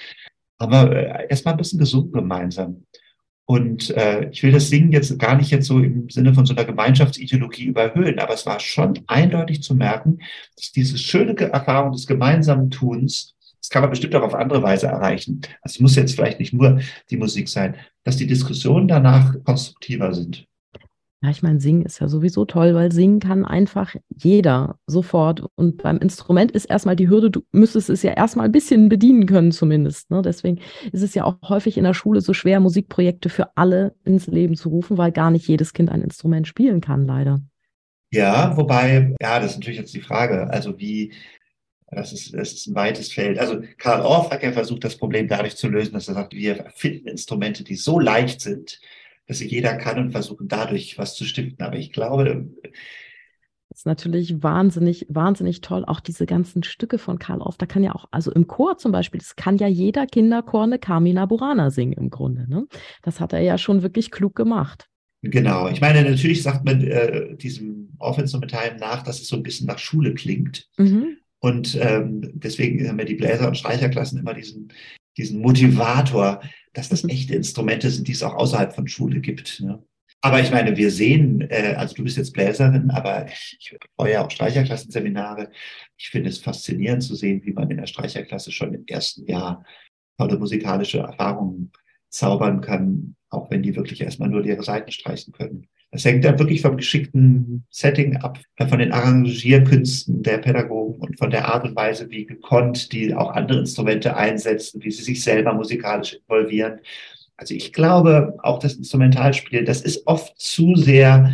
haben 0.64 0.90
wir 0.90 0.96
äh, 0.96 1.26
erstmal 1.28 1.54
ein 1.54 1.58
bisschen 1.58 1.78
gesungen 1.78 2.12
gemeinsam. 2.12 2.84
Und 3.46 3.90
äh, 3.90 4.30
ich 4.30 4.42
will 4.42 4.52
das 4.52 4.70
Singen 4.70 4.92
jetzt 4.92 5.18
gar 5.18 5.36
nicht 5.36 5.50
jetzt 5.50 5.66
so 5.66 5.78
im 5.78 6.08
Sinne 6.08 6.32
von 6.32 6.46
so 6.46 6.54
einer 6.54 6.64
Gemeinschaftsideologie 6.64 7.64
überhöhen, 7.64 8.18
aber 8.18 8.34
es 8.34 8.46
war 8.46 8.58
schon 8.58 9.00
eindeutig 9.06 9.62
zu 9.62 9.74
merken, 9.74 10.20
dass 10.56 10.72
diese 10.72 10.96
schöne 10.96 11.36
Erfahrung 11.38 11.92
des 11.92 12.06
gemeinsamen 12.06 12.70
Tuns, 12.70 13.34
das 13.60 13.68
kann 13.68 13.82
man 13.82 13.90
bestimmt 13.90 14.14
auch 14.14 14.22
auf 14.22 14.34
andere 14.34 14.62
Weise 14.62 14.86
erreichen. 14.86 15.42
Also 15.60 15.76
es 15.76 15.80
muss 15.80 15.96
jetzt 15.96 16.14
vielleicht 16.14 16.40
nicht 16.40 16.54
nur 16.54 16.80
die 17.10 17.18
Musik 17.18 17.48
sein, 17.48 17.76
dass 18.02 18.16
die 18.16 18.26
Diskussionen 18.26 18.88
danach 18.88 19.34
konstruktiver 19.44 20.14
sind. 20.14 20.46
Ja, 21.24 21.30
ich 21.30 21.42
meine, 21.42 21.58
singen 21.58 21.86
ist 21.86 22.00
ja 22.00 22.08
sowieso 22.08 22.44
toll, 22.44 22.74
weil 22.74 22.92
singen 22.92 23.18
kann 23.18 23.46
einfach 23.46 23.94
jeder 24.14 24.78
sofort. 24.86 25.42
Und 25.54 25.82
beim 25.82 25.96
Instrument 25.96 26.50
ist 26.52 26.66
erstmal 26.66 26.96
die 26.96 27.08
Hürde, 27.08 27.30
du 27.30 27.40
müsstest 27.50 27.88
es 27.88 28.02
ja 28.02 28.12
erstmal 28.12 28.44
ein 28.44 28.52
bisschen 28.52 28.90
bedienen 28.90 29.24
können, 29.24 29.50
zumindest. 29.50 30.10
Ne? 30.10 30.20
Deswegen 30.20 30.60
ist 30.92 31.00
es 31.00 31.14
ja 31.14 31.24
auch 31.24 31.38
häufig 31.48 31.78
in 31.78 31.84
der 31.84 31.94
Schule 31.94 32.20
so 32.20 32.34
schwer, 32.34 32.60
Musikprojekte 32.60 33.30
für 33.30 33.56
alle 33.56 33.94
ins 34.04 34.26
Leben 34.26 34.54
zu 34.54 34.68
rufen, 34.68 34.98
weil 34.98 35.12
gar 35.12 35.30
nicht 35.30 35.48
jedes 35.48 35.72
Kind 35.72 35.90
ein 35.90 36.02
Instrument 36.02 36.46
spielen 36.46 36.82
kann, 36.82 37.06
leider. 37.06 37.40
Ja, 38.10 38.54
wobei, 38.58 39.14
ja, 39.18 39.40
das 39.40 39.52
ist 39.52 39.56
natürlich 39.56 39.78
jetzt 39.78 39.94
die 39.94 40.02
Frage. 40.02 40.50
Also 40.50 40.78
wie, 40.78 41.14
das 41.86 42.12
ist, 42.12 42.34
das 42.34 42.52
ist 42.52 42.66
ein 42.66 42.74
weites 42.74 43.10
Feld. 43.10 43.38
Also 43.38 43.62
Karl 43.78 44.02
Orff 44.02 44.30
hat 44.30 44.42
ja 44.42 44.52
versucht, 44.52 44.84
das 44.84 44.98
Problem 44.98 45.26
dadurch 45.26 45.56
zu 45.56 45.68
lösen, 45.68 45.94
dass 45.94 46.06
er 46.06 46.14
sagt, 46.14 46.34
wir 46.34 46.58
erfinden 46.58 47.08
Instrumente, 47.08 47.64
die 47.64 47.76
so 47.76 47.98
leicht 47.98 48.42
sind, 48.42 48.78
dass 49.26 49.40
jeder 49.40 49.76
kann 49.76 49.98
und 49.98 50.12
versuchen 50.12 50.48
dadurch 50.48 50.98
was 50.98 51.14
zu 51.14 51.24
stiften. 51.24 51.64
Aber 51.64 51.76
ich 51.76 51.92
glaube, 51.92 52.48
das 53.70 53.80
ist 53.80 53.86
natürlich 53.86 54.42
wahnsinnig, 54.42 55.06
wahnsinnig 55.08 55.60
toll. 55.60 55.84
Auch 55.84 56.00
diese 56.00 56.26
ganzen 56.26 56.62
Stücke 56.62 56.96
von 56.98 57.18
Karl 57.18 57.40
Orff, 57.40 57.56
da 57.56 57.66
kann 57.66 57.82
ja 57.82 57.94
auch, 57.94 58.06
also 58.12 58.30
im 58.30 58.46
Chor 58.46 58.78
zum 58.78 58.92
Beispiel, 58.92 59.18
das 59.18 59.34
kann 59.34 59.56
ja 59.56 59.66
jeder 59.66 60.06
Kinderchor 60.06 60.62
eine 60.62 60.78
Carmina 60.78 61.26
Burana 61.26 61.70
singen 61.70 61.94
im 61.94 62.10
Grunde. 62.10 62.48
Ne? 62.48 62.66
Das 63.02 63.18
hat 63.18 63.32
er 63.32 63.40
ja 63.40 63.58
schon 63.58 63.82
wirklich 63.82 64.12
klug 64.12 64.36
gemacht. 64.36 64.88
Genau. 65.22 65.68
Ich 65.68 65.80
meine, 65.80 66.08
natürlich 66.08 66.42
sagt 66.42 66.64
man 66.64 66.82
äh, 66.82 67.34
diesem 67.36 67.94
Orff-Instrumentalen 67.98 68.76
nach, 68.76 69.02
dass 69.02 69.20
es 69.20 69.26
so 69.26 69.36
ein 69.36 69.42
bisschen 69.42 69.66
nach 69.66 69.78
Schule 69.78 70.14
klingt. 70.14 70.68
Mhm. 70.76 71.16
Und 71.40 71.76
ähm, 71.80 72.30
deswegen 72.34 72.86
haben 72.88 72.98
wir 72.98 73.06
die 73.06 73.16
Bläser- 73.16 73.48
und 73.48 73.56
Streicherklassen 73.56 74.20
immer 74.20 74.34
diesen, 74.34 74.72
diesen 75.16 75.40
Motivator, 75.40 76.42
dass 76.74 76.90
das 76.90 77.04
echte 77.04 77.34
Instrumente 77.34 77.90
sind, 77.90 78.06
die 78.06 78.12
es 78.12 78.22
auch 78.22 78.34
außerhalb 78.34 78.74
von 78.74 78.86
Schule 78.86 79.20
gibt. 79.20 79.60
Ne? 79.60 79.82
Aber 80.20 80.40
ich 80.40 80.50
meine, 80.50 80.76
wir 80.76 80.90
sehen, 80.90 81.42
äh, 81.50 81.74
also 81.76 81.94
du 81.94 82.04
bist 82.04 82.16
jetzt 82.16 82.32
Bläserin, 82.32 82.90
aber 82.90 83.26
ich, 83.26 83.76
betreue 83.78 84.12
ja 84.12 84.24
auch 84.24 84.30
Streicherklassenseminare. 84.30 85.50
Ich 85.96 86.10
finde 86.10 86.30
es 86.30 86.38
faszinierend 86.38 87.02
zu 87.02 87.14
sehen, 87.14 87.42
wie 87.44 87.52
man 87.52 87.70
in 87.70 87.76
der 87.76 87.86
Streicherklasse 87.86 88.50
schon 88.50 88.74
im 88.74 88.84
ersten 88.86 89.26
Jahr 89.26 89.64
tolle 90.18 90.38
musikalische 90.38 90.98
Erfahrungen 90.98 91.72
zaubern 92.08 92.60
kann, 92.60 93.16
auch 93.30 93.50
wenn 93.50 93.62
die 93.62 93.76
wirklich 93.76 94.00
erstmal 94.00 94.28
nur 94.28 94.44
ihre 94.44 94.62
Seiten 94.62 94.90
streichen 94.92 95.32
können. 95.32 95.68
Das 95.94 96.04
hängt 96.04 96.24
dann 96.24 96.40
wirklich 96.40 96.60
vom 96.60 96.76
geschickten 96.76 97.64
Setting 97.70 98.16
ab, 98.16 98.40
von 98.68 98.80
den 98.80 98.90
Arrangierkünsten 98.90 100.24
der 100.24 100.38
Pädagogen 100.38 101.00
und 101.00 101.16
von 101.16 101.30
der 101.30 101.46
Art 101.46 101.62
und 101.64 101.76
Weise, 101.76 102.10
wie 102.10 102.26
gekonnt 102.26 102.90
die 102.90 103.14
auch 103.14 103.30
andere 103.30 103.60
Instrumente 103.60 104.16
einsetzen, 104.16 104.82
wie 104.82 104.90
sie 104.90 105.04
sich 105.04 105.22
selber 105.22 105.54
musikalisch 105.54 106.14
involvieren. 106.14 106.80
Also 107.36 107.54
ich 107.54 107.72
glaube, 107.72 108.36
auch 108.42 108.58
das 108.58 108.74
Instrumentalspiel, 108.74 109.64
das 109.64 109.82
ist 109.82 110.04
oft 110.08 110.36
zu 110.36 110.74
sehr 110.74 111.32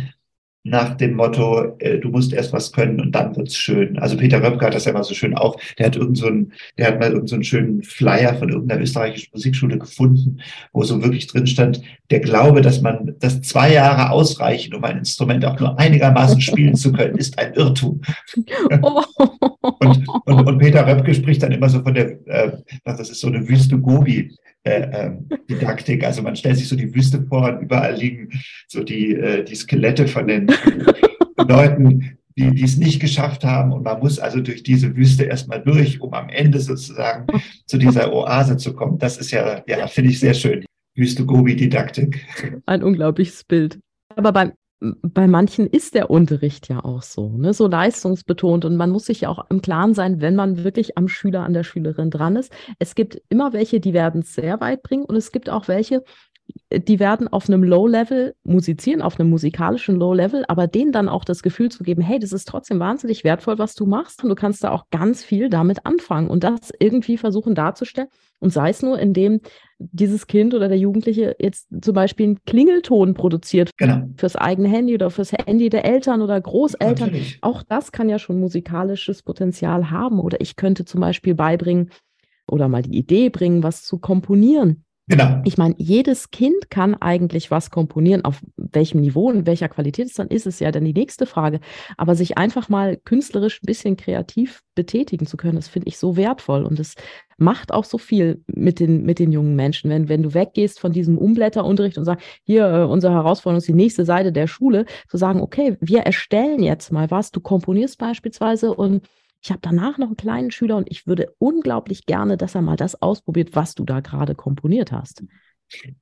nach 0.63 0.95
dem 0.95 1.15
Motto, 1.15 1.75
äh, 1.79 1.97
du 1.97 2.09
musst 2.09 2.33
erst 2.33 2.53
was 2.53 2.71
können 2.71 2.99
und 2.99 3.13
dann 3.13 3.35
wird's 3.35 3.57
schön. 3.57 3.97
Also 3.97 4.15
Peter 4.15 4.43
Röpke 4.43 4.65
hat 4.65 4.75
das 4.75 4.85
ja 4.85 4.93
mal 4.93 5.03
so 5.03 5.15
schön 5.15 5.35
auf. 5.35 5.55
Der 5.77 5.87
hat 5.87 5.95
irgend 5.95 6.17
so 6.17 6.27
einen, 6.27 6.53
der 6.77 6.87
hat 6.87 6.99
mal 6.99 7.05
irgendeinen 7.05 7.27
so 7.27 7.35
einen 7.35 7.43
schönen 7.43 7.83
Flyer 7.83 8.35
von 8.35 8.49
irgendeiner 8.49 8.81
österreichischen 8.81 9.31
Musikschule 9.33 9.79
gefunden, 9.79 10.39
wo 10.71 10.83
so 10.83 11.01
wirklich 11.01 11.27
drin 11.27 11.47
stand, 11.47 11.81
der 12.11 12.19
Glaube, 12.19 12.61
dass 12.61 12.81
man, 12.81 13.15
dass 13.19 13.41
zwei 13.41 13.73
Jahre 13.73 14.11
ausreichen, 14.11 14.75
um 14.75 14.83
ein 14.83 14.99
Instrument 14.99 15.43
auch 15.45 15.59
nur 15.59 15.79
einigermaßen 15.79 16.41
spielen 16.41 16.75
zu 16.75 16.91
können, 16.91 17.17
ist 17.17 17.37
ein 17.39 17.53
Irrtum. 17.53 18.01
Oh. 18.83 19.03
und, 19.79 20.07
und, 20.25 20.47
und 20.47 20.57
Peter 20.57 20.87
Röpke 20.87 21.13
spricht 21.13 21.43
dann 21.43 21.51
immer 21.51 21.69
so 21.69 21.81
von 21.81 21.93
der, 21.93 22.17
äh, 22.27 22.51
das 22.83 23.09
ist 23.09 23.19
so 23.19 23.27
eine 23.27 23.47
Wüste 23.47 23.77
Gobi 23.77 24.31
äh, 24.63 24.81
ähm, 24.93 25.27
Didaktik. 25.49 26.03
Also 26.03 26.21
man 26.21 26.35
stellt 26.35 26.57
sich 26.57 26.67
so 26.67 26.75
die 26.75 26.93
Wüste 26.93 27.25
vor 27.27 27.49
und 27.49 27.61
überall 27.61 27.95
liegen 27.95 28.29
so 28.67 28.83
die, 28.83 29.13
äh, 29.13 29.43
die 29.43 29.55
Skelette 29.55 30.07
von 30.07 30.27
den 30.27 30.47
Leuten, 31.37 32.17
die, 32.37 32.51
die 32.51 32.63
es 32.63 32.77
nicht 32.77 32.99
geschafft 32.99 33.43
haben. 33.43 33.71
Und 33.71 33.83
man 33.83 33.99
muss 33.99 34.19
also 34.19 34.39
durch 34.39 34.63
diese 34.63 34.95
Wüste 34.95 35.23
erstmal 35.23 35.61
durch, 35.61 35.99
um 36.01 36.13
am 36.13 36.29
Ende 36.29 36.59
sozusagen 36.59 37.27
zu 37.65 37.77
dieser 37.77 38.13
Oase 38.13 38.57
zu 38.57 38.73
kommen. 38.73 38.99
Das 38.99 39.17
ist 39.17 39.31
ja, 39.31 39.63
ja, 39.67 39.87
finde 39.87 40.11
ich 40.11 40.19
sehr 40.19 40.33
schön. 40.33 40.65
Wüste 40.95 41.25
Gobi-Didaktik. 41.25 42.25
Ein 42.65 42.83
unglaubliches 42.83 43.43
Bild. 43.43 43.79
Aber 44.15 44.31
beim 44.31 44.51
bei 44.81 45.27
manchen 45.27 45.67
ist 45.67 45.93
der 45.93 46.09
Unterricht 46.09 46.67
ja 46.67 46.83
auch 46.83 47.03
so, 47.03 47.29
ne, 47.37 47.53
so 47.53 47.67
leistungsbetont 47.67 48.65
und 48.65 48.75
man 48.77 48.89
muss 48.89 49.05
sich 49.05 49.21
ja 49.21 49.29
auch 49.29 49.45
im 49.49 49.61
Klaren 49.61 49.93
sein, 49.93 50.21
wenn 50.21 50.35
man 50.35 50.63
wirklich 50.63 50.97
am 50.97 51.07
Schüler, 51.07 51.43
an 51.43 51.53
der 51.53 51.63
Schülerin 51.63 52.09
dran 52.09 52.35
ist. 52.35 52.51
Es 52.79 52.95
gibt 52.95 53.21
immer 53.29 53.53
welche, 53.53 53.79
die 53.79 53.93
werden 53.93 54.21
es 54.21 54.33
sehr 54.33 54.59
weit 54.59 54.81
bringen 54.81 55.05
und 55.05 55.15
es 55.15 55.31
gibt 55.31 55.51
auch 55.51 55.67
welche, 55.67 56.03
die 56.73 56.99
werden 56.99 57.27
auf 57.27 57.49
einem 57.49 57.63
Low-Level 57.63 58.35
musizieren, 58.43 59.01
auf 59.01 59.19
einem 59.19 59.29
musikalischen 59.29 59.95
Low-Level, 59.95 60.45
aber 60.47 60.67
denen 60.67 60.91
dann 60.91 61.09
auch 61.09 61.25
das 61.25 61.43
Gefühl 61.43 61.69
zu 61.69 61.83
geben, 61.83 62.01
hey, 62.01 62.19
das 62.19 62.31
ist 62.31 62.47
trotzdem 62.47 62.79
wahnsinnig 62.79 63.23
wertvoll, 63.23 63.57
was 63.59 63.75
du 63.75 63.85
machst 63.85 64.23
und 64.23 64.29
du 64.29 64.35
kannst 64.35 64.63
da 64.63 64.71
auch 64.71 64.85
ganz 64.89 65.23
viel 65.23 65.49
damit 65.49 65.85
anfangen 65.85 66.29
und 66.29 66.43
das 66.43 66.71
irgendwie 66.79 67.17
versuchen 67.17 67.55
darzustellen 67.55 68.09
und 68.39 68.51
sei 68.51 68.69
es 68.69 68.81
nur, 68.81 68.97
indem 68.99 69.41
dieses 69.79 70.27
Kind 70.27 70.53
oder 70.53 70.67
der 70.67 70.77
Jugendliche 70.77 71.35
jetzt 71.39 71.67
zum 71.81 71.93
Beispiel 71.93 72.25
einen 72.25 72.43
Klingelton 72.45 73.13
produziert 73.13 73.71
genau. 73.77 74.07
fürs 74.15 74.35
eigene 74.35 74.69
Handy 74.69 74.95
oder 74.95 75.09
fürs 75.09 75.31
Handy 75.31 75.69
der 75.69 75.85
Eltern 75.85 76.21
oder 76.21 76.39
Großeltern. 76.39 77.09
Natürlich. 77.09 77.39
Auch 77.41 77.63
das 77.63 77.91
kann 77.91 78.09
ja 78.09 78.19
schon 78.19 78.39
musikalisches 78.39 79.23
Potenzial 79.23 79.89
haben 79.91 80.19
oder 80.19 80.39
ich 80.39 80.55
könnte 80.55 80.85
zum 80.85 81.01
Beispiel 81.01 81.35
beibringen 81.35 81.91
oder 82.47 82.67
mal 82.67 82.81
die 82.81 82.97
Idee 82.97 83.29
bringen, 83.29 83.63
was 83.63 83.83
zu 83.83 83.97
komponieren 83.97 84.85
Genau. 85.11 85.41
Ich 85.43 85.57
meine, 85.57 85.75
jedes 85.77 86.31
Kind 86.31 86.69
kann 86.69 86.95
eigentlich 86.95 87.51
was 87.51 87.69
komponieren. 87.69 88.23
Auf 88.23 88.41
welchem 88.55 89.01
Niveau 89.01 89.27
und 89.27 89.45
welcher 89.45 89.67
Qualität 89.67 90.07
es 90.07 90.13
dann 90.13 90.29
ist, 90.29 90.47
ist 90.47 90.61
ja 90.61 90.71
dann 90.71 90.85
die 90.85 90.93
nächste 90.93 91.25
Frage. 91.25 91.59
Aber 91.97 92.15
sich 92.15 92.37
einfach 92.37 92.69
mal 92.69 92.95
künstlerisch 92.95 93.61
ein 93.61 93.65
bisschen 93.65 93.97
kreativ 93.97 94.61
betätigen 94.73 95.25
zu 95.25 95.35
können, 95.35 95.57
das 95.57 95.67
finde 95.67 95.89
ich 95.89 95.97
so 95.97 96.15
wertvoll. 96.15 96.63
Und 96.63 96.79
es 96.79 96.95
macht 97.35 97.73
auch 97.73 97.83
so 97.83 97.97
viel 97.97 98.41
mit 98.47 98.79
den, 98.79 99.03
mit 99.03 99.19
den 99.19 99.33
jungen 99.33 99.57
Menschen. 99.57 99.89
Wenn, 99.89 100.07
wenn 100.07 100.23
du 100.23 100.33
weggehst 100.33 100.79
von 100.79 100.93
diesem 100.93 101.17
Umblätterunterricht 101.17 101.97
und 101.97 102.05
sagst, 102.05 102.25
hier, 102.45 102.65
äh, 102.67 102.83
unsere 102.85 103.11
Herausforderung 103.11 103.57
ist 103.57 103.67
die 103.67 103.73
nächste 103.73 104.05
Seite 104.05 104.31
der 104.31 104.47
Schule, 104.47 104.85
zu 105.09 105.17
sagen, 105.17 105.41
okay, 105.41 105.75
wir 105.81 106.03
erstellen 106.03 106.63
jetzt 106.63 106.89
mal 106.89 107.11
was. 107.11 107.31
Du 107.31 107.41
komponierst 107.41 107.97
beispielsweise 107.97 108.73
und 108.73 109.05
ich 109.41 109.49
habe 109.49 109.59
danach 109.61 109.97
noch 109.97 110.07
einen 110.07 110.17
kleinen 110.17 110.51
Schüler 110.51 110.77
und 110.77 110.89
ich 110.89 111.07
würde 111.07 111.33
unglaublich 111.39 112.05
gerne, 112.05 112.37
dass 112.37 112.55
er 112.55 112.61
mal 112.61 112.75
das 112.75 113.01
ausprobiert, 113.01 113.55
was 113.55 113.73
du 113.73 113.83
da 113.83 113.99
gerade 113.99 114.35
komponiert 114.35 114.91
hast. 114.91 115.23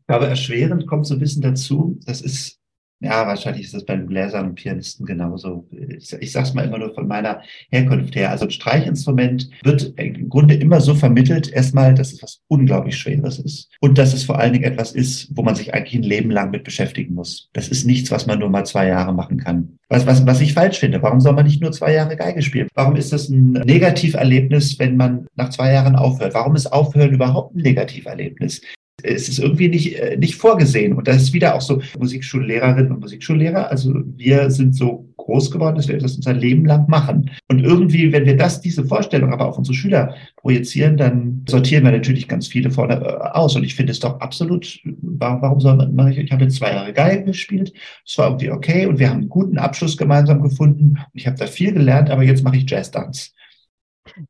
Glaube, 0.07 0.27
erschwerend 0.27 0.87
kommt 0.87 1.07
so 1.07 1.13
ein 1.13 1.19
bisschen 1.19 1.41
dazu. 1.41 1.99
Das 2.05 2.21
ist 2.21 2.58
ja, 3.01 3.25
wahrscheinlich 3.25 3.65
ist 3.65 3.73
das 3.73 3.85
bei 3.85 3.95
den 3.95 4.07
Bläsern 4.07 4.49
und 4.49 4.55
Pianisten 4.55 5.05
genauso. 5.05 5.65
Ich, 5.71 6.11
ich 6.13 6.31
sage 6.33 6.47
es 6.47 6.53
mal 6.53 6.65
immer 6.65 6.79
nur 6.79 6.93
von 6.93 7.07
meiner 7.07 7.41
Herkunft 7.71 8.13
her. 8.15 8.29
Also 8.29 8.45
ein 8.45 8.51
Streichinstrument 8.51 9.49
wird 9.63 9.93
im 9.95 10.27
Grunde 10.27 10.55
immer 10.55 10.81
so 10.81 10.93
vermittelt, 10.95 11.49
erstmal, 11.49 11.95
dass 11.95 12.11
es 12.11 12.21
was 12.21 12.41
unglaublich 12.47 12.97
Schweres 12.97 13.39
ist 13.39 13.69
und 13.79 13.97
dass 13.97 14.13
es 14.13 14.25
vor 14.25 14.37
allen 14.37 14.51
Dingen 14.51 14.65
etwas 14.65 14.91
ist, 14.91 15.29
wo 15.33 15.43
man 15.43 15.55
sich 15.55 15.73
eigentlich 15.73 15.95
ein 15.95 16.03
Leben 16.03 16.29
lang 16.29 16.51
mit 16.51 16.65
beschäftigen 16.65 17.13
muss. 17.13 17.49
Das 17.53 17.69
ist 17.69 17.85
nichts, 17.85 18.11
was 18.11 18.27
man 18.27 18.39
nur 18.39 18.49
mal 18.49 18.65
zwei 18.65 18.87
Jahre 18.87 19.13
machen 19.13 19.37
kann. 19.37 19.79
Was, 19.87 20.05
was, 20.05 20.25
was 20.25 20.41
ich 20.41 20.53
falsch 20.53 20.79
finde. 20.79 21.01
Warum 21.01 21.21
soll 21.21 21.33
man 21.33 21.45
nicht 21.45 21.61
nur 21.61 21.71
zwei 21.71 21.93
Jahre 21.93 22.17
Geige 22.17 22.41
spielen? 22.41 22.67
Warum 22.73 22.97
ist 22.97 23.13
das 23.13 23.29
ein 23.29 23.53
Negativerlebnis, 23.53 24.77
wenn 24.77 24.97
man 24.97 25.25
nach 25.35 25.49
zwei 25.49 25.71
Jahren 25.71 25.95
aufhört? 25.95 26.33
Warum 26.33 26.55
ist 26.55 26.67
Aufhören 26.67 27.13
überhaupt 27.13 27.55
ein 27.55 27.61
Negativerlebnis? 27.61 28.61
Es 29.03 29.29
ist 29.29 29.39
irgendwie 29.39 29.69
nicht, 29.69 29.95
äh, 29.95 30.17
nicht 30.17 30.35
vorgesehen. 30.35 30.93
Und 30.93 31.07
das 31.07 31.17
ist 31.17 31.33
wieder 31.33 31.55
auch 31.55 31.61
so 31.61 31.81
Musikschullehrerinnen 31.97 32.91
und 32.91 32.99
Musikschullehrer. 32.99 33.69
Also 33.69 33.93
wir 34.15 34.49
sind 34.51 34.75
so 34.75 35.09
groß 35.17 35.51
geworden, 35.51 35.75
dass 35.75 35.87
wir 35.87 35.97
das 35.99 36.15
unser 36.15 36.33
Leben 36.33 36.65
lang 36.65 36.89
machen. 36.89 37.29
Und 37.49 37.59
irgendwie, 37.59 38.11
wenn 38.11 38.25
wir 38.25 38.35
das, 38.35 38.61
diese 38.61 38.83
Vorstellung 38.83 39.31
aber 39.31 39.47
auf 39.47 39.57
unsere 39.57 39.75
Schüler 39.75 40.15
projizieren, 40.37 40.97
dann 40.97 41.45
sortieren 41.47 41.83
wir 41.83 41.91
natürlich 41.91 42.27
ganz 42.27 42.47
viele 42.47 42.71
vorne 42.71 42.95
äh, 42.95 43.37
aus. 43.37 43.55
Und 43.55 43.63
ich 43.63 43.75
finde 43.75 43.91
es 43.91 43.99
doch 43.99 44.19
absolut, 44.19 44.79
warum 44.83 45.59
soll 45.59 45.75
man, 45.75 46.11
ich 46.11 46.31
habe 46.31 46.43
jetzt 46.43 46.55
zwei 46.55 46.71
Jahre 46.71 46.93
Geige 46.93 47.25
gespielt, 47.25 47.73
es 48.05 48.17
war 48.17 48.27
irgendwie 48.27 48.51
okay 48.51 48.85
und 48.87 48.97
wir 48.99 49.09
haben 49.09 49.19
einen 49.19 49.29
guten 49.29 49.57
Abschluss 49.57 49.97
gemeinsam 49.97 50.41
gefunden 50.41 50.97
und 50.97 51.13
ich 51.13 51.27
habe 51.27 51.37
da 51.37 51.45
viel 51.45 51.73
gelernt, 51.73 52.09
aber 52.09 52.23
jetzt 52.23 52.43
mache 52.43 52.57
ich 52.57 52.69
Jazz-Dance. 52.69 53.31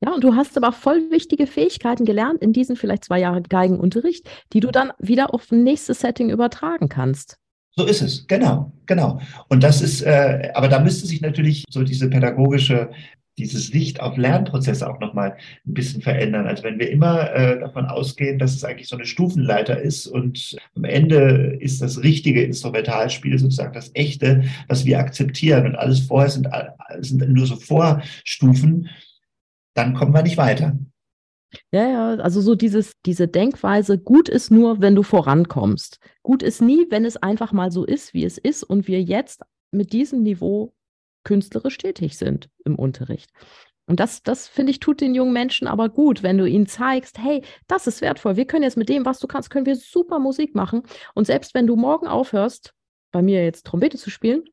Ja, 0.03 0.13
und 0.13 0.23
du 0.23 0.35
hast 0.35 0.57
aber 0.57 0.71
voll 0.71 1.09
wichtige 1.11 1.47
Fähigkeiten 1.47 2.05
gelernt 2.05 2.41
in 2.41 2.53
diesen 2.53 2.75
vielleicht 2.75 3.05
zwei 3.05 3.19
Jahre 3.19 3.41
Geigenunterricht, 3.41 4.29
die 4.53 4.59
du 4.59 4.71
dann 4.71 4.91
wieder 4.99 5.33
auf 5.33 5.51
ein 5.51 5.63
nächstes 5.63 5.99
Setting 6.01 6.29
übertragen 6.29 6.89
kannst. 6.89 7.37
So 7.75 7.85
ist 7.85 8.01
es, 8.01 8.27
genau, 8.27 8.73
genau. 8.87 9.21
Und 9.47 9.63
das 9.63 9.81
ist, 9.81 10.01
äh, 10.01 10.51
aber 10.53 10.67
da 10.67 10.79
müsste 10.79 11.07
sich 11.07 11.21
natürlich 11.21 11.63
so 11.69 11.83
diese 11.83 12.09
pädagogische, 12.09 12.89
dieses 13.37 13.71
Licht 13.71 14.01
auf 14.01 14.17
Lernprozesse 14.17 14.87
auch 14.87 14.99
nochmal 14.99 15.37
ein 15.65 15.73
bisschen 15.73 16.01
verändern. 16.01 16.45
Also 16.45 16.63
wenn 16.63 16.77
wir 16.77 16.91
immer 16.91 17.33
äh, 17.33 17.57
davon 17.59 17.85
ausgehen, 17.85 18.37
dass 18.37 18.53
es 18.53 18.65
eigentlich 18.65 18.89
so 18.89 18.97
eine 18.97 19.05
Stufenleiter 19.05 19.79
ist 19.79 20.07
und 20.07 20.57
am 20.75 20.83
Ende 20.83 21.57
ist 21.61 21.81
das 21.81 22.03
richtige 22.03 22.43
Instrumentalspiel 22.43 23.39
sozusagen 23.39 23.73
das 23.73 23.91
echte, 23.93 24.43
was 24.67 24.85
wir 24.85 24.99
akzeptieren 24.99 25.65
und 25.65 25.75
alles 25.75 26.01
vorher 26.01 26.29
sind, 26.29 26.49
sind 26.99 27.29
nur 27.29 27.45
so 27.45 27.55
Vorstufen, 27.55 28.89
dann 29.73 29.93
kommen 29.93 30.13
wir 30.13 30.23
nicht 30.23 30.37
weiter. 30.37 30.77
Ja, 31.71 31.87
ja, 31.87 32.09
also 32.15 32.41
so 32.41 32.55
dieses, 32.55 32.93
diese 33.05 33.27
Denkweise, 33.27 33.97
gut 33.97 34.29
ist 34.29 34.51
nur, 34.51 34.81
wenn 34.81 34.95
du 34.95 35.03
vorankommst. 35.03 35.99
Gut 36.21 36.43
ist 36.43 36.61
nie, 36.61 36.85
wenn 36.89 37.05
es 37.05 37.17
einfach 37.17 37.51
mal 37.51 37.71
so 37.71 37.85
ist, 37.85 38.13
wie 38.13 38.23
es 38.23 38.37
ist 38.37 38.63
und 38.63 38.87
wir 38.87 39.01
jetzt 39.01 39.43
mit 39.71 39.93
diesem 39.93 40.21
Niveau 40.21 40.73
künstlerisch 41.23 41.77
tätig 41.77 42.17
sind 42.17 42.49
im 42.65 42.75
Unterricht. 42.75 43.31
Und 43.87 43.99
das, 43.99 44.21
das 44.21 44.47
finde 44.47 44.71
ich, 44.71 44.79
tut 44.79 45.01
den 45.01 45.15
jungen 45.15 45.33
Menschen 45.33 45.67
aber 45.67 45.89
gut, 45.89 46.21
wenn 46.21 46.37
du 46.37 46.45
ihnen 46.45 46.67
zeigst, 46.67 47.17
hey, 47.17 47.43
das 47.67 47.87
ist 47.87 48.01
wertvoll. 48.01 48.35
Wir 48.35 48.45
können 48.45 48.63
jetzt 48.63 48.77
mit 48.77 48.87
dem, 48.87 49.03
was 49.03 49.17
du 49.17 49.25
kannst, 49.25 49.49
können 49.49 49.65
wir 49.65 49.75
super 49.75 50.19
Musik 50.19 50.53
machen. 50.53 50.83
Und 51.15 51.25
selbst 51.25 51.55
wenn 51.55 51.65
du 51.65 51.75
morgen 51.75 52.07
aufhörst, 52.07 52.75
bei 53.11 53.23
mir 53.23 53.43
jetzt 53.43 53.65
Trompete 53.65 53.97
zu 53.97 54.11
spielen, 54.11 54.43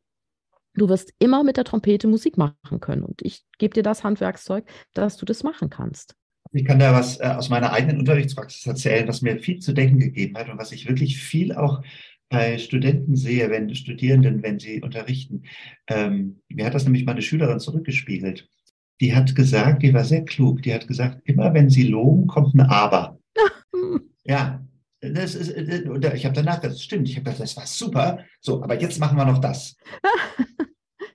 Du 0.77 0.89
wirst 0.89 1.13
immer 1.19 1.43
mit 1.43 1.57
der 1.57 1.65
Trompete 1.65 2.07
Musik 2.07 2.37
machen 2.37 2.81
können. 2.81 3.03
Und 3.03 3.23
ich 3.23 3.43
gebe 3.59 3.75
dir 3.75 3.83
das 3.83 4.05
Handwerkszeug, 4.05 4.65
dass 4.95 5.17
du 5.17 5.25
das 5.25 5.43
machen 5.43 5.71
kannst. 5.71 6.15
Ich 6.53 6.65
kann 6.65 6.79
da 6.79 6.93
was 6.93 7.19
äh, 7.21 7.25
aus 7.25 7.49
meiner 7.49 7.73
eigenen 7.73 7.99
Unterrichtspraxis 7.99 8.67
erzählen, 8.67 9.09
was 9.09 9.23
mir 9.23 9.39
viel 9.39 9.59
zu 9.59 9.73
denken 9.73 9.99
gegeben 9.99 10.37
hat 10.37 10.49
und 10.49 10.59
was 10.59 10.73
ich 10.73 10.89
wirklich 10.89 11.19
viel 11.19 11.53
auch 11.55 11.83
bei 12.29 12.59
Studenten 12.59 13.17
sehe, 13.17 13.51
wenn 13.51 13.75
Studierenden, 13.75 14.43
wenn 14.43 14.59
sie 14.59 14.83
unterrichten. 14.83 15.45
Ähm, 15.87 16.41
mir 16.49 16.67
hat 16.67 16.75
das 16.75 16.85
nämlich 16.85 17.05
meine 17.05 17.23
Schülerin 17.23 17.61
zurückgespiegelt. 17.61 18.49
Die 19.01 19.15
hat 19.15 19.35
gesagt, 19.35 19.83
die 19.83 19.95
war 19.95 20.05
sehr 20.05 20.25
klug, 20.25 20.63
die 20.63 20.75
hat 20.75 20.89
gesagt, 20.89 21.21
immer 21.25 21.53
wenn 21.55 21.71
sie 21.71 21.85
loben, 21.85 22.27
kommt 22.27 22.55
ein 22.55 22.63
Aber. 22.63 23.19
ja, 24.25 24.66
das 25.13 25.35
ist, 25.35 25.51
äh, 25.51 26.15
ich 26.15 26.25
habe 26.25 26.35
danach 26.35 26.57
gesagt, 26.57 26.75
das 26.75 26.83
stimmt, 26.83 27.09
ich 27.09 27.17
habe 27.17 27.25
gesagt, 27.25 27.41
das 27.41 27.57
war 27.57 27.67
super. 27.67 28.19
So, 28.41 28.63
aber 28.63 28.81
jetzt 28.81 28.99
machen 28.99 29.17
wir 29.17 29.25
noch 29.25 29.39
das. 29.39 29.77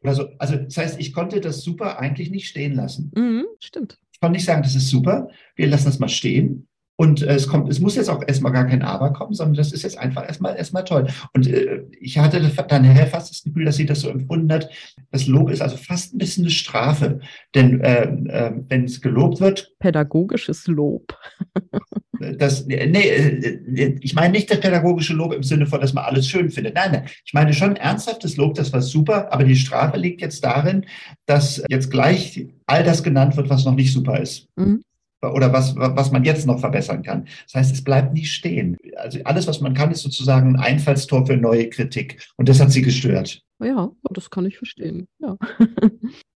Oder 0.01 0.15
so. 0.15 0.29
Also 0.37 0.55
das 0.57 0.77
heißt, 0.77 0.99
ich 0.99 1.13
konnte 1.13 1.41
das 1.41 1.61
super 1.61 1.99
eigentlich 1.99 2.29
nicht 2.29 2.47
stehen 2.47 2.73
lassen. 2.73 3.11
Mhm, 3.15 3.45
stimmt. 3.59 3.97
Ich 4.13 4.19
konnte 4.19 4.33
nicht 4.33 4.45
sagen, 4.45 4.63
das 4.63 4.75
ist 4.75 4.89
super, 4.89 5.29
wir 5.55 5.67
lassen 5.67 5.85
das 5.85 5.99
mal 5.99 6.09
stehen. 6.09 6.67
Und 7.01 7.23
äh, 7.23 7.33
es 7.33 7.47
kommt, 7.47 7.67
es 7.67 7.79
muss 7.79 7.95
jetzt 7.95 8.09
auch 8.09 8.21
erstmal 8.27 8.51
gar 8.51 8.67
kein 8.67 8.83
Aber 8.83 9.11
kommen, 9.11 9.33
sondern 9.33 9.55
das 9.55 9.71
ist 9.71 9.81
jetzt 9.81 9.97
einfach 9.97 10.23
erstmal 10.23 10.55
erstmal 10.55 10.83
toll. 10.83 11.07
Und 11.33 11.47
äh, 11.47 11.83
ich 11.99 12.19
hatte 12.19 12.39
dann 12.39 13.07
fast 13.07 13.31
das 13.31 13.43
Gefühl, 13.43 13.65
dass 13.65 13.77
sie 13.77 13.87
das 13.87 14.01
so 14.01 14.09
empfunden 14.09 14.53
hat. 14.53 14.69
Das 15.09 15.25
Lob 15.25 15.49
ist 15.49 15.63
also 15.63 15.77
fast 15.77 16.13
ein 16.13 16.19
bisschen 16.19 16.43
eine 16.43 16.51
Strafe. 16.51 17.19
Denn 17.55 17.81
äh, 17.81 18.03
äh, 18.03 18.51
wenn 18.69 18.83
es 18.83 19.01
gelobt 19.01 19.39
wird. 19.39 19.73
Pädagogisches 19.79 20.67
Lob. 20.67 21.17
das, 22.37 22.65
nee, 22.65 22.75
äh, 22.75 23.97
ich 24.01 24.13
meine 24.13 24.31
nicht 24.31 24.49
das 24.49 24.59
pädagogische 24.59 25.13
Lob 25.13 25.33
im 25.33 25.43
Sinne 25.43 25.65
von, 25.65 25.81
dass 25.81 25.93
man 25.93 26.05
alles 26.05 26.27
schön 26.27 26.49
findet. 26.49 26.75
Nein, 26.75 26.91
nein. 26.91 27.05
Ich 27.25 27.33
meine 27.33 27.53
schon 27.53 27.75
ernsthaftes 27.75 28.37
Lob, 28.37 28.55
das 28.55 28.71
war 28.73 28.81
super, 28.81 29.31
aber 29.31 29.43
die 29.43 29.55
Strafe 29.55 29.97
liegt 29.97 30.21
jetzt 30.21 30.43
darin, 30.43 30.85
dass 31.25 31.63
jetzt 31.69 31.91
gleich 31.91 32.47
all 32.65 32.83
das 32.83 33.03
genannt 33.03 33.37
wird, 33.37 33.49
was 33.49 33.65
noch 33.65 33.75
nicht 33.75 33.93
super 33.93 34.19
ist. 34.19 34.47
Mhm 34.55 34.83
oder 35.23 35.53
was, 35.53 35.75
was 35.75 36.11
man 36.11 36.23
jetzt 36.23 36.47
noch 36.47 36.59
verbessern 36.59 37.03
kann. 37.03 37.27
Das 37.45 37.53
heißt, 37.53 37.73
es 37.73 37.83
bleibt 37.83 38.13
nie 38.13 38.25
stehen. 38.25 38.77
Also 38.95 39.19
alles, 39.23 39.47
was 39.47 39.61
man 39.61 39.73
kann, 39.73 39.91
ist 39.91 40.01
sozusagen 40.01 40.55
ein 40.55 40.61
Einfallstor 40.61 41.25
für 41.25 41.37
neue 41.37 41.69
Kritik. 41.69 42.27
Und 42.37 42.49
das 42.49 42.59
hat 42.59 42.71
sie 42.71 42.81
gestört. 42.81 43.41
Ja, 43.63 43.91
das 44.09 44.29
kann 44.29 44.45
ich 44.45 44.57
verstehen. 44.57 45.07
Ja. 45.19 45.37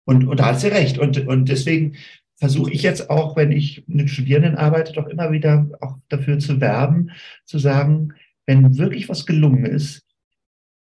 Und, 0.07 0.27
und 0.27 0.39
da 0.39 0.45
hat 0.45 0.59
sie 0.59 0.67
recht. 0.67 0.99
Und, 0.99 1.25
und 1.25 1.49
deswegen 1.49 1.95
versuche 2.37 2.71
ich 2.71 2.83
jetzt 2.83 3.09
auch, 3.09 3.35
wenn 3.35 3.51
ich 3.51 3.83
mit 3.87 4.09
Studierenden 4.09 4.55
arbeite, 4.55 4.93
doch 4.93 5.07
immer 5.07 5.31
wieder 5.31 5.69
auch 5.81 5.97
dafür 6.09 6.39
zu 6.39 6.59
werben, 6.59 7.11
zu 7.45 7.59
sagen, 7.59 8.13
wenn 8.45 8.77
wirklich 8.77 9.09
was 9.09 9.25
gelungen 9.25 9.65
ist, 9.65 10.05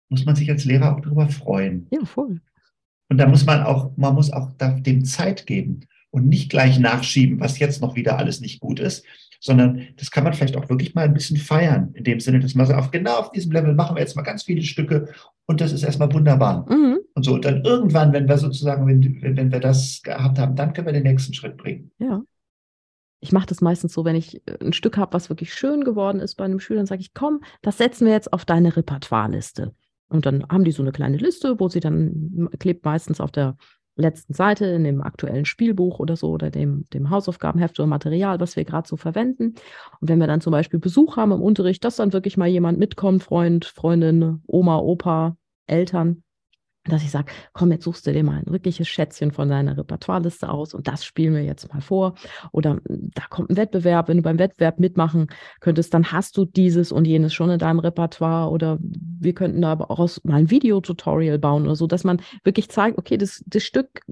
muss 0.09 0.25
man 0.25 0.37
sich 0.37 0.51
als 0.51 0.65
Lehrer 0.65 0.95
auch 0.95 1.01
darüber 1.01 1.29
freuen. 1.29 1.87
Ja, 1.91 2.05
voll. 2.05 2.41
Und 3.09 3.19
da 3.19 3.27
muss 3.27 3.47
man 3.47 3.63
auch, 3.63 3.97
man 3.97 4.15
muss 4.15 4.33
auch 4.33 4.51
dem 4.59 5.05
Zeit 5.05 5.47
geben 5.47 5.81
und 6.11 6.29
nicht 6.29 6.51
gleich 6.51 6.79
nachschieben, 6.79 7.41
was 7.41 7.59
jetzt 7.59 7.81
noch 7.81 7.97
wieder 7.97 8.19
alles 8.19 8.41
nicht 8.41 8.61
gut 8.61 8.81
ist, 8.81 9.05
sondern 9.45 9.83
das 9.99 10.11
kann 10.11 10.25
man 10.25 10.33
vielleicht 10.33 10.57
auch 10.57 10.71
wirklich 10.71 10.95
mal 10.95 11.05
ein 11.05 11.13
bisschen 11.13 11.37
feiern, 11.37 11.91
in 11.93 12.05
dem 12.05 12.19
Sinne, 12.19 12.41
dass 12.41 12.55
man 12.55 12.67
sagt, 12.67 12.93
genau 12.93 13.19
auf 13.19 13.31
diesem 13.31 13.53
Level 13.53 13.75
machen 13.75 13.95
wir 13.95 14.01
jetzt 14.01 14.17
mal 14.17 14.23
ganz 14.23 14.45
viele 14.45 14.63
Stücke 14.63 15.09
und 15.45 15.61
das 15.61 15.71
ist 15.71 15.83
erstmal 15.83 16.11
wunderbar. 16.15 16.65
Mhm. 16.71 17.01
Und 17.13 17.23
so, 17.25 17.35
und 17.35 17.45
dann 17.45 17.63
irgendwann, 17.63 18.15
wenn 18.15 18.27
wir 18.27 18.39
sozusagen, 18.39 18.87
wenn, 18.87 19.37
wenn 19.37 19.53
wir 19.53 19.61
das 19.61 20.01
gehabt 20.03 20.39
haben, 20.39 20.57
dann 20.57 20.73
können 20.73 20.87
wir 20.87 20.95
den 20.95 21.03
nächsten 21.03 21.35
Schritt 21.35 21.59
bringen. 21.59 21.91
Ja. 21.99 22.23
Ich 23.21 23.33
mache 23.33 23.47
das 23.47 23.61
meistens 23.61 23.93
so, 23.93 24.07
wenn 24.07 24.17
ich 24.17 24.41
ein 24.63 24.73
Stück 24.73 24.97
habe, 24.97 25.13
was 25.13 25.29
wirklich 25.29 25.53
schön 25.53 25.85
geworden 25.85 26.21
ist 26.21 26.37
bei 26.37 26.45
einem 26.45 26.61
Schüler, 26.61 26.79
dann 26.79 26.87
sage 26.87 27.03
ich, 27.03 27.13
komm, 27.13 27.41
das 27.61 27.77
setzen 27.77 28.07
wir 28.07 28.15
jetzt 28.15 28.33
auf 28.33 28.47
deine 28.47 28.75
Repertoireliste. 28.75 29.75
Und 30.09 30.25
dann 30.25 30.47
haben 30.49 30.65
die 30.65 30.73
so 30.73 30.83
eine 30.83 30.93
kleine 30.93 31.19
Liste, 31.19 31.61
wo 31.61 31.69
sie 31.69 31.81
dann 31.81 32.49
klebt 32.59 32.85
meistens 32.87 33.21
auf 33.21 33.31
der 33.31 33.57
letzten 33.97 34.35
Seite 34.35 34.67
in 34.67 34.85
dem 34.85 35.03
aktuellen 35.03 35.45
Spielbuch 35.45 36.01
oder 36.01 36.17
so 36.17 36.31
oder 36.31 36.51
dem, 36.51 36.85
dem 36.93 37.11
Hausaufgabenheft 37.11 37.79
oder 37.79 37.87
Material, 37.87 38.41
was 38.41 38.57
wir 38.57 38.65
gerade 38.65 38.89
so 38.89 38.97
verwenden. 38.97 39.55
Und 40.01 40.09
wenn 40.09 40.19
wir 40.19 40.27
dann 40.27 40.41
zum 40.41 40.51
Beispiel 40.51 40.81
Besuch 40.81 41.17
haben 41.17 41.33
im 41.33 41.43
Unterricht, 41.43 41.85
dass 41.85 41.97
dann 41.97 42.13
wirklich 42.13 42.37
mal 42.37 42.49
jemand 42.49 42.79
mitkommt, 42.79 43.23
Freund, 43.23 43.65
Freundin, 43.65 44.43
Oma, 44.47 44.79
Opa, 44.79 45.37
Eltern, 45.67 46.23
dass 46.87 47.03
ich 47.03 47.11
sage, 47.11 47.33
komm, 47.53 47.73
jetzt 47.73 47.85
suchst 47.85 48.07
du 48.07 48.13
dir 48.13 48.23
mal 48.23 48.39
ein 48.39 48.53
wirkliches 48.53 48.89
Schätzchen 48.89 49.33
von 49.33 49.49
deiner 49.49 49.77
Repertoireliste 49.77 50.49
aus 50.49 50.75
und 50.75 50.87
das 50.87 51.05
spielen 51.05 51.35
wir 51.35 51.43
jetzt 51.43 51.73
mal 51.73 51.81
vor. 51.81 52.15
Oder 52.53 52.81
hm, 52.87 53.11
da 53.15 53.23
kommt 53.31 53.51
ein 53.51 53.57
Wettbewerb, 53.57 54.09
wenn 54.09 54.19
du 54.19 54.23
beim 54.23 54.39
Wettbewerb 54.39 54.79
mitmachen 54.79 55.29
könntest, 55.61 55.95
dann 55.95 56.13
hast 56.13 56.37
du 56.37 56.45
dieses 56.45 56.93
und 56.93 57.07
jenes 57.07 57.33
schon 57.33 57.51
in 57.51 57.59
deinem 57.59 57.79
Repertoire. 57.79 58.51
Oder 58.51 58.79
wir 58.81 59.35
könnten 59.35 59.63
da 59.63 59.73
aber 59.73 59.91
auch 59.91 60.09
mal 60.25 60.37
ein 60.37 60.51
Videotutorial 60.51 61.39
bauen 61.39 61.65
oder 61.65 61.77
so, 61.77 61.87
dass 61.87 62.05
man 62.05 62.21
wirklich 62.43 62.69
zeigt, 62.69 62.99
okay, 62.99 63.17
das, 63.17 63.43
das 63.47 63.63
Stück, 63.63 64.03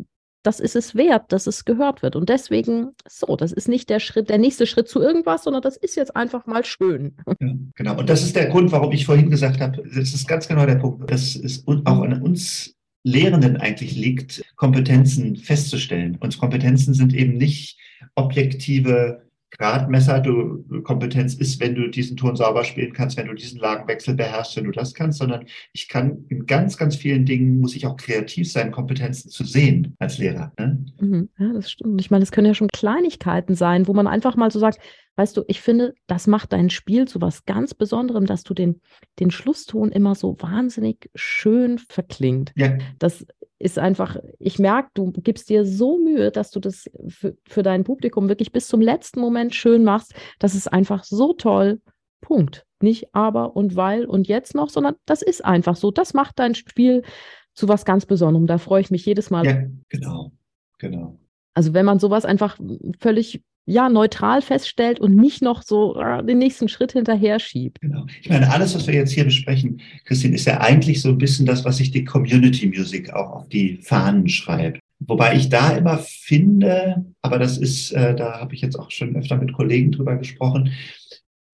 das 0.43 0.61
ist 0.61 0.77
es 0.77 0.95
wert, 0.95 1.33
dass 1.33 1.47
es 1.47 1.65
gehört 1.65 2.03
wird. 2.03 2.17
Und 2.17 2.29
deswegen, 2.29 2.91
so, 3.09 3.37
das 3.37 3.53
ist 3.53 3.69
nicht 3.69 3.89
der 3.91 4.01
Schritt, 4.01 4.29
der 4.29 4.39
nächste 4.39 4.67
Schritt 4.67 4.89
zu 4.89 5.01
irgendwas, 5.01 5.45
sondern 5.45 5.63
das 5.63 5.77
ist 5.77 5.97
jetzt 5.97 6.17
einfach 6.17 6.47
mal 6.47 6.65
schön. 6.65 7.17
Ja, 7.41 7.55
genau. 7.75 7.99
Und 7.99 8.09
das 8.09 8.23
ist 8.23 8.37
der 8.37 8.47
Grund, 8.47 8.71
warum 8.73 8.93
ich 8.93 9.07
vorhin 9.07 9.31
gesagt 9.31 9.61
habe, 9.61 9.83
das 9.83 10.15
ist 10.15 10.29
ganz 10.29 10.47
genau 10.47 10.65
der 10.67 10.77
Punkt, 10.77 11.11
dass 11.11 11.35
es 11.35 11.67
auch 11.67 12.03
an 12.03 12.23
uns 12.23 12.77
Lehrenden 13.05 13.57
eigentlich 13.57 13.97
liegt, 13.97 14.45
Kompetenzen 14.55 15.37
festzustellen. 15.37 16.17
Und 16.21 16.39
Kompetenzen 16.39 16.95
sind 16.95 17.15
eben 17.15 17.37
nicht 17.37 17.79
objektive 18.15 19.23
Gradmesser, 19.59 20.21
du, 20.21 20.65
Kompetenz 20.83 21.35
ist, 21.35 21.61
wenn 21.61 21.75
du 21.75 21.89
diesen 21.89 22.17
Ton 22.17 22.37
sauber 22.37 22.65
spielen 22.65 22.93
kannst, 22.93 23.17
wenn 23.19 23.27
du 23.27 23.35
diesen 23.35 23.61
Lagenwechsel 23.61 24.15
beherrschst, 24.15 24.57
wenn 24.57 24.65
du 24.65 24.71
das 24.71 24.95
kannst, 24.95 25.19
sondern 25.19 25.45
ich 25.73 25.89
kann 25.89 26.25
in 26.29 26.47
ganz, 26.47 26.79
ganz 26.79 26.97
vielen 26.97 27.27
Dingen, 27.27 27.61
muss 27.61 27.77
ich 27.77 27.87
auch 27.87 27.97
kreativ 27.97 28.51
sein, 28.51 28.73
Kompetenzen 28.73 29.31
zu 29.31 29.45
sehen 29.45 29.95
als 29.99 30.19
Lehrer. 30.19 30.53
Ne? 30.59 30.85
Mhm. 31.01 31.29
Ja, 31.39 31.53
das 31.53 31.71
stimmt. 31.71 32.01
Ich 32.01 32.11
meine, 32.11 32.23
es 32.23 32.33
können 32.33 32.47
ja 32.47 32.55
schon 32.55 32.69
Kleinigkeiten 32.69 33.55
sein, 33.55 33.87
wo 33.87 33.93
man 33.93 34.07
einfach 34.07 34.37
mal 34.37 34.51
so 34.51 34.59
sagt, 34.59 34.79
weißt 35.17 35.37
du, 35.37 35.45
ich 35.47 35.61
finde, 35.61 35.95
das 36.07 36.27
macht 36.27 36.53
dein 36.53 36.71
Spiel 36.71 37.07
zu 37.07 37.21
was 37.21 37.45
ganz 37.45 37.75
Besonderem, 37.75 38.25
dass 38.25 38.45
du 38.45 38.55
den, 38.55 38.81
den 39.21 39.31
Schlusston 39.31 39.93
immer 39.93 40.15
so 40.15 40.37
wahnsinnig 40.41 41.11
schön 41.15 41.79
verklingt. 41.79 42.53
Ja. 42.57 42.79
Das 42.99 43.27
ist 43.63 43.79
einfach, 43.79 44.17
ich 44.39 44.59
merke, 44.59 44.91
du 44.95 45.13
gibst 45.13 45.49
dir 45.49 45.65
so 45.65 45.97
Mühe, 45.97 46.33
dass 46.33 46.51
du 46.51 46.59
das 46.59 46.91
für, 47.09 47.37
für 47.47 47.63
dein 47.63 47.85
Publikum 47.85 48.29
wirklich 48.29 48.51
bis 48.51 48.67
zum 48.67 48.81
letzten 48.81 49.21
Moment 49.21 49.55
schön 49.55 49.85
machst. 49.85 50.15
Das 50.39 50.55
ist 50.55 50.67
einfach 50.67 51.05
so 51.05 51.33
toll. 51.33 51.81
Punkt. 52.21 52.67
Nicht 52.81 53.15
aber 53.15 53.55
und 53.55 53.77
weil 53.77 54.05
und 54.05 54.27
jetzt 54.27 54.55
noch, 54.55 54.69
sondern 54.69 54.97
das 55.07 55.23
ist 55.23 55.45
einfach 55.45 55.77
so. 55.77 55.93
Das 55.93 56.13
macht 56.13 56.41
dein 56.41 56.57
Spiel 56.57 57.03
zu 57.55 57.69
was 57.69 57.85
ganz 57.85 58.05
Besonderem. 58.05 58.49
Da 58.49 58.59
freue 58.59 58.81
ich 58.81 58.91
mich 58.91 59.07
jedes 59.07 59.31
Mal. 59.31 59.47
Ja, 59.47 59.63
genau, 59.89 60.33
genau. 60.79 61.19
Also 61.55 61.73
wenn 61.75 61.87
man 61.87 62.01
sowas 62.01 62.25
einfach 62.25 62.59
völlig 62.99 63.45
ja 63.65 63.89
neutral 63.89 64.43
feststellt 64.43 64.99
und 65.01 65.15
nicht 65.15 65.43
noch 65.43 65.63
so 65.63 66.01
äh, 66.01 66.25
den 66.25 66.39
nächsten 66.39 66.69
Schritt 66.69 66.93
hinterher 66.93 67.39
schiebt. 67.39 67.81
Genau. 67.81 68.07
Ich 68.21 68.29
meine, 68.29 68.51
alles, 68.51 68.75
was 68.75 68.87
wir 68.87 68.95
jetzt 68.95 69.13
hier 69.13 69.25
besprechen, 69.25 69.81
Christine, 70.05 70.35
ist 70.35 70.47
ja 70.47 70.61
eigentlich 70.61 71.01
so 71.01 71.11
ein 71.11 71.19
bisschen 71.19 71.47
das, 71.47 71.65
was 71.65 71.77
sich 71.77 71.91
die 71.91 72.05
Community 72.05 72.67
Music 72.67 73.13
auch 73.13 73.31
auf 73.31 73.49
die 73.49 73.79
Fahnen 73.83 74.29
schreibt. 74.29 74.81
Wobei 75.01 75.37
ich 75.37 75.49
da 75.49 75.77
immer 75.77 75.99
finde, 75.99 77.05
aber 77.23 77.39
das 77.39 77.59
ist, 77.59 77.93
äh, 77.93 78.15
da 78.15 78.41
habe 78.41 78.55
ich 78.55 78.61
jetzt 78.61 78.79
auch 78.79 78.91
schon 78.91 79.17
öfter 79.17 79.37
mit 79.37 79.53
Kollegen 79.53 79.93
drüber 79.93 80.17
gesprochen, 80.17 80.73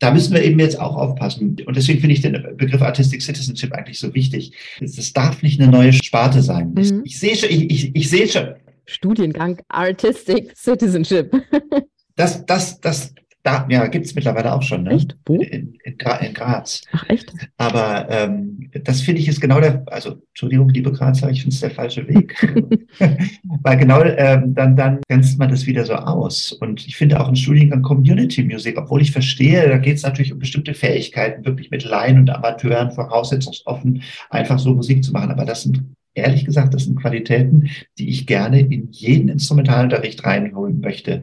da 0.01 0.13
müssen 0.13 0.33
wir 0.33 0.45
eben 0.45 0.61
jetzt 0.61 0.79
auch 0.79 0.97
aufpassen. 0.97 1.57
Und 1.67 1.77
deswegen 1.77 2.01
finde 2.01 2.15
ich 2.15 2.21
den 2.21 2.33
Begriff 2.57 2.83
Artistic 2.83 3.21
Citizenship 3.21 3.73
eigentlich 3.73 3.99
so 3.99 4.15
wichtig. 4.15 4.53
Es 4.81 5.13
darf 5.13 5.43
nicht 5.43 5.61
eine 5.61 5.71
neue 5.71 5.93
Sparte 5.93 6.41
sein. 6.41 6.73
Mhm. 6.73 7.03
Ich, 7.05 7.15
ich 7.15 7.19
sehe 7.19 7.37
schon, 7.37 7.51
ich, 7.51 7.71
ich, 7.71 7.97
ich 7.97 8.09
sehe 8.09 8.29
schon. 8.29 8.55
Studiengang 8.87 9.61
Artistic 9.69 10.57
Citizenship. 10.57 11.35
das, 12.19 12.45
das, 12.47 12.81
das, 12.81 13.15
da, 13.45 13.67
ja, 13.71 13.87
gibt 13.87 14.05
es 14.05 14.15
mittlerweile 14.15 14.53
auch 14.53 14.63
schon. 14.63 14.83
Ne? 14.83 14.91
Echt? 14.91 15.17
Wo? 15.25 15.37
In, 15.37 15.79
in, 15.85 15.97
in, 16.21 16.35
Graz. 16.35 16.83
Ach, 16.93 17.09
echt? 17.09 17.33
Aber 17.57 18.09
ähm, 18.11 18.71
das 18.85 19.01
finde 19.01 19.21
ich 19.21 19.29
ist 19.29 19.41
genau 19.41 19.61
der, 19.61 19.85
also 19.87 20.21
Entschuldigung, 20.29 20.69
liebe 20.71 20.91
Grazer, 20.91 21.31
ich 21.31 21.43
finde 21.43 21.55
es 21.55 21.61
der 21.61 21.71
falsche 21.71 22.09
Weg. 22.09 22.35
Weil 23.63 23.77
genau 23.77 24.03
ähm, 24.03 24.53
dann, 24.55 24.75
dann 24.75 25.01
grenzt 25.09 25.39
man 25.39 25.49
das 25.49 25.67
wieder 25.67 25.87
so 25.87 25.95
aus. 25.95 26.51
Und 26.53 26.87
ich 26.87 26.97
finde 26.97 27.21
auch 27.21 27.29
ein 27.29 27.37
Studiengang 27.37 27.83
Community 27.83 28.43
Music, 28.43 28.77
obwohl 28.77 29.01
ich 29.01 29.13
verstehe, 29.13 29.69
da 29.69 29.79
geht 29.79 29.97
es 29.97 30.03
natürlich 30.03 30.33
um 30.33 30.41
bestimmte 30.41 30.75
Fähigkeiten, 30.75 31.45
wirklich 31.45 31.71
mit 31.71 31.85
Laien 31.85 32.19
und 32.19 32.31
Amateuren 32.31 32.91
voraussetzungsoffen 32.91 34.03
einfach 34.31 34.59
so 34.59 34.75
Musik 34.75 35.05
zu 35.05 35.13
machen. 35.13 35.31
Aber 35.31 35.45
das 35.45 35.63
sind 35.63 35.85
ehrlich 36.15 36.45
gesagt, 36.45 36.75
das 36.75 36.85
sind 36.85 37.01
Qualitäten, 37.01 37.71
die 37.97 38.09
ich 38.09 38.27
gerne 38.27 38.61
in 38.61 38.89
jeden 38.91 39.29
Instrumentalunterricht 39.29 40.25
reinholen 40.25 40.81
möchte 40.81 41.23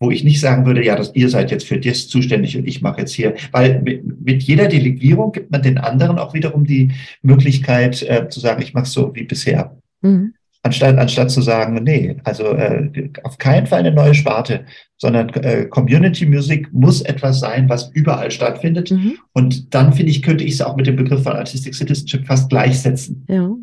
wo 0.00 0.10
ich 0.10 0.24
nicht 0.24 0.40
sagen 0.40 0.66
würde, 0.66 0.84
ja, 0.84 0.96
dass 0.96 1.14
ihr 1.14 1.28
seid 1.28 1.50
jetzt 1.50 1.66
für 1.66 1.78
das 1.78 2.08
zuständig 2.08 2.56
und 2.56 2.66
ich 2.66 2.82
mache 2.82 3.00
jetzt 3.00 3.12
hier, 3.12 3.34
weil 3.52 3.80
mit, 3.82 4.20
mit 4.24 4.42
jeder 4.42 4.68
Delegierung 4.68 5.32
gibt 5.32 5.50
man 5.50 5.62
den 5.62 5.78
anderen 5.78 6.18
auch 6.18 6.34
wiederum 6.34 6.64
die 6.64 6.92
Möglichkeit 7.22 8.02
äh, 8.02 8.28
zu 8.28 8.40
sagen, 8.40 8.62
ich 8.62 8.74
mache 8.74 8.86
so 8.86 9.14
wie 9.14 9.24
bisher. 9.24 9.76
Mhm. 10.02 10.34
Anstatt, 10.62 10.96
anstatt 10.96 11.30
zu 11.30 11.42
sagen, 11.42 11.74
nee, 11.84 12.16
also 12.24 12.46
äh, 12.54 13.10
auf 13.22 13.36
keinen 13.36 13.66
Fall 13.66 13.80
eine 13.80 13.92
neue 13.92 14.14
Sparte, 14.14 14.64
sondern 14.96 15.28
äh, 15.28 15.66
Community 15.66 16.24
Music 16.24 16.72
muss 16.72 17.02
etwas 17.02 17.40
sein, 17.40 17.68
was 17.68 17.90
überall 17.92 18.30
stattfindet. 18.30 18.90
Mhm. 18.90 19.18
Und 19.34 19.74
dann 19.74 19.92
finde 19.92 20.10
ich, 20.10 20.22
könnte 20.22 20.42
ich 20.42 20.54
es 20.54 20.62
auch 20.62 20.74
mit 20.76 20.86
dem 20.86 20.96
Begriff 20.96 21.22
von 21.22 21.34
Artistic 21.34 21.74
Citizenship 21.74 22.26
fast 22.26 22.48
gleichsetzen. 22.48 23.26
Ja. 23.28 23.53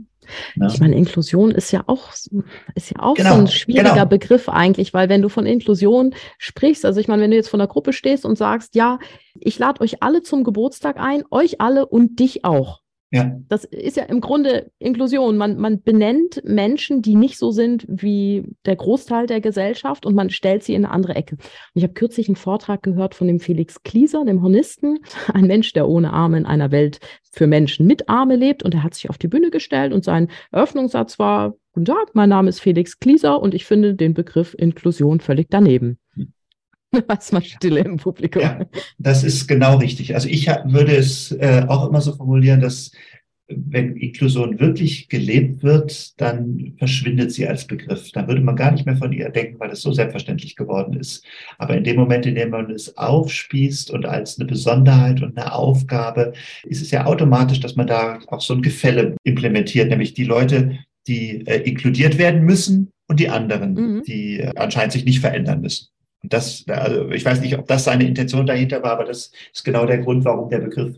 Ja. 0.56 0.68
Ich 0.68 0.80
meine, 0.80 0.96
Inklusion 0.96 1.52
ist 1.52 1.72
ja 1.72 1.84
auch, 1.88 2.12
ist 2.12 2.92
ja 2.92 3.00
auch 3.00 3.16
genau, 3.16 3.36
so 3.36 3.42
ein 3.42 3.48
schwieriger 3.48 3.94
genau. 3.94 4.06
Begriff 4.06 4.50
eigentlich, 4.50 4.94
weil 4.94 5.10
wenn 5.10 5.22
du 5.22 5.30
von 5.30 5.46
Inklusion 5.46 6.14
sprichst, 6.38 6.86
also 6.86 7.00
ich 7.00 7.08
meine, 7.08 7.22
wenn 7.22 7.32
du 7.32 7.38
jetzt 7.38 7.50
von 7.50 7.60
der 7.60 7.68
Gruppe 7.68 7.94
stehst 7.94 8.26
und 8.26 8.38
sagst, 8.38 8.76
ja, 8.76 9.00
ich 9.40 9.58
lade 9.60 9.82
euch 9.82 10.04
alle 10.04 10.22
zum 10.24 10.44
Geburtstag 10.44 10.98
ein, 11.00 11.24
euch 11.32 11.62
alle 11.62 11.86
und 11.86 12.20
dich 12.20 12.44
auch. 12.46 12.81
Ja. 13.14 13.38
Das 13.50 13.66
ist 13.66 13.98
ja 13.98 14.04
im 14.04 14.22
Grunde 14.22 14.72
Inklusion. 14.80 15.36
Man, 15.36 15.58
man 15.58 15.82
benennt 15.82 16.42
Menschen, 16.46 17.02
die 17.02 17.16
nicht 17.16 17.38
so 17.38 17.52
sind 17.52 17.86
wie 17.90 18.46
der 18.66 18.78
Großteil 18.78 19.28
der 19.28 19.42
Gesellschaft 19.42 20.06
und 20.06 20.16
man 20.16 20.30
stellt 20.30 20.64
sie 20.64 20.74
in 20.74 20.86
eine 20.86 20.94
andere 20.94 21.16
Ecke. 21.16 21.36
Und 21.36 21.42
ich 21.74 21.84
habe 21.84 21.94
kürzlich 21.94 22.30
einen 22.30 22.38
Vortrag 22.38 22.84
gehört 22.84 23.14
von 23.14 23.28
dem 23.28 23.42
Felix 23.42 23.84
Klieser, 23.84 24.24
dem 24.24 24.42
Hornisten, 24.42 25.00
ein 25.34 25.46
Mensch, 25.46 25.74
der 25.74 25.90
ohne 25.90 26.14
Arme 26.14 26.38
in 26.38 26.46
einer 26.46 26.72
Welt 26.72 27.00
für 27.32 27.48
Menschen 27.48 27.86
mit 27.86 28.08
Arme 28.08 28.38
lebt. 28.38 28.64
Und 28.64 28.74
er 28.74 28.84
hat 28.84 28.94
sich 28.94 29.10
auf 29.10 29.18
die 29.18 29.28
Bühne 29.28 29.52
gestellt 29.52 29.92
und 29.92 30.06
sein 30.06 30.30
Eröffnungssatz 30.52 31.20
war, 31.20 31.54
Guten 31.74 31.86
Tag, 31.86 32.16
mein 32.16 32.28
Name 32.28 32.50
ist 32.50 32.60
Felix 32.60 33.00
Klieser 33.00 33.42
und 33.42 33.54
ich 33.54 33.64
finde 33.64 33.96
den 33.96 34.14
Begriff 34.14 34.54
Inklusion 34.58 35.22
völlig 35.22 35.48
daneben. 35.50 35.98
Was 37.08 37.32
mal 37.32 37.42
Stille 37.42 37.82
im 37.82 37.98
Publikum. 37.98 38.42
Ja, 38.42 38.66
das 38.98 39.24
ist 39.24 39.48
genau 39.48 39.78
richtig. 39.78 40.14
Also 40.14 40.28
ich 40.28 40.48
würde 40.48 40.96
es 40.96 41.32
äh, 41.32 41.66
auch 41.68 41.88
immer 41.88 42.02
so 42.02 42.14
formulieren, 42.14 42.60
dass 42.60 42.92
wenn 43.54 43.96
Inklusion 43.96 44.60
wirklich 44.60 45.10
gelebt 45.10 45.64
wird, 45.64 46.20
dann 46.20 46.74
verschwindet 46.78 47.32
sie 47.32 47.48
als 47.48 47.68
Begriff. 47.68 48.12
Dann 48.12 48.28
würde 48.28 48.42
man 48.42 48.56
gar 48.56 48.72
nicht 48.72 48.86
mehr 48.86 48.96
von 48.96 49.12
ihr 49.12 49.30
denken, 49.30 49.60
weil 49.60 49.72
es 49.72 49.82
so 49.82 49.92
selbstverständlich 49.92 50.56
geworden 50.56 50.94
ist. 50.94 51.26
Aber 51.58 51.76
in 51.76 51.84
dem 51.84 51.98
Moment, 51.98 52.26
in 52.26 52.36
dem 52.36 52.50
man 52.50 52.72
es 52.72 52.98
aufspießt 52.98 53.92
und 53.92 54.06
als 54.06 54.40
eine 54.40 54.48
Besonderheit 54.48 55.22
und 55.22 55.38
eine 55.38 55.54
Aufgabe, 55.54 56.34
ist 56.64 56.82
es 56.82 56.92
ja 56.92 57.06
automatisch, 57.06 57.60
dass 57.60 57.76
man 57.76 57.88
da 57.88 58.20
auch 58.28 58.42
so 58.42 58.54
ein 58.54 58.62
Gefälle 58.62 59.16
implementiert, 59.24 59.90
nämlich 59.90 60.14
die 60.14 60.26
Leute, 60.26 60.80
die 61.08 61.46
äh, 61.48 61.62
inkludiert 61.62 62.18
werden 62.18 62.44
müssen 62.44 62.92
und 63.08 63.20
die 63.20 63.30
anderen, 63.30 63.74
mhm. 63.74 64.04
die 64.04 64.40
äh, 64.40 64.52
anscheinend 64.56 64.94
sich 64.94 65.06
nicht 65.06 65.20
verändern 65.20 65.62
müssen. 65.62 65.88
Und 66.24 66.34
das, 66.34 66.66
also 66.68 67.10
ich 67.10 67.26
weiß 67.26 67.42
nicht, 67.42 67.58
ob 67.58 67.68
das 67.68 67.84
seine 67.84 68.06
Intention 68.06 68.46
dahinter 68.46 68.84
war, 68.84 68.94
aber 68.94 69.06
das 69.06 69.32
ist 69.54 69.64
genau 69.64 69.86
der 69.86 70.00
Grund, 70.00 70.24
warum 70.26 70.50
der 70.50 70.60
Begriff 70.60 70.98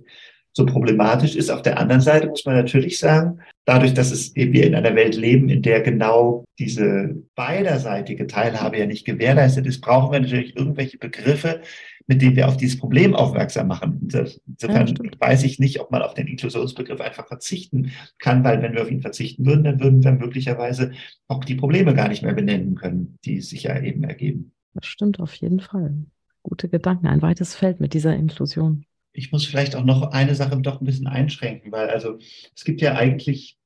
so 0.53 0.65
problematisch 0.65 1.35
ist. 1.35 1.49
Auf 1.49 1.63
der 1.63 1.79
anderen 1.79 2.01
Seite 2.01 2.27
muss 2.27 2.45
man 2.45 2.55
natürlich 2.55 2.99
sagen, 2.99 3.39
dadurch, 3.65 3.93
dass 3.93 4.11
es 4.11 4.35
eben 4.35 4.53
wir 4.53 4.67
in 4.67 4.75
einer 4.75 4.95
Welt 4.95 5.15
leben, 5.15 5.49
in 5.49 5.61
der 5.63 5.81
genau 5.81 6.45
diese 6.59 7.15
beiderseitige 7.35 8.27
Teilhabe 8.27 8.77
ja 8.77 8.85
nicht 8.85 9.05
gewährleistet 9.05 9.65
ist, 9.65 9.81
brauchen 9.81 10.11
wir 10.11 10.19
natürlich 10.19 10.55
irgendwelche 10.55 10.99
Begriffe, 10.99 11.61
mit 12.05 12.21
denen 12.21 12.35
wir 12.35 12.47
auf 12.47 12.57
dieses 12.57 12.77
Problem 12.77 13.15
aufmerksam 13.15 13.67
machen. 13.67 13.99
Insofern 14.03 14.87
ja, 14.87 14.95
weiß 15.19 15.43
ich 15.43 15.57
nicht, 15.57 15.79
ob 15.79 15.89
man 15.89 16.01
auf 16.01 16.13
den 16.13 16.27
Inklusionsbegriff 16.27 17.01
einfach 17.01 17.27
verzichten 17.27 17.91
kann, 18.19 18.43
weil 18.43 18.61
wenn 18.61 18.73
wir 18.73 18.83
auf 18.83 18.91
ihn 18.91 19.01
verzichten 19.01 19.45
würden, 19.45 19.63
dann 19.63 19.79
würden 19.79 20.03
wir 20.03 20.11
möglicherweise 20.11 20.91
auch 21.27 21.43
die 21.43 21.55
Probleme 21.55 21.95
gar 21.95 22.09
nicht 22.09 22.21
mehr 22.21 22.33
benennen 22.33 22.75
können, 22.75 23.17
die 23.25 23.41
sich 23.41 23.63
ja 23.63 23.81
eben 23.81 24.03
ergeben. 24.03 24.51
Das 24.73 24.85
stimmt 24.85 25.19
auf 25.19 25.33
jeden 25.35 25.59
Fall. 25.59 26.05
Gute 26.41 26.67
Gedanken, 26.67 27.07
ein 27.07 27.21
weites 27.21 27.55
Feld 27.55 27.79
mit 27.79 27.93
dieser 27.93 28.15
Inklusion. 28.15 28.85
Ich 29.13 29.31
muss 29.31 29.45
vielleicht 29.45 29.75
auch 29.75 29.85
noch 29.85 30.11
eine 30.11 30.35
Sache 30.35 30.59
doch 30.59 30.81
ein 30.81 30.85
bisschen 30.85 31.07
einschränken, 31.07 31.71
weil 31.71 31.89
also 31.89 32.17
es 32.55 32.63
gibt 32.63 32.81
ja 32.81 32.95
eigentlich, 32.95 33.57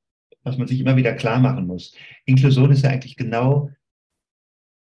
was 0.44 0.58
man 0.58 0.68
sich 0.68 0.80
immer 0.80 0.98
wieder 0.98 1.14
klar 1.14 1.40
machen 1.40 1.66
muss. 1.66 1.96
Inklusion 2.26 2.72
ist 2.72 2.84
ja 2.84 2.90
eigentlich 2.90 3.16
genau 3.16 3.72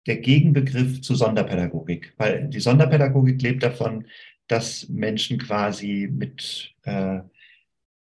der 0.08 0.18
Gegenbegriff 0.18 1.02
zu 1.02 1.16
Sonderpädagogik, 1.16 2.14
weil 2.18 2.48
die 2.48 2.62
Sonderpädagogik 2.62 3.42
lebt 3.42 3.62
davon, 3.62 4.08
dass 4.48 4.88
Menschen 4.88 5.38
quasi 5.38 6.10
mit 6.10 6.74
äh, 6.84 7.20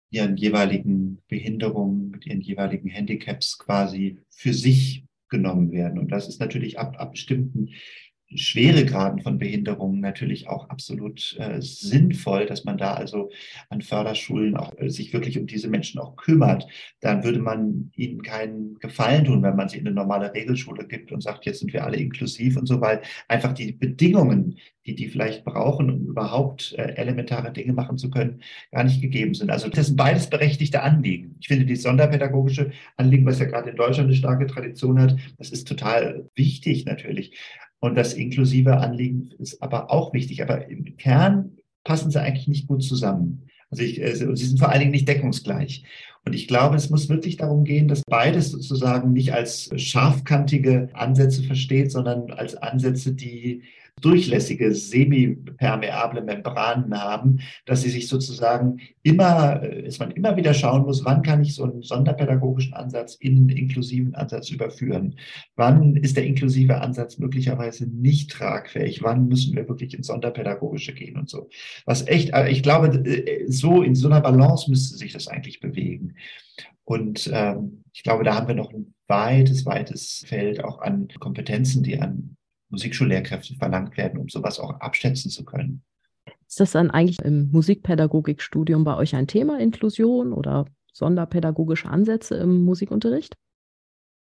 ihren 0.09 0.37
jeweiligen 0.37 1.21
Behinderungen, 1.27 2.09
mit 2.09 2.25
ihren 2.25 2.39
jeweiligen 2.39 2.89
Handicaps 2.89 3.57
quasi 3.57 4.19
für 4.29 4.53
sich 4.53 5.03
genommen 5.30 5.71
werden. 5.71 5.99
Und 5.99 6.11
das 6.11 6.28
ist 6.28 6.39
natürlich 6.39 6.80
ab, 6.80 6.95
ab 6.97 7.11
bestimmten 7.11 7.69
Schweregraden 8.36 9.21
von 9.21 9.38
Behinderungen 9.38 10.01
natürlich 10.01 10.49
auch 10.49 10.69
absolut 10.69 11.36
äh, 11.39 11.61
sinnvoll, 11.61 12.45
dass 12.45 12.65
man 12.65 12.78
da 12.78 12.93
also 12.93 13.32
an 13.69 13.82
Förderschulen 13.82 14.57
auch 14.57 14.78
äh, 14.78 14.89
sich 14.89 15.13
wirklich 15.13 15.39
um 15.39 15.47
diese 15.47 15.69
Menschen 15.69 15.99
auch 15.99 16.17
kümmert. 16.17 16.67
Dann 16.99 17.23
würde 17.23 17.39
man 17.39 17.91
ihnen 17.95 18.21
keinen 18.21 18.75
Gefallen 18.80 19.25
tun, 19.25 19.43
wenn 19.43 19.55
man 19.55 19.69
sie 19.69 19.78
in 19.78 19.88
eine 19.88 19.95
normale 19.95 20.34
Regelschule 20.34 20.86
gibt 20.88 21.11
und 21.11 21.21
sagt, 21.21 21.45
jetzt 21.45 21.59
sind 21.59 21.71
wir 21.71 21.86
alle 21.86 21.97
inklusiv 21.97 22.57
und 22.57 22.65
so, 22.65 22.82
weil 22.82 23.01
einfach 23.30 23.53
die 23.53 23.71
Bedingungen, 23.71 24.57
die 24.86 24.95
die 24.95 25.07
vielleicht 25.07 25.45
brauchen, 25.45 25.89
um 25.89 26.07
überhaupt 26.07 26.73
äh, 26.78 26.95
elementare 26.95 27.51
Dinge 27.53 27.73
machen 27.73 27.97
zu 27.97 28.09
können, 28.09 28.41
gar 28.71 28.84
nicht 28.84 29.01
gegeben 29.01 29.36
sind. 29.36 29.51
Also 29.51 29.69
das 29.69 29.88
sind 29.88 29.95
beides 29.95 30.30
berechtigte 30.30 30.82
Anliegen. 30.82 31.38
Ich 31.39 31.47
finde 31.47 31.65
die 31.65 31.75
sonderpädagogische 31.75 32.71
Anliegen, 32.97 33.25
was 33.25 33.39
ja 33.39 33.45
gerade 33.45 33.69
in 33.69 33.75
Deutschland 33.78 34.07
eine 34.07 34.17
starke 34.17 34.47
Tradition 34.47 34.99
hat, 34.99 35.15
das 35.38 35.51
ist 35.51 35.67
total 35.67 36.30
wichtig 36.36 36.86
natürlich. 36.86 37.38
Und 37.80 37.95
das 37.95 38.13
inklusive 38.13 38.78
Anliegen 38.78 39.32
ist 39.38 39.61
aber 39.61 39.91
auch 39.91 40.13
wichtig. 40.13 40.41
Aber 40.41 40.67
im 40.69 40.97
Kern 40.97 41.57
passen 41.84 42.11
sie 42.11 42.21
eigentlich 42.21 42.47
nicht 42.47 42.67
gut 42.67 42.84
zusammen. 42.84 43.43
Also 43.69 43.84
ich, 43.84 44.01
äh, 44.01 44.15
sie 44.15 44.45
sind 44.45 44.59
vor 44.59 44.69
allen 44.69 44.80
Dingen 44.80 44.91
nicht 44.91 45.07
deckungsgleich. 45.07 45.84
Und 46.25 46.34
ich 46.34 46.47
glaube, 46.47 46.75
es 46.75 46.89
muss 46.89 47.07
wirklich 47.07 47.38
darum 47.38 47.63
gehen, 47.63 47.88
dass 47.88 48.01
beides 48.05 48.51
sozusagen 48.51 49.13
nicht 49.13 49.34
als 49.34 49.69
scharfkantige 49.75 50.89
Ansätze 50.93 51.43
versteht, 51.43 51.91
sondern 51.91 52.32
als 52.32 52.55
Ansätze, 52.55 53.13
die 53.13 53.63
durchlässige, 54.01 54.73
semipermeable 54.73 56.21
Membranen 56.21 56.97
haben, 57.01 57.39
dass 57.65 57.81
sie 57.81 57.89
sich 57.89 58.07
sozusagen 58.07 58.79
immer, 59.03 59.61
äh, 59.63 59.83
dass 59.83 59.99
man 59.99 60.11
immer 60.11 60.37
wieder 60.37 60.53
schauen 60.53 60.83
muss, 60.83 61.03
wann 61.03 61.23
kann 61.23 61.41
ich 61.41 61.55
so 61.55 61.63
einen 61.63 61.81
sonderpädagogischen 61.81 62.73
Ansatz 62.73 63.15
in 63.15 63.37
einen 63.37 63.49
inklusiven 63.49 64.13
Ansatz 64.15 64.49
überführen? 64.49 65.15
Wann 65.55 65.95
ist 65.95 66.15
der 66.15 66.25
inklusive 66.25 66.79
Ansatz 66.79 67.17
möglicherweise 67.17 67.87
nicht 67.87 68.31
tragfähig? 68.31 69.01
Wann 69.03 69.27
müssen 69.27 69.55
wir 69.55 69.67
wirklich 69.67 69.95
ins 69.95 70.07
Sonderpädagogische 70.07 70.93
gehen 70.93 71.17
und 71.17 71.29
so? 71.29 71.49
Was 71.85 72.07
echt, 72.07 72.31
ich 72.49 72.63
glaube, 72.63 72.87
äh, 72.87 73.45
so 73.47 73.81
in 73.81 73.95
so 73.95 74.07
einer 74.07 74.21
Balance 74.21 74.69
müsste 74.69 74.97
sich 74.97 75.13
das 75.13 75.27
eigentlich 75.27 75.59
bewegen. 75.59 76.15
Und 76.83 77.29
ähm, 77.33 77.83
ich 77.93 78.03
glaube, 78.03 78.23
da 78.23 78.35
haben 78.35 78.47
wir 78.47 78.55
noch 78.55 78.71
ein 78.71 78.93
weites, 79.07 79.65
weites 79.65 80.23
Feld 80.25 80.63
auch 80.63 80.79
an 80.79 81.09
Kompetenzen, 81.19 81.83
die 81.83 81.99
an 81.99 82.36
Musikschullehrkräfte 82.70 83.55
verlangt 83.55 83.97
werden, 83.97 84.20
um 84.20 84.30
sowas 84.30 84.59
auch 84.59 84.80
abschätzen 84.80 85.32
zu 85.32 85.45
können. 85.45 85.84
Ist 86.47 86.59
das 86.59 86.72
dann 86.72 86.91
eigentlich 86.91 87.20
im 87.20 87.51
Musikpädagogikstudium 87.51 88.84
bei 88.84 88.95
euch 88.95 89.15
ein 89.15 89.28
Thema, 89.28 89.59
Inklusion 89.59 90.34
oder 90.34 90.65
sonderpädagogische 90.93 91.89
Ansätze 91.89 92.36
im 92.36 92.63
Musikunterricht? 92.63 93.36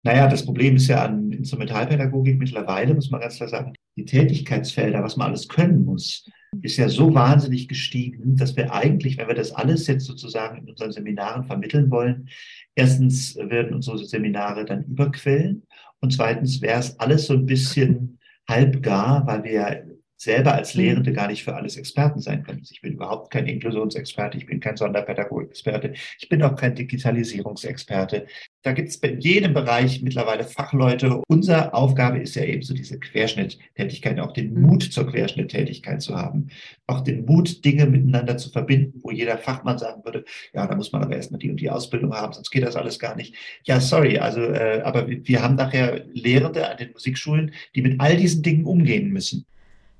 Naja, 0.03 0.27
das 0.27 0.45
Problem 0.45 0.77
ist 0.77 0.87
ja 0.87 1.05
an 1.05 1.31
Instrumentalpädagogik 1.31 2.39
mittlerweile, 2.39 2.95
muss 2.95 3.11
man 3.11 3.21
ganz 3.21 3.37
klar 3.37 3.49
sagen, 3.49 3.73
die 3.95 4.05
Tätigkeitsfelder, 4.05 5.03
was 5.03 5.15
man 5.15 5.27
alles 5.27 5.47
können 5.47 5.85
muss, 5.85 6.27
ist 6.61 6.77
ja 6.77 6.89
so 6.89 7.13
wahnsinnig 7.13 7.67
gestiegen, 7.67 8.35
dass 8.35 8.55
wir 8.55 8.73
eigentlich, 8.73 9.17
wenn 9.17 9.27
wir 9.27 9.35
das 9.35 9.51
alles 9.51 9.87
jetzt 9.87 10.05
sozusagen 10.05 10.57
in 10.57 10.69
unseren 10.69 10.91
Seminaren 10.91 11.43
vermitteln 11.43 11.91
wollen, 11.91 12.29
erstens 12.75 13.35
werden 13.35 13.75
unsere 13.75 13.99
Seminare 13.99 14.65
dann 14.65 14.83
überquellen 14.83 15.63
und 15.99 16.13
zweitens 16.13 16.61
wäre 16.61 16.79
es 16.79 16.99
alles 16.99 17.27
so 17.27 17.33
ein 17.33 17.45
bisschen 17.45 18.17
halbgar, 18.51 19.25
weil 19.25 19.43
wir 19.43 19.90
selber 20.21 20.53
als 20.53 20.75
mhm. 20.75 20.81
Lehrende 20.81 21.13
gar 21.13 21.27
nicht 21.27 21.43
für 21.43 21.55
alles 21.55 21.77
Experten 21.77 22.19
sein 22.19 22.43
können. 22.43 22.61
Ich 22.69 22.81
bin 22.81 22.93
überhaupt 22.93 23.31
kein 23.31 23.47
Inklusionsexperte, 23.47 24.37
ich 24.37 24.45
bin 24.45 24.59
kein 24.59 24.77
Sonderpädagogikexperte, 24.77 25.93
ich 26.19 26.29
bin 26.29 26.43
auch 26.43 26.55
kein 26.55 26.75
Digitalisierungsexperte. 26.75 28.27
Da 28.61 28.73
gibt 28.73 28.89
es 28.89 28.97
in 28.97 29.19
jedem 29.19 29.55
Bereich 29.55 30.03
mittlerweile 30.03 30.43
Fachleute. 30.43 31.23
Unsere 31.27 31.73
Aufgabe 31.73 32.19
ist 32.19 32.35
ja 32.35 32.43
eben 32.43 32.61
so 32.61 32.75
diese 32.75 32.99
Querschnitttätigkeit, 32.99 34.19
auch 34.19 34.31
den 34.31 34.53
mhm. 34.53 34.61
Mut 34.61 34.83
zur 34.83 35.07
Querschnitttätigkeit 35.07 36.03
zu 36.03 36.15
haben, 36.15 36.49
auch 36.85 37.01
den 37.01 37.25
Mut, 37.25 37.65
Dinge 37.65 37.87
miteinander 37.87 38.37
zu 38.37 38.51
verbinden, 38.51 38.99
wo 39.01 39.09
jeder 39.09 39.39
Fachmann 39.39 39.79
sagen 39.79 40.05
würde, 40.05 40.23
ja, 40.53 40.67
da 40.67 40.75
muss 40.75 40.91
man 40.91 41.01
aber 41.01 41.15
erstmal 41.15 41.39
die 41.39 41.49
und 41.49 41.59
die 41.59 41.71
Ausbildung 41.71 42.13
haben, 42.13 42.33
sonst 42.33 42.51
geht 42.51 42.63
das 42.63 42.75
alles 42.75 42.99
gar 42.99 43.15
nicht. 43.15 43.33
Ja, 43.63 43.79
sorry, 43.79 44.19
also, 44.19 44.41
äh, 44.41 44.81
aber 44.83 45.07
wir 45.07 45.41
haben 45.41 45.55
nachher 45.55 46.05
Lehrende 46.13 46.69
an 46.69 46.77
den 46.77 46.91
Musikschulen, 46.91 47.53
die 47.73 47.81
mit 47.81 47.99
all 47.99 48.15
diesen 48.17 48.43
Dingen 48.43 48.65
umgehen 48.65 49.09
müssen. 49.09 49.47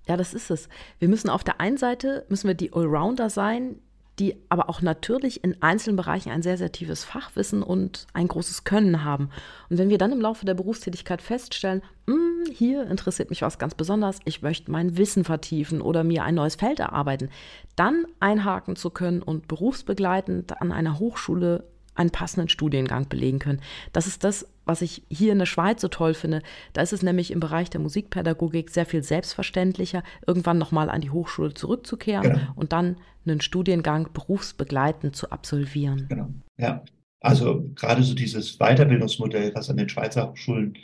Ja, 0.07 0.17
das 0.17 0.33
ist 0.33 0.49
es. 0.49 0.67
Wir 0.99 1.07
müssen 1.07 1.29
auf 1.29 1.43
der 1.43 1.61
einen 1.61 1.77
Seite, 1.77 2.25
müssen 2.29 2.47
wir 2.47 2.55
die 2.55 2.73
Allrounder 2.73 3.29
sein, 3.29 3.79
die 4.19 4.35
aber 4.49 4.69
auch 4.69 4.81
natürlich 4.81 5.43
in 5.43 5.61
einzelnen 5.63 5.95
Bereichen 5.95 6.31
ein 6.31 6.43
sehr, 6.43 6.57
sehr 6.57 6.71
tiefes 6.71 7.03
Fachwissen 7.03 7.63
und 7.63 8.07
ein 8.13 8.27
großes 8.27 8.65
Können 8.65 9.03
haben. 9.03 9.29
Und 9.69 9.77
wenn 9.77 9.89
wir 9.89 9.97
dann 9.97 10.11
im 10.11 10.21
Laufe 10.21 10.45
der 10.45 10.53
Berufstätigkeit 10.53 11.21
feststellen, 11.21 11.81
hm, 12.07 12.43
hier 12.53 12.87
interessiert 12.87 13.29
mich 13.29 13.41
was 13.41 13.57
ganz 13.57 13.73
besonders, 13.73 14.19
ich 14.25 14.41
möchte 14.41 14.69
mein 14.69 14.97
Wissen 14.97 15.23
vertiefen 15.23 15.81
oder 15.81 16.03
mir 16.03 16.23
ein 16.23 16.35
neues 16.35 16.55
Feld 16.55 16.79
erarbeiten, 16.79 17.29
dann 17.75 18.05
einhaken 18.19 18.75
zu 18.75 18.89
können 18.89 19.23
und 19.23 19.47
berufsbegleitend 19.47 20.61
an 20.61 20.71
einer 20.71 20.99
Hochschule 20.99 21.63
einen 21.95 22.11
passenden 22.11 22.49
Studiengang 22.49 23.07
belegen 23.09 23.39
können. 23.39 23.61
Das 23.91 24.07
ist 24.07 24.23
das, 24.23 24.45
was 24.65 24.81
ich 24.81 25.03
hier 25.09 25.31
in 25.31 25.39
der 25.39 25.45
Schweiz 25.45 25.81
so 25.81 25.87
toll 25.87 26.13
finde. 26.13 26.41
Da 26.73 26.81
ist 26.81 26.93
es 26.93 27.01
nämlich 27.01 27.31
im 27.31 27.39
Bereich 27.39 27.69
der 27.69 27.81
Musikpädagogik 27.81 28.69
sehr 28.69 28.85
viel 28.85 29.03
selbstverständlicher, 29.03 30.03
irgendwann 30.25 30.57
nochmal 30.57 30.89
an 30.89 31.01
die 31.01 31.09
Hochschule 31.09 31.53
zurückzukehren 31.53 32.23
genau. 32.23 32.51
und 32.55 32.71
dann 32.73 32.97
einen 33.25 33.41
Studiengang 33.41 34.09
berufsbegleitend 34.13 35.15
zu 35.15 35.31
absolvieren. 35.31 36.05
Genau, 36.09 36.29
ja. 36.57 36.83
Also 37.19 37.69
gerade 37.75 38.01
so 38.01 38.15
dieses 38.15 38.57
Weiterbildungsmodell, 38.57 39.53
was 39.53 39.69
an 39.69 39.77
den 39.77 39.89
Schweizer 39.89 40.29
Hochschulen 40.29 40.75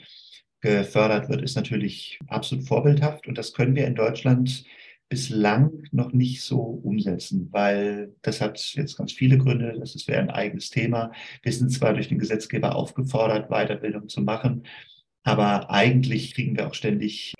gefördert 0.61 1.29
wird, 1.29 1.41
ist 1.41 1.55
natürlich 1.55 2.19
absolut 2.27 2.67
vorbildhaft 2.67 3.27
und 3.27 3.37
das 3.37 3.53
können 3.53 3.75
wir 3.75 3.87
in 3.87 3.95
Deutschland 3.95 4.63
bislang 5.09 5.71
noch 5.91 6.11
nicht 6.11 6.41
so 6.41 6.59
umsetzen, 6.59 7.47
weil 7.51 8.13
das 8.21 8.41
hat 8.41 8.59
jetzt 8.75 8.97
ganz 8.97 9.13
viele 9.13 9.37
Gründe. 9.37 9.77
Das 9.79 10.07
wäre 10.07 10.19
ein 10.19 10.29
eigenes 10.29 10.69
Thema. 10.69 11.11
Wir 11.43 11.53
sind 11.53 11.71
zwar 11.71 11.93
durch 11.93 12.09
den 12.09 12.19
Gesetzgeber 12.19 12.75
aufgefordert, 12.75 13.49
Weiterbildung 13.49 14.09
zu 14.09 14.21
machen, 14.21 14.63
aber 15.27 15.69
eigentlich 15.69 16.33
kriegen 16.33 16.55
wir 16.55 16.67
auch 16.67 16.73
ständig 16.73 17.33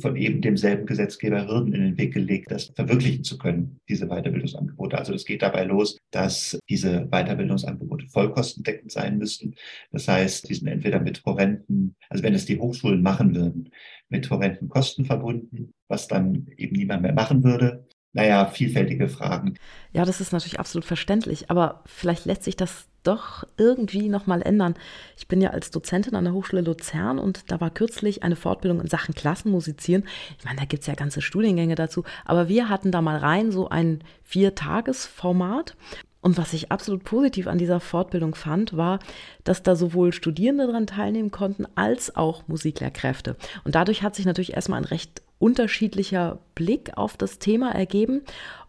von 0.00 0.16
eben 0.16 0.40
demselben 0.40 0.86
Gesetzgeber 0.86 1.46
Hürden 1.46 1.74
in 1.74 1.82
den 1.82 1.98
Weg 1.98 2.14
gelegt, 2.14 2.50
das 2.50 2.72
verwirklichen 2.76 3.24
zu 3.24 3.38
können, 3.38 3.80
diese 3.88 4.06
Weiterbildungsangebote. 4.06 4.96
Also 4.96 5.14
es 5.14 5.24
geht 5.24 5.42
dabei 5.42 5.64
los, 5.64 5.98
dass 6.12 6.58
diese 6.68 7.08
Weiterbildungsangebote 7.10 8.06
vollkostendeckend 8.06 8.92
sein 8.92 9.18
müssen. 9.18 9.56
Das 9.90 10.06
heißt, 10.06 10.48
die 10.48 10.54
sind 10.54 10.68
entweder 10.68 11.00
mit 11.00 11.24
horrenden, 11.24 11.96
also 12.08 12.22
wenn 12.22 12.34
es 12.34 12.46
die 12.46 12.58
Hochschulen 12.58 13.02
machen 13.02 13.34
würden, 13.34 13.70
mit 14.08 14.30
horrenden 14.30 14.68
Kosten 14.68 15.04
verbunden, 15.04 15.72
was 15.88 16.06
dann 16.06 16.46
eben 16.56 16.76
niemand 16.76 17.02
mehr 17.02 17.14
machen 17.14 17.42
würde 17.42 17.84
naja, 18.14 18.46
vielfältige 18.46 19.08
Fragen. 19.08 19.58
Ja, 19.92 20.04
das 20.04 20.20
ist 20.20 20.32
natürlich 20.32 20.60
absolut 20.60 20.84
verständlich, 20.84 21.50
aber 21.50 21.82
vielleicht 21.84 22.26
lässt 22.26 22.44
sich 22.44 22.54
das 22.54 22.86
doch 23.04 23.46
irgendwie 23.56 24.08
nochmal 24.08 24.42
ändern. 24.42 24.74
Ich 25.16 25.28
bin 25.28 25.40
ja 25.40 25.50
als 25.50 25.70
Dozentin 25.70 26.16
an 26.16 26.24
der 26.24 26.32
Hochschule 26.32 26.62
Luzern 26.62 27.18
und 27.18 27.50
da 27.50 27.60
war 27.60 27.70
kürzlich 27.70 28.22
eine 28.22 28.36
Fortbildung 28.36 28.80
in 28.80 28.88
Sachen 28.88 29.14
Klassenmusizieren. 29.14 30.04
Ich 30.38 30.44
meine, 30.44 30.58
da 30.58 30.64
gibt 30.64 30.82
es 30.82 30.86
ja 30.86 30.94
ganze 30.94 31.22
Studiengänge 31.22 31.76
dazu, 31.76 32.04
aber 32.24 32.48
wir 32.48 32.68
hatten 32.68 32.90
da 32.90 33.00
mal 33.00 33.16
rein 33.16 33.52
so 33.52 33.68
ein 33.68 34.00
Viertagesformat 34.22 35.76
und 36.24 36.38
was 36.38 36.54
ich 36.54 36.72
absolut 36.72 37.04
positiv 37.04 37.46
an 37.46 37.58
dieser 37.58 37.80
Fortbildung 37.80 38.34
fand, 38.34 38.78
war, 38.78 38.98
dass 39.44 39.62
da 39.62 39.76
sowohl 39.76 40.14
Studierende 40.14 40.66
daran 40.66 40.86
teilnehmen 40.86 41.30
konnten, 41.30 41.66
als 41.74 42.16
auch 42.16 42.48
Musiklehrkräfte. 42.48 43.36
Und 43.64 43.74
dadurch 43.74 44.02
hat 44.02 44.14
sich 44.14 44.24
natürlich 44.24 44.54
erstmal 44.54 44.80
ein 44.80 44.86
recht 44.86 45.20
unterschiedlicher 45.38 46.38
Blick 46.54 46.96
auf 46.96 47.18
das 47.18 47.38
Thema 47.38 47.72
ergeben 47.72 48.22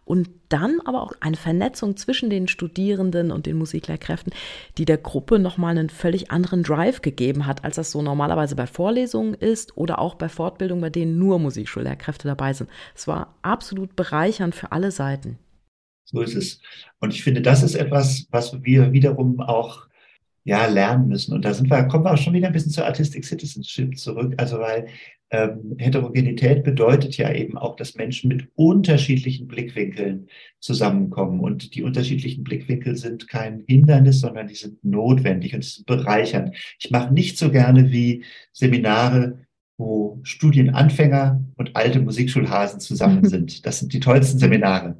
und 0.06 0.30
dann 0.48 0.80
aber 0.84 1.02
auch 1.02 1.12
eine 1.20 1.36
Vernetzung 1.36 1.96
zwischen 1.96 2.30
den 2.30 2.48
Studierenden 2.48 3.32
und 3.32 3.44
den 3.44 3.58
Musiklehrkräften, 3.58 4.32
die 4.78 4.84
der 4.84 4.98
Gruppe 4.98 5.38
nochmal 5.38 5.76
einen 5.76 5.90
völlig 5.90 6.30
anderen 6.30 6.62
Drive 6.62 7.02
gegeben 7.02 7.44
hat, 7.44 7.64
als 7.64 7.76
das 7.76 7.90
so 7.90 8.00
normalerweise 8.00 8.54
bei 8.54 8.68
Vorlesungen 8.68 9.34
ist 9.34 9.76
oder 9.76 9.98
auch 9.98 10.14
bei 10.14 10.28
Fortbildungen, 10.28 10.80
bei 10.80 10.90
denen 10.90 11.18
nur 11.18 11.38
Musikschullehrkräfte 11.40 12.28
dabei 12.28 12.52
sind. 12.52 12.70
Es 12.94 13.08
war 13.08 13.34
absolut 13.42 13.96
bereichernd 13.96 14.54
für 14.54 14.72
alle 14.72 14.92
Seiten. 14.92 15.38
So 16.04 16.22
ist 16.22 16.36
es. 16.36 16.60
Und 17.00 17.12
ich 17.12 17.24
finde, 17.24 17.42
das 17.42 17.64
ist 17.64 17.74
etwas, 17.74 18.28
was 18.30 18.62
wir 18.62 18.92
wiederum 18.92 19.40
auch 19.40 19.88
ja, 20.44 20.66
lernen 20.66 21.08
müssen. 21.08 21.34
Und 21.34 21.44
da 21.44 21.52
sind 21.52 21.68
wir, 21.68 21.82
kommen 21.88 22.04
wir 22.04 22.12
auch 22.12 22.18
schon 22.18 22.32
wieder 22.32 22.46
ein 22.46 22.52
bisschen 22.52 22.70
zur 22.70 22.86
Artistic 22.86 23.24
Citizenship 23.24 23.98
zurück. 23.98 24.34
Also 24.36 24.60
weil 24.60 24.86
ähm, 25.30 25.76
Heterogenität 25.78 26.62
bedeutet 26.62 27.16
ja 27.16 27.32
eben 27.32 27.58
auch, 27.58 27.76
dass 27.76 27.96
Menschen 27.96 28.28
mit 28.28 28.48
unterschiedlichen 28.54 29.48
Blickwinkeln 29.48 30.28
zusammenkommen. 30.60 31.40
Und 31.40 31.74
die 31.74 31.82
unterschiedlichen 31.82 32.44
Blickwinkel 32.44 32.96
sind 32.96 33.28
kein 33.28 33.64
Hindernis, 33.66 34.20
sondern 34.20 34.46
die 34.48 34.54
sind 34.54 34.84
notwendig 34.84 35.54
und 35.54 35.64
sind 35.64 35.86
bereichernd. 35.86 36.56
Ich 36.78 36.90
mache 36.90 37.12
nicht 37.12 37.38
so 37.38 37.50
gerne 37.50 37.90
wie 37.90 38.24
Seminare, 38.52 39.46
wo 39.78 40.20
Studienanfänger 40.22 41.44
und 41.56 41.76
alte 41.76 42.00
Musikschulhasen 42.00 42.80
zusammen 42.80 43.24
sind. 43.28 43.66
Das 43.66 43.80
sind 43.80 43.92
die 43.92 44.00
tollsten 44.00 44.38
Seminare 44.38 44.96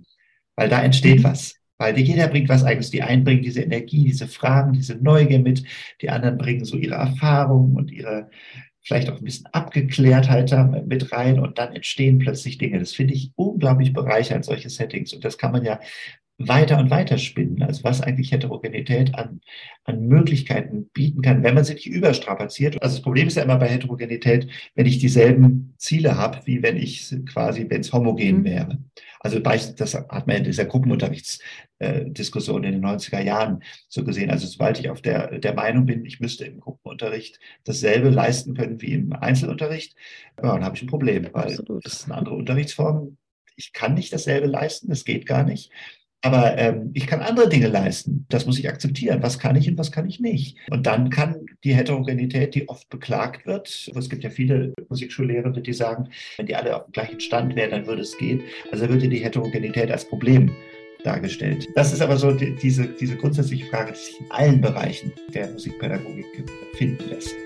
weil 0.57 0.69
da 0.69 0.83
entsteht 0.83 1.23
was. 1.23 1.55
Weil 1.79 1.99
jeder 1.99 2.29
bringt 2.29 2.49
was 2.49 2.65
eigenes. 2.65 2.91
Die 2.91 3.03
einen 3.03 3.23
bringen 3.23 3.43
diese 3.43 3.61
Energie, 3.61 4.05
diese 4.05 4.27
Fragen, 4.27 4.73
diese 4.73 4.97
Neugier 4.97 5.41
mit. 5.41 5.63
Die 6.01 6.09
anderen 6.09 6.39
bringen 6.39 6.65
so 6.65 6.79
ihre 6.79 6.95
Erfahrungen 6.95 7.77
und 7.77 7.93
ihre 7.93 8.31
vielleicht 8.87 9.11
auch 9.11 9.19
ein 9.19 9.25
bisschen 9.25 9.47
Abgeklärtheit 9.47 10.53
da 10.53 10.63
mit 10.63 11.11
rein 11.11 11.41
und 11.41 11.59
dann 11.59 11.75
entstehen 11.75 12.21
plötzlich 12.21 12.57
Dinge. 12.57 12.79
Das 12.79 12.93
finde 12.93 13.15
ich 13.15 13.33
unglaublich 13.35 13.93
bereichernd, 13.93 14.45
solche 14.45 14.71
Settings. 14.71 15.13
Und 15.13 15.25
das 15.25 15.39
kann 15.39 15.51
man 15.51 15.65
ja 15.65 15.81
weiter 16.39 16.79
und 16.79 16.91
weiter 16.91 17.17
spinnen. 17.19 17.63
Also 17.63 17.85
was 17.85 18.03
eigentlich 18.03 18.33
Heterogenität 18.33 19.15
an, 19.15 19.41
an 19.85 20.07
Möglichkeiten 20.07 20.89
bieten 20.93 21.23
kann, 21.23 21.43
wenn 21.43 21.55
man 21.55 21.65
sie 21.65 21.75
nicht 21.75 21.87
überstrapaziert. 21.87 22.83
Also 22.83 22.97
das 22.97 23.03
Problem 23.03 23.29
ist 23.29 23.37
ja 23.37 23.43
immer 23.43 23.57
bei 23.57 23.69
Heterogenität, 23.69 24.49
wenn 24.75 24.87
ich 24.87 24.99
dieselben 24.99 25.75
Ziele 25.79 26.17
habe, 26.17 26.41
wie 26.45 26.63
wenn 26.63 26.77
ich 26.77 27.15
quasi, 27.27 27.67
wenn 27.69 27.81
es 27.81 27.93
homogen 27.93 28.41
mhm. 28.41 28.45
wäre. 28.45 28.79
Also 29.21 29.39
das 29.41 29.95
hat 29.95 30.27
man 30.27 30.37
in 30.37 30.45
dieser 30.45 30.67
Gruppenunterrichtsdiskussion 30.67 32.65
in 32.65 32.73
den 32.73 32.85
90er 32.85 33.21
Jahren 33.23 33.63
so 33.89 34.05
gesehen. 34.05 34.31
Also 34.31 34.47
sobald 34.47 34.79
ich 34.79 34.91
auf 34.91 35.01
der, 35.01 35.39
der 35.39 35.55
Meinung 35.55 35.87
bin, 35.87 36.05
ich 36.05 36.21
müsste 36.21 36.45
im 36.45 36.61
Gruppenunterricht 36.61 37.41
dasselbe 37.65 38.11
leisten 38.11 38.55
können 38.55 38.81
wie 38.83 38.93
im 38.93 39.13
Einzelunterricht, 39.15 39.97
ja, 40.41 40.53
dann 40.53 40.65
habe 40.65 40.77
ich 40.77 40.83
ein 40.83 40.89
Problem, 40.89 41.29
weil 41.33 41.45
Absolut. 41.45 41.85
das 41.85 41.95
ist 41.95 42.05
eine 42.05 42.15
andere 42.15 42.35
Unterrichtsform. 42.37 43.17
Ich 43.57 43.73
kann 43.73 43.95
nicht 43.95 44.13
dasselbe 44.13 44.47
leisten, 44.47 44.91
das 44.91 45.05
geht 45.05 45.25
gar 45.27 45.43
nicht. 45.43 45.73
Aber 46.23 46.59
ähm, 46.59 46.91
ich 46.95 47.07
kann 47.07 47.21
andere 47.21 47.49
Dinge 47.49 47.69
leisten. 47.69 48.27
Das 48.29 48.47
muss 48.47 48.59
ich 48.59 48.69
akzeptieren. 48.69 49.23
Was 49.23 49.39
kann 49.39 49.57
ich 49.57 49.69
und 49.69 49.79
was 49.79 49.93
kann 49.93 50.09
ich 50.09 50.19
nicht? 50.19 50.59
Und 50.71 50.87
dann 50.87 51.11
kann 51.11 51.47
die 51.63 51.75
Heterogenität, 51.75 52.55
die 52.55 52.69
oft 52.69 52.89
beklagt 52.89 53.47
wird, 53.47 53.91
es 53.95 54.09
gibt 54.09 54.25
ja 54.25 54.31
viele 54.31 54.73
Musikschullehrende, 54.89 55.61
die 55.61 55.73
sagen, 55.73 56.09
wenn 56.37 56.47
die 56.47 56.57
alle 56.57 56.77
auf 56.77 56.87
dem 56.87 56.93
gleichen 56.93 57.21
Stand 57.21 57.55
wären, 57.55 57.71
dann 57.71 57.87
würde 57.87 58.03
es 58.03 58.17
gehen. 58.19 58.41
Also 58.73 58.89
würde 58.89 59.09
die 59.09 59.19
Heterogenität 59.19 59.91
als 59.91 60.09
Problem 60.09 60.51
dargestellt. 61.05 61.69
Das 61.75 61.93
ist 61.93 62.01
aber 62.01 62.17
so 62.17 62.33
die, 62.33 62.55
diese, 62.57 62.87
diese 62.87 63.17
grundsätzliche 63.17 63.67
Frage, 63.67 63.93
die 63.93 63.99
sich 63.99 64.21
in 64.21 64.31
allen 64.31 64.61
Bereichen 64.61 65.13
der 65.33 65.51
Musikpädagogik 65.51 66.27
finden 66.75 67.09
lässt. 67.09 67.46